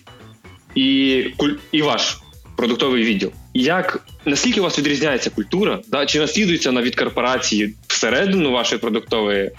[0.76, 1.26] і
[1.72, 2.18] і ваш
[2.58, 3.32] продуктовий відділ.
[3.54, 5.80] Як наскільки у вас відрізняється культура?
[5.88, 9.52] Да, Чи наслідується вона від корпорації всередину вашої продуктової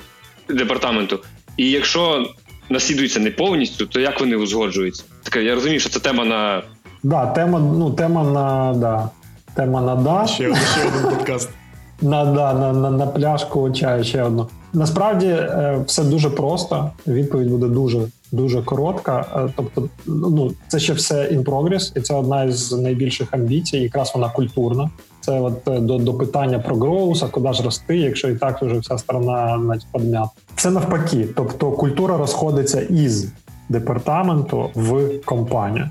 [0.48, 1.20] департаменту?
[1.56, 2.34] І якщо
[2.70, 5.04] наслідується не повністю, то як вони узгоджуються?
[5.22, 6.62] Таке я розумію, що це тема на
[7.02, 9.10] Да, тема, ну, тема на да.
[9.54, 10.26] Тема на да.
[10.26, 11.50] Ще, ще один подкаст.
[12.02, 14.48] На да, на, на, на пляшку чаю ще одну.
[14.72, 16.90] Насправді е, все дуже просто.
[17.06, 18.00] Відповідь буде дуже
[18.32, 19.26] дуже коротка.
[19.36, 23.78] Е, тобто, ну це ще все in progress, і це одна із найбільших амбіцій.
[23.78, 24.90] Якраз вона культурна.
[25.20, 28.62] Це от е, до до питання про гроус, а куди ж рости, якщо і так
[28.62, 30.30] вже вся сторона навіть подм'ята.
[30.56, 33.32] Це навпаки, тобто культура розходиться із
[33.68, 35.90] департаменту в компанію.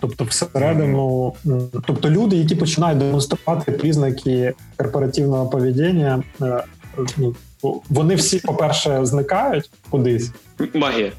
[0.00, 1.32] Тобто, всередину,
[1.86, 6.64] тобто люди, які починають демонструвати признаки корпоративного поведіння, е,
[7.16, 7.34] ну,
[7.90, 10.32] вони всі, по-перше, зникають кудись.
[10.74, 11.12] Магія.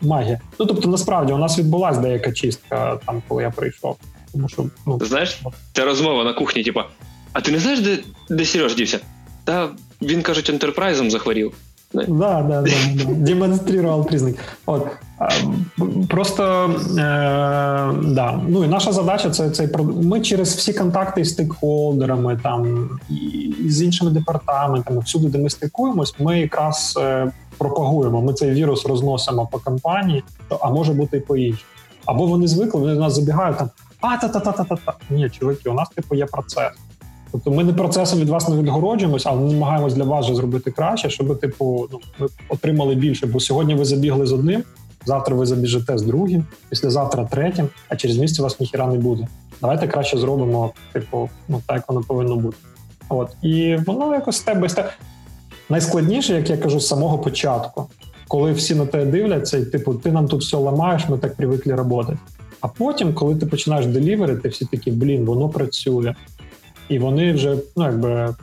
[0.00, 0.40] Магія.
[0.58, 3.96] Ну тобто, насправді у нас відбулася деяка чистка там, коли я прийшов.
[4.34, 5.42] Тому що ну знаєш,
[5.72, 6.84] ця розмова на кухні, типа,
[7.32, 7.98] а ти не знаєш, де
[8.30, 9.00] де Сереж дівся?
[9.44, 9.68] Та
[10.02, 11.52] він кажуть, ентерпрайзом захворів.
[11.94, 13.04] Да, да, да, да.
[13.04, 14.34] демонстрував признак.
[14.66, 14.86] От
[16.08, 17.02] просто е,
[18.02, 18.40] да.
[18.48, 19.68] Ну і наша задача це цей
[20.02, 26.14] Ми через всі контакти з стейкхолдерами, там і з іншими департаментами, всюди, де ми стикуємось,
[26.18, 28.22] ми якраз е, пропагуємо.
[28.22, 30.24] Ми цей вірус розносимо по компанії,
[30.60, 31.68] а може бути і по іншому.
[32.04, 33.70] Або вони звикли, вони до нас забігають там.
[34.06, 36.72] А та та та та та ні, чуваки, у нас типу є процес.
[37.32, 41.10] Тобто ми не процесом від вас не відгороджуємося, але намагаємось для вас же зробити краще,
[41.10, 43.26] щоб типу ну ми отримали більше.
[43.26, 44.64] Бо сьогодні ви забігли з одним,
[45.04, 49.28] завтра ви забіжите з другим, післязавтра третім, а через місяць вас ніхіра не буде.
[49.60, 52.56] Давайте краще зробимо, типу, ну так як воно повинно бути.
[53.08, 54.70] От і воно якось степ бай.
[55.68, 57.86] Найскладніше, як я кажу, з самого початку,
[58.28, 61.74] коли всі на тебе дивляться, і типу, ти нам тут все ламаєш, ми так привикли
[61.74, 62.16] роботи.
[62.64, 66.14] А потім, коли ти починаєш деліверити, всі такі, блін, воно працює
[66.88, 68.34] і вони вже ну якби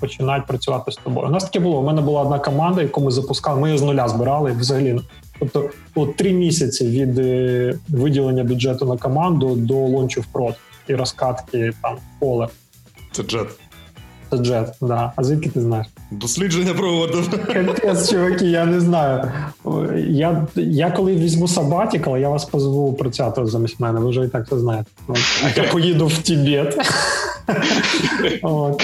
[0.00, 1.26] починають працювати з тобою.
[1.26, 1.78] У нас таке було.
[1.80, 3.60] У мене була одна команда, яку ми запускали.
[3.60, 5.00] Ми її з нуля збирали взагалі.
[5.38, 10.54] Тобто, от три місяці від е, виділення бюджету на команду до лончу в прод
[10.88, 12.48] і розкатки там поле.
[13.12, 13.48] Це джет.
[14.30, 15.12] Це джет, да.
[15.16, 15.86] А звідки ти знаєш?
[16.10, 17.30] Дослідження проводив.
[17.46, 19.32] Капець, чуваки, я не знаю.
[20.08, 24.00] Я я коли візьму sabbatical, я вас позву працювати замість мене.
[24.00, 24.90] Ви вже і так це знаєте.
[25.56, 26.78] Я поїду в Тібет.
[28.42, 28.82] От.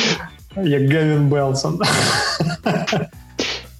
[0.64, 1.80] Як Гевін Белсон.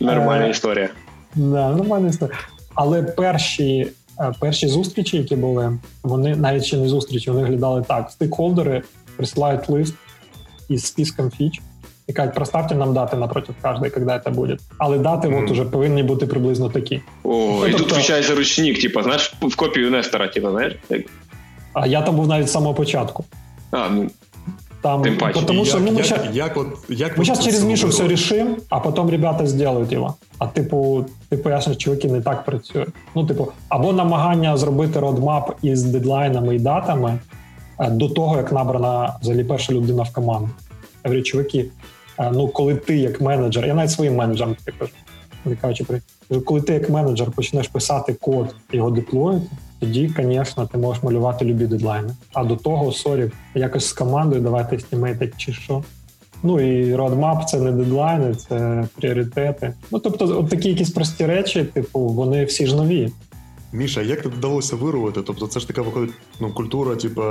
[0.01, 0.88] Нормальна е, історія.
[1.34, 2.38] Да, Нормальна історія.
[2.74, 8.10] Але перші е, перші зустрічі, які були, вони навіть ще не зустрічі, вони виглядали так:
[8.10, 8.82] стейкхолдери
[9.16, 9.94] присилають лист
[10.68, 11.60] із списком фіч
[12.06, 14.56] і кажуть, проставте нам дати напротив кожної, коли це буде.
[14.78, 15.44] Але дати mm.
[15.44, 17.01] от уже повинні бути приблизно такі.
[17.22, 17.78] О, ну, І тобто...
[17.78, 20.76] тут включається ручник, типу, знаєш, в копію Нестора, типу, знаєш?
[21.72, 23.24] А я там був навіть з самого початку.
[23.70, 24.10] А, ну,
[24.80, 25.40] там, Тем паче.
[25.40, 28.80] Потому что, ну, мы сейчас, як, от, як мы сейчас через Мишу все решим, а
[28.80, 30.14] потом ребята сделают його.
[30.38, 32.88] А типу, ти поясниш, чуваки не так працюють.
[33.14, 37.18] Ну, типу, або намагання зробити родмап із дедлайнами і датами
[37.90, 40.48] до того, як набрана взагалі перша людина в команду.
[41.05, 41.70] Я говорю, чуваки,
[42.32, 44.93] ну коли ти як менеджер, я навіть своїм менеджерам таке кажу,
[45.61, 45.85] кажучи,
[46.44, 49.47] коли ти як менеджер почнеш писати код і його деплоїти,
[49.81, 52.15] тоді, звісно, ти можеш малювати любі дедлайни.
[52.32, 55.85] А до того, сорі, якось з командою давайте estimate'и чи що.
[56.43, 59.74] Ну і roadmap це не дедлайни, це пріоритети.
[59.90, 63.12] Ну тобто, от такі якісь прості речі, типу, вони всі ж нові.
[63.72, 65.20] Міша, як тобі вдалося вирувати?
[65.22, 67.22] Тобто, це ж така виходить ну, культура, типу,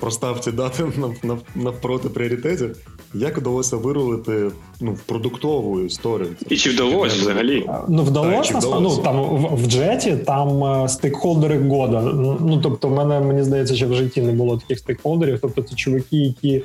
[0.00, 0.84] проставці дати
[1.54, 2.76] навпроти пріоритетів.
[3.14, 4.50] Як вдалося вирулити
[4.80, 6.28] ну, в продуктову історію?
[6.48, 7.70] І чи вдалося взагалі?
[7.88, 8.60] Ну, вдалося.
[8.62, 12.00] Ну, там в, в джеті там е, стейкхолдери года.
[12.40, 15.38] Ну, тобто, в мене, мені здається, що в житті не було таких стейкхолдерів.
[15.42, 16.62] Тобто, це чуваки, які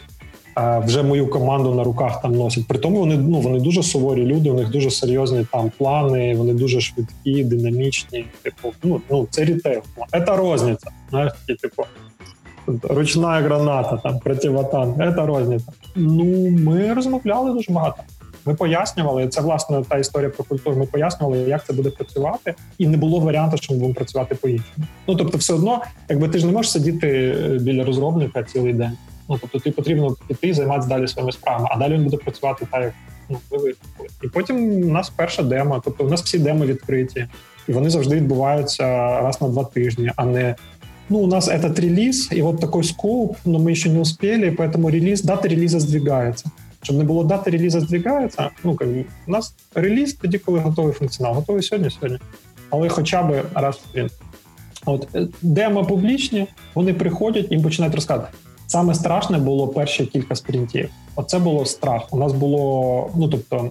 [0.57, 2.67] вже мою команду на руках там носять.
[2.67, 4.49] При тому вони ну вони дуже суворі люди.
[4.49, 6.35] У них дуже серйозні там плани.
[6.35, 8.25] Вони дуже швидкі, динамічні.
[8.41, 9.81] Типу, ну ну це рітейл.
[10.11, 10.87] Це розниця.
[11.09, 11.83] Знаєш, такі, типу.
[12.83, 15.65] Ручна граната, там противотанк, це розниця.
[15.95, 18.03] Ну, ми розмовляли дуже багато.
[18.45, 20.75] Ми пояснювали це власне та історія про культуру.
[20.75, 24.47] Ми пояснювали, як це буде працювати, і не було варіанту, що ми будемо працювати по
[24.47, 24.87] іншому.
[25.07, 28.97] Ну тобто, все одно, якби ти ж не можеш сидіти е, біля розробника цілий день.
[29.28, 32.66] Ну тобто, ти потрібно піти і займатися далі своїми справами, а далі він буде працювати
[32.70, 32.92] так, як
[33.28, 34.08] ну ви виступили.
[34.22, 34.56] І потім
[34.88, 35.82] у нас перша демо.
[35.84, 37.26] Тобто, у нас всі демо відкриті,
[37.68, 38.84] і вони завжди відбуваються
[39.20, 40.56] раз на два тижні, а не.
[41.08, 44.90] Ну, у нас этот релиз, и вот такой скоп, но мы еще не успели, поэтому
[44.90, 46.50] релиз, дата релиза сдвигается.
[46.82, 48.88] Щоб не було дати реліза здвигається, ну как,
[49.26, 52.18] у нас реліз тоді, коли готовий функціонал, готовий сьогодні, сьогодні.
[52.70, 54.12] Але хоча б раз в спринт.
[54.86, 58.28] От е, демо публічні, вони приходять і починають розказати.
[58.67, 60.89] Саме страшне було перші кілька спринтів.
[61.15, 62.01] Оце було страх.
[62.11, 63.69] У нас було, ну тобто,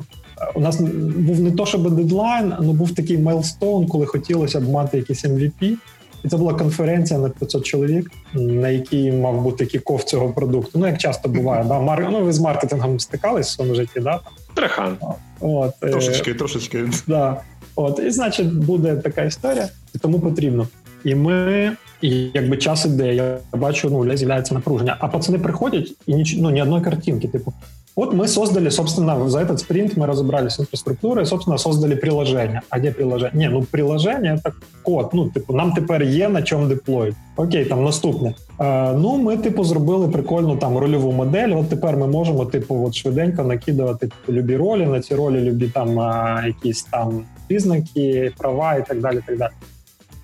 [0.54, 0.80] у нас
[1.16, 5.76] був не то, щоб дедлайн, але був такий milestone, коли хотілося б мати якийсь MVP.
[6.24, 10.78] І це була конференція на 500 чоловік, на якій мав бути kickoff цього продукту.
[10.78, 12.08] Ну як часто буває, да Мар...
[12.12, 14.20] ну ви з маркетингом стикались в своєму житті, да?
[14.54, 14.96] Трохи.
[15.40, 16.84] От е, трошечки, трошечки.
[17.06, 17.40] Да.
[17.76, 20.66] От, і значить, буде така історія, і тому потрібно.
[21.03, 21.71] І ми,
[22.01, 24.97] і якби час іде, я бачу, ну з'являється напруження.
[24.99, 27.27] А пацани приходять і ніч, ну, ні одної картинки.
[27.27, 27.53] Типу,
[27.95, 32.61] Вот мы создали, собственно, за этот спринт мы разобрались с инфраструктурой, собственно, создали приложение.
[32.69, 33.37] А где приложение?
[33.37, 34.53] Не, ну приложение это
[34.83, 35.09] код.
[35.13, 37.15] Ну, типу, нам тепер є на чому деплоїть.
[37.35, 38.33] Окей, там наступне.
[38.59, 41.49] Е, ну, ми, типу, зробили прикольну там рольову модель.
[41.49, 44.85] От тепер ми можемо, типу, от швиденько накидувати типу, любі ролі.
[44.85, 49.19] На ці ролі любі там а, якісь там признаки, права і так далі.
[49.27, 49.51] так далі.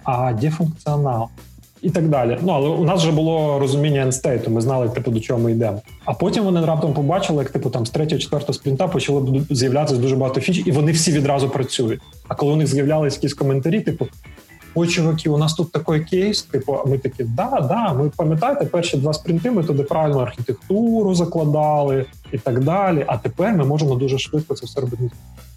[0.05, 1.29] А де функціонал?
[1.83, 2.39] і так далі.
[2.43, 5.81] Ну але у нас вже було розуміння енстейту, Ми знали, типу, до чого ми йдемо.
[6.05, 10.16] А потім вони раптом побачили, як типу там з третього, четвертого спринта почали з'являтися дуже
[10.16, 12.01] багато фіч, і вони всі відразу працюють.
[12.29, 14.07] А коли у них з'являлися якісь коментарі, типу.
[14.74, 16.43] Ой, чуваки, у нас тут такий кейс.
[16.43, 17.93] Типу, ми такі, да, да.
[17.93, 23.05] Ми пам'ятаєте, перші два спринти ми туди правильну архітектуру закладали і так далі.
[23.07, 25.11] А тепер ми можемо дуже швидко це все робити.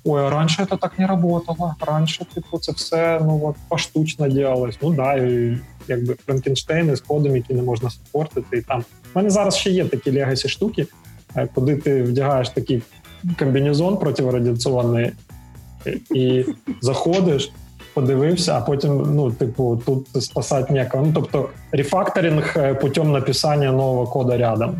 [0.03, 1.75] Ой, а раніше це так не працювало.
[1.87, 4.77] Раніше, типу, це все ну от поштучно діялось.
[4.81, 8.57] Ну да, і якби Франкенштейни з кодом, які не можна спортити.
[8.57, 8.83] І там
[9.13, 10.87] У мене зараз ще є такі legacy штуки,
[11.35, 12.81] е, куди ти вдягаєш такий
[13.39, 15.11] комбінезон протирадіаційний
[16.15, 16.45] і
[16.81, 17.51] заходиш.
[17.95, 21.05] Подивився, а потім, ну, типу, тут спасати ніякого.
[21.05, 24.75] Ну, тобто, рефакторинг е, путем написання нового кода рядом.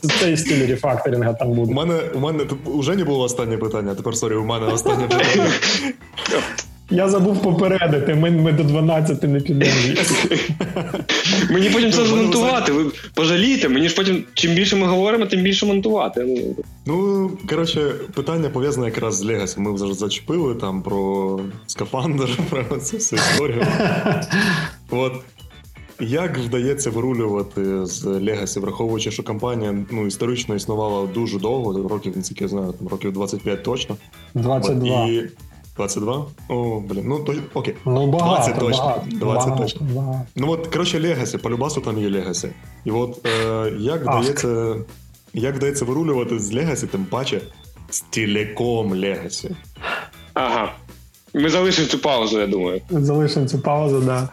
[0.20, 1.72] Цей стиль рефакторинга там буде.
[1.72, 3.94] У мене у мене тут уже не було останнє питання.
[3.94, 5.46] Тепер сорі, у мене останнє питання.
[6.94, 9.70] Я забув попередити, ми ми до 12 не підемо.
[11.50, 12.72] Мені потім це змонтувати.
[12.72, 12.84] Ви
[13.14, 16.24] пожалієте, мені ж потім, чим більше ми говоримо, тим більше монтувати.
[16.26, 16.56] Ну,
[16.86, 17.80] ну коротше,
[18.14, 19.60] питання пов'язане якраз з legacy.
[19.60, 23.66] Ми вже зачепили там про скафандр, про цю всю історію.
[24.90, 25.12] От.
[26.00, 32.48] Як вдається вирулювати з legacy, враховуючи, що компанія ну, історично існувала дуже довго, років, я
[32.48, 33.96] знаю, там, років 25 точно.
[34.34, 35.04] 22.
[35.04, 35.22] От, і
[35.76, 36.26] 22?
[36.48, 37.74] О, блін, ну то окей.
[37.84, 38.82] Ну, багато, 20 точно.
[38.84, 39.86] Багато, 20 багато, точно.
[39.94, 40.26] Багато.
[40.36, 42.48] Ну от, коротше, legacy, по любасу там є legacy.
[42.84, 44.76] І от е, як вдається
[45.34, 47.40] як вдається вирулювати з legacy, тим паче
[47.90, 49.56] з телеком legacy.
[50.34, 50.72] Ага.
[51.34, 52.80] Ми залишимо цю паузу, я думаю.
[52.90, 54.28] Залишимо цю паузу, так.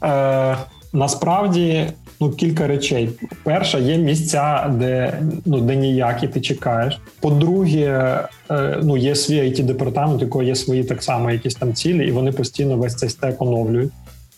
[0.00, 0.52] Да.
[0.52, 0.58] Е,
[0.92, 1.92] Насправді
[2.22, 3.10] ну кілька речей.
[3.42, 7.00] Перша є місця, де ну де ніякі ти чекаєш.
[7.20, 8.18] По-друге,
[8.50, 12.08] е, ну є свій it департамент, у якого є свої так само якісь там цілі,
[12.08, 13.92] і вони постійно весь цей стек оновлюють.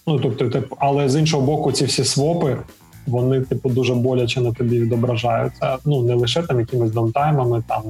[0.07, 2.57] Ну тобто, тип, але з іншого боку, ці всі свопи.
[3.07, 5.77] Вони, типу, дуже боляче на тобі відображаються.
[5.85, 7.83] Ну не лише там якимись даунтаймами, там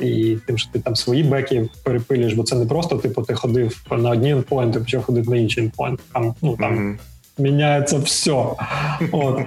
[0.00, 3.84] і тим, що ти там свої беки перепилюєш, бо це не просто типу ти ходив
[3.90, 6.02] на одні ендпоінти, почав ходити на інші ендпоінти.
[6.12, 6.96] Там ну там mm-hmm
[7.38, 8.44] міняється все.
[9.12, 9.40] От.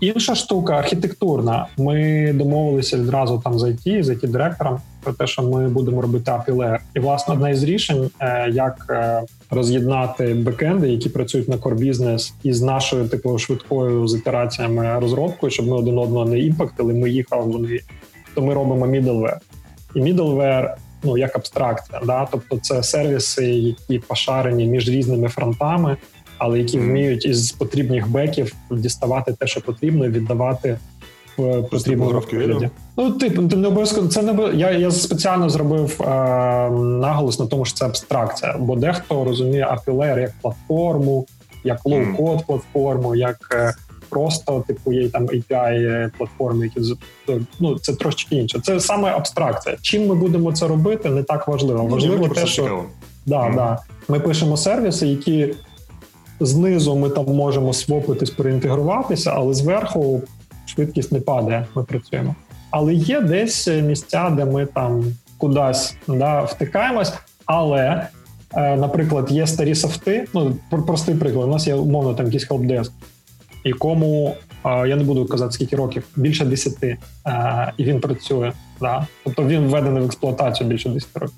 [0.00, 1.66] Інша штука архітектурна.
[1.78, 6.30] Ми домовилися відразу там з IT, з it директором про те, що ми будемо робити
[6.30, 6.78] layer.
[6.94, 12.34] І власне одне із рішень, е, як е, роз'єднати бекенди, які працюють на core бізнес,
[12.42, 16.94] із нашою типу швидкою з ітераціями розробкою, щоб ми один одного не імпактили.
[16.94, 17.80] Ми їхали вони,
[18.34, 19.38] то ми робимо middleware.
[19.94, 25.96] І middleware, ну як абстракція, да, тобто це сервіси, які пошарені між різними фронтами
[26.38, 30.78] але які вміють із потрібних беків діставати те, що потрібно, віддавати
[31.38, 32.70] в потрібному вигляді.
[32.96, 34.70] Ну, типу, не обов'язково це не я.
[34.70, 36.04] Я спеціально зробив е,
[36.80, 41.26] наголос на тому, що це абстракція, бо дехто розуміє API як платформу,
[41.64, 43.74] як лоу-код платформу, як е,
[44.08, 46.94] просто типу є там API платформи, які
[47.60, 48.60] ну це трошки інше.
[48.62, 49.76] Це саме абстракція.
[49.82, 51.82] Чим ми будемо це робити, не так важливо.
[51.82, 52.84] Ну, важливо те, що
[53.26, 53.54] да, mm.
[53.54, 53.78] да,
[54.08, 55.54] ми пишемо сервіси, які
[56.40, 60.22] знизу ми там можемо свопитись, переінтегруватися, але зверху
[60.66, 61.66] швидкість не падає.
[61.74, 62.34] Ми працюємо.
[62.70, 65.04] Але є десь місця, де ми там
[65.38, 67.12] кудись да, втикаємось,
[67.46, 68.08] але.
[68.54, 70.26] Е, наприклад, є старі софти.
[70.34, 70.56] Ну
[70.86, 71.48] простий приклад.
[71.48, 72.90] У нас є умовно там якийсь helpdesk,
[73.64, 74.34] якому
[74.64, 76.96] я не буду казати скільки років, більше 10, е,
[77.76, 78.52] і він працює.
[78.80, 79.06] Да?
[79.24, 81.36] Тобто він введений в експлуатацію більше 10 років.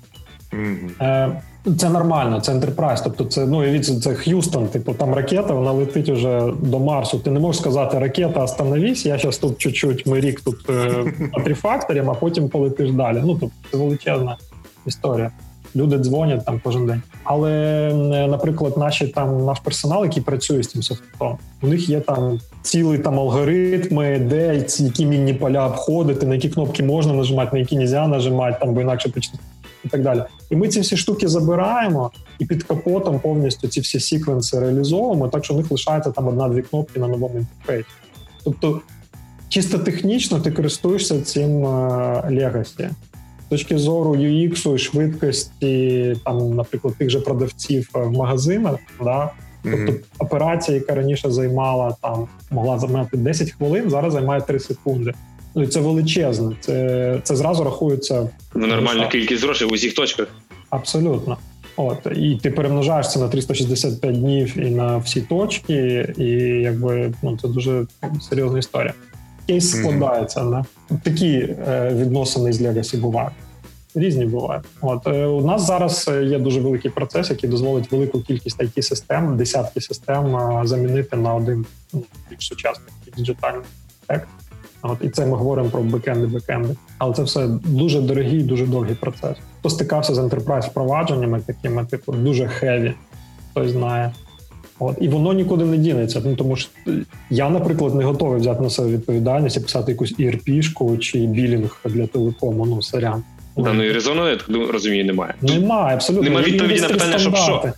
[0.53, 1.31] Mm-hmm.
[1.77, 4.67] Це нормально, це enterprise, Тобто, це ну явіться, це Х'юстон.
[4.67, 7.19] Типу там ракета, вона летить уже до Марсу.
[7.19, 10.65] Ти не можеш сказати, ракета, остановись, Я зараз тут чуть-чуть, ми рік тут
[11.33, 13.21] по трифакторам, а потім полетиш далі.
[13.25, 14.37] Ну тобто це величезна
[14.85, 15.31] історія.
[15.75, 17.01] Люди дзвонять там кожен день.
[17.23, 17.93] Але,
[18.29, 22.99] наприклад, наші там наш персонал, який працює з цим софтом, у них є там цілий
[22.99, 28.07] там алгоритми, де які мінні поля обходити, на які кнопки можна нажимати, на які нельзя
[28.07, 29.39] нажимати, там бо інакше почне
[29.85, 30.23] і так далі.
[30.49, 35.45] І ми ці всі штуки забираємо і під капотом повністю ці всі секвенси реалізовуємо, так
[35.45, 37.89] що у них лишається там одна-дві кнопки на новому інтерфейсі.
[38.43, 38.81] Тобто,
[39.49, 41.65] чисто технічно ти користуєшся цим
[42.29, 42.89] legacy
[43.51, 49.29] точки зору UX і швидкості, там, наприклад, тих же продавців е, в магазинах, да.
[49.63, 49.99] Тобто mm-hmm.
[50.19, 55.13] операція, яка раніше займала там, могла займати 10 хвилин, зараз займає 3 секунди.
[55.55, 56.55] Ну і це величезне.
[56.59, 60.27] Це це зразу рахується Ну, нормальна кількість грошей в усіх точках.
[60.69, 61.37] Абсолютно.
[61.75, 66.25] От і ти перемножаєшся на 365 днів і на всі точки, і
[66.63, 67.85] якби ну це дуже
[68.29, 68.93] серйозна історія
[69.51, 70.41] кейс складається.
[70.41, 70.65] Mm-hmm.
[70.89, 70.97] Да?
[71.03, 71.31] Такі
[71.67, 73.33] е, відносини з Legacy бувають.
[73.95, 74.65] Різні бувають.
[74.81, 78.81] От е, у нас зараз е, є дуже великий процес, який дозволить велику кількість it
[78.81, 82.87] систем, десятки систем е, замінити на один ну, більш сучасний
[83.17, 83.65] діджитальний
[84.07, 84.27] тек.
[84.81, 86.75] От і це ми говоримо про бекенди, бекенди.
[86.97, 89.37] Але це все дуже дорогий, дуже довгий процес.
[89.59, 92.93] Хто стикався з enterprise впровадженнями, такими типу дуже хеві,
[93.51, 94.11] хтось знає.
[94.79, 96.21] От і воно нікуди не дінеться.
[96.25, 96.69] Ну тому що
[97.29, 102.07] я, наприклад, не готовий взяти на себе відповідальність і писати якусь ERP-шку чи білінг для
[102.07, 102.65] телекому.
[102.65, 103.23] Ну сорян.
[103.57, 105.33] Да, ну і резону, я так розумію, немає.
[105.41, 106.29] Немає, абсолютно.
[106.29, 107.73] Немає відповіді на питання, щоб що.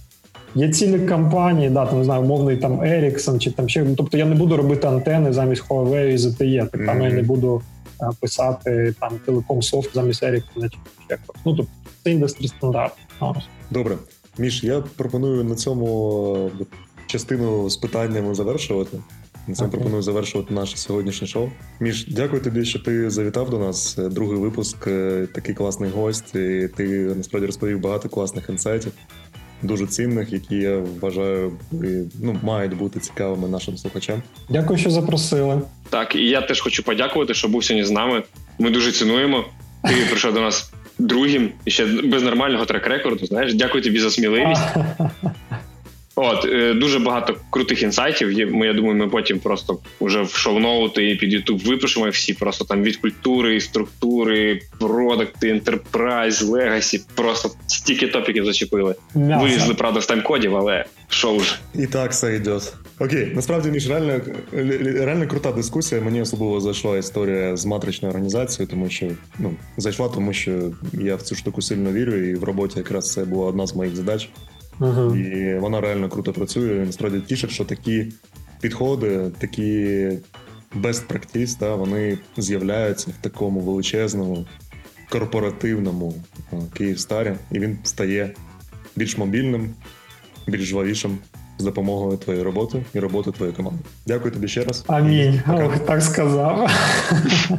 [0.56, 3.84] Є цілі компанії, да, там не знаю, умовний там Ericsson чи там ще.
[3.84, 7.10] Ну, тобто я не буду робити антени замість Huawei і ZTE, так само mm-hmm.
[7.10, 7.62] я не буду
[8.00, 10.78] а, писати там телеком софт замість Ericsson чи
[11.08, 11.72] ще Ну тобто
[12.04, 12.94] це індустрі стандарт.
[13.72, 13.98] Добре.
[14.38, 16.52] Міш, я пропоную на цьому
[17.08, 18.98] частину з питаннями завершувати.
[19.48, 19.72] На цьому okay.
[19.72, 21.50] пропоную завершувати наше сьогоднішнє шоу.
[21.80, 23.96] Міш, дякую тобі, що ти завітав до нас.
[24.12, 26.36] Другий випуск, е, такий класний гость.
[26.36, 28.92] і Ти насправді розповів багато класних інсайтів,
[29.64, 31.52] дуже цінних, які я вважаю
[32.22, 34.22] ну, мають бути цікавими нашим слухачам.
[34.50, 35.62] Дякую, що запросили.
[35.90, 38.24] Так, і я теж хочу подякувати, що був сьогодні з нами.
[38.60, 39.46] Ми дуже цінуємо.
[39.84, 43.26] Ти прийшов до нас другим і ще без нормального track record'у.
[43.26, 44.62] Знаєш, дякую тобі за сміливість.
[46.16, 48.54] От е, дуже багато крутих інсайтів.
[48.56, 52.34] Ми я думаю, ми потім просто вже в show notes і під Ютуб випишемо всі
[52.34, 57.06] просто там від культури, структури, продукти, enterprise, legacy.
[57.16, 58.96] Просто стільки топіків зачепили.
[59.14, 61.60] Вилізли, правда, з тайм-кодів, але шоу ж.
[61.76, 62.60] І так все йде.
[63.00, 64.22] Окей, насправді ніж реально
[65.06, 66.02] реально крута дискусія.
[66.02, 69.08] Мені особливо зайшла історія з матричною організацією, тому що
[69.40, 73.26] ну зайшла, тому що я в цю штуку сильно вірю, і в роботі якраз це
[73.26, 74.30] була одна з моїх задач.
[74.80, 75.18] Uh-huh.
[75.18, 76.86] І вона реально круто працює.
[76.86, 78.12] Насправді тішить, що такі
[78.62, 79.64] підходи, такі
[80.82, 84.46] best practice, та, вони з'являються в такому величезному
[85.10, 86.14] корпоративному
[86.74, 88.32] Київстарі, і він стає
[88.96, 89.70] більш мобільним,
[90.48, 91.18] більш жвавішим
[91.58, 93.80] з допомогою твоєї роботи і роботи твоєї команди.
[94.08, 94.84] Дякую тобі ще раз.
[94.88, 95.42] Амінь.
[95.48, 96.72] Ох, так сказав.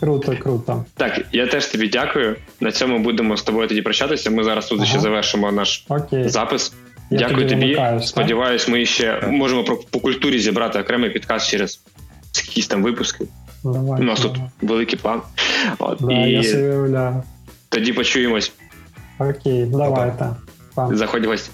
[0.00, 0.84] Круто, круто.
[0.94, 2.36] Так, я теж тобі дякую.
[2.60, 4.30] На цьому будемо з тобою тоді прощатися.
[4.30, 4.86] Ми зараз тут ага.
[4.86, 6.28] ще завершимо наш Окей.
[6.28, 6.72] запис.
[7.10, 7.80] Я Дякую тобі.
[8.02, 11.80] Сподіваюсь, ми ще можемо про по культурі зібрати окремий підказ через
[12.34, 13.26] якісь там випуски.
[13.64, 14.38] Давай, У нас давай.
[14.38, 15.22] тут великий план.
[15.78, 16.30] От, да, і
[16.90, 17.22] я
[17.68, 18.52] Тоді почуємось.
[19.18, 20.30] Окей, давайте.
[20.90, 21.50] Заходь в гості.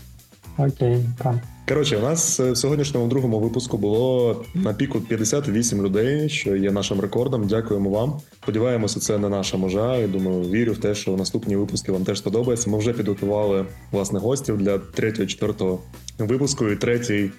[0.58, 1.34] Окей, так.
[1.68, 6.72] Коротше, у нас е, в сьогоднішньому другому випуску було на піку 58 людей, що є
[6.72, 7.46] нашим рекордом.
[7.46, 8.20] Дякуємо вам.
[8.42, 9.96] Сподіваємося, це не наша межа.
[9.96, 12.70] І думаю, вірю в те, що наступні випуски вам теж сподобаються.
[12.70, 15.80] Ми вже підготували власне гостів для третього, четвертого
[16.18, 16.68] випуску.
[16.68, 17.30] І третій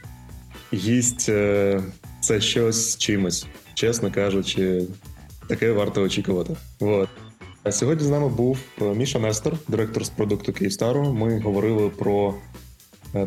[0.74, 1.82] гість е,
[2.22, 4.84] це щось чимось, чесно кажучи,
[5.48, 6.56] таке варто очікувати.
[6.80, 7.10] Вот.
[7.70, 11.14] Сьогодні з нами був е, Міша Нестор, директор з продукту Київстару.
[11.14, 12.34] Ми говорили про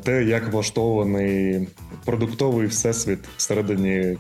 [0.04, 1.68] те, як влаштований
[2.04, 4.16] продуктовий всесвіт всередині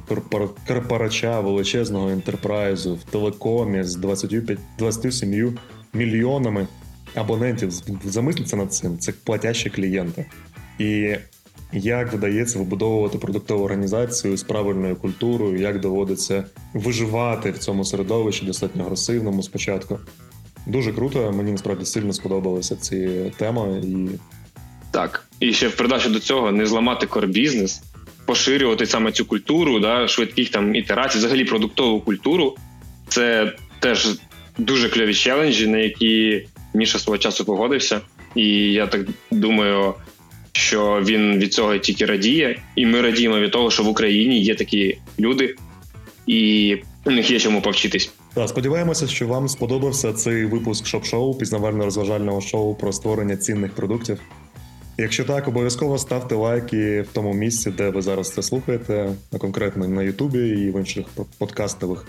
[0.66, 5.58] корпорача величезного інтерпрайзу в телекомі з 25, 27
[5.92, 6.66] мільйонами
[7.14, 7.72] абонентів.
[8.04, 8.98] Замисліться над цим.
[8.98, 10.26] Це платящі клієнти.
[10.78, 11.16] І
[11.72, 16.44] як вдається вибудовувати продуктову організацію з правильною культурою, як доводиться
[16.74, 19.98] виживати в цьому середовищі достатньо агресивному спочатку.
[20.66, 23.82] Дуже круто, мені насправді сильно сподобалася ці теми.
[23.84, 24.08] І...
[24.90, 27.82] Так, і ще в придачу до цього не зламати корбізнес,
[28.26, 32.56] поширювати саме цю культуру, да, швидких там ітерацій, взагалі продуктову культуру.
[33.08, 34.08] Це теж
[34.58, 38.00] дуже кльові челенджі, на які Міша свого часу погодився.
[38.34, 39.94] І я так думаю,
[40.52, 44.54] що він від цього тільки радіє, і ми радіємо від того, що в Україні є
[44.54, 45.54] такі люди,
[46.26, 48.12] і у них є чому повчитись.
[48.34, 54.18] Так, сподіваємося, що вам сподобався цей випуск шоп-шоу, пізнавально-розважального шоу про створення цінних продуктів.
[54.98, 60.02] Якщо так, обов'язково ставте лайки в тому місці, де ви зараз це слухаєте, конкретно на
[60.02, 61.06] Ютубі і в інших
[61.38, 62.06] подкастових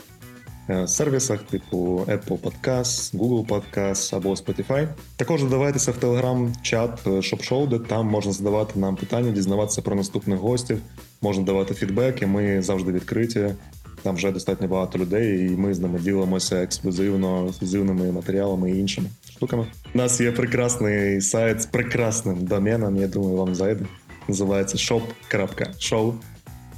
[0.69, 4.87] Е, сервісах, типу Apple Podcast, Google Podcast або Spotify.
[5.15, 10.81] Також додавайтеся в телеграм-чат ShopShow, де там можна задавати нам питання, дізнаватися про наступних гостів,
[11.21, 13.55] можна давати фідбек, і ми завжди відкриті.
[14.03, 19.09] Там вже достатньо багато людей, і ми з ними ділимося ексклюзивно, ексклюзивними матеріалами і іншими
[19.37, 19.67] штуками.
[19.93, 23.85] У нас є прекрасний сайт з прекрасним доменом, я думаю, вам зайде.
[24.27, 26.13] Називається shop.show.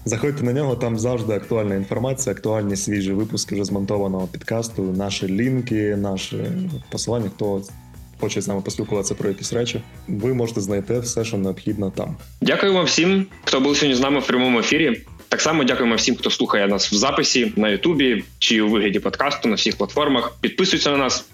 [0.05, 5.95] Заходьте на нього, там завжди актуальна інформація, актуальні свіжі випуски вже змонтованого підкасту, наші лінки,
[5.95, 6.37] наші
[6.91, 7.29] посилання.
[7.35, 7.61] Хто
[8.19, 12.17] хоче з нами поспілкуватися про якісь речі, ви можете знайти все, що необхідно там.
[12.41, 15.01] Дякую вам всім, хто був сьогодні з нами в прямому ефірі.
[15.29, 19.49] Так само дякуємо всім, хто слухає нас в записі на Ютубі чи у вигляді подкасту
[19.49, 20.37] на всіх платформах.
[20.41, 21.25] Підписується на нас,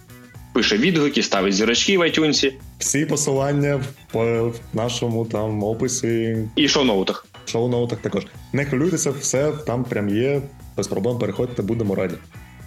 [0.56, 2.52] пише відгуки, ставить зірочки в iTunes.
[2.80, 3.84] Всі посилання
[4.14, 8.24] в нашому там описі і шоу-ноутах шоу-ноутах також.
[8.54, 10.42] Не хвилюйтеся, все там прям є.
[10.78, 12.16] Без проблем переходьте, будемо раді.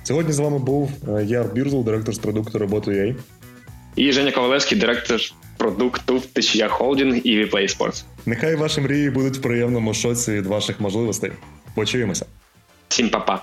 [0.03, 3.15] Сьогодні з вами був е, Яр Бірзл, директор з продукту роботи UA.
[3.97, 5.21] І Женя Ковалевський, директор
[5.57, 8.05] продукту в Течія Холдінг і Vplay Sports.
[8.27, 11.33] Нехай ваші мрії будуть в приємному шоці від ваших можливостей.
[11.75, 12.27] Почуємося.
[12.89, 13.43] Всім па-па.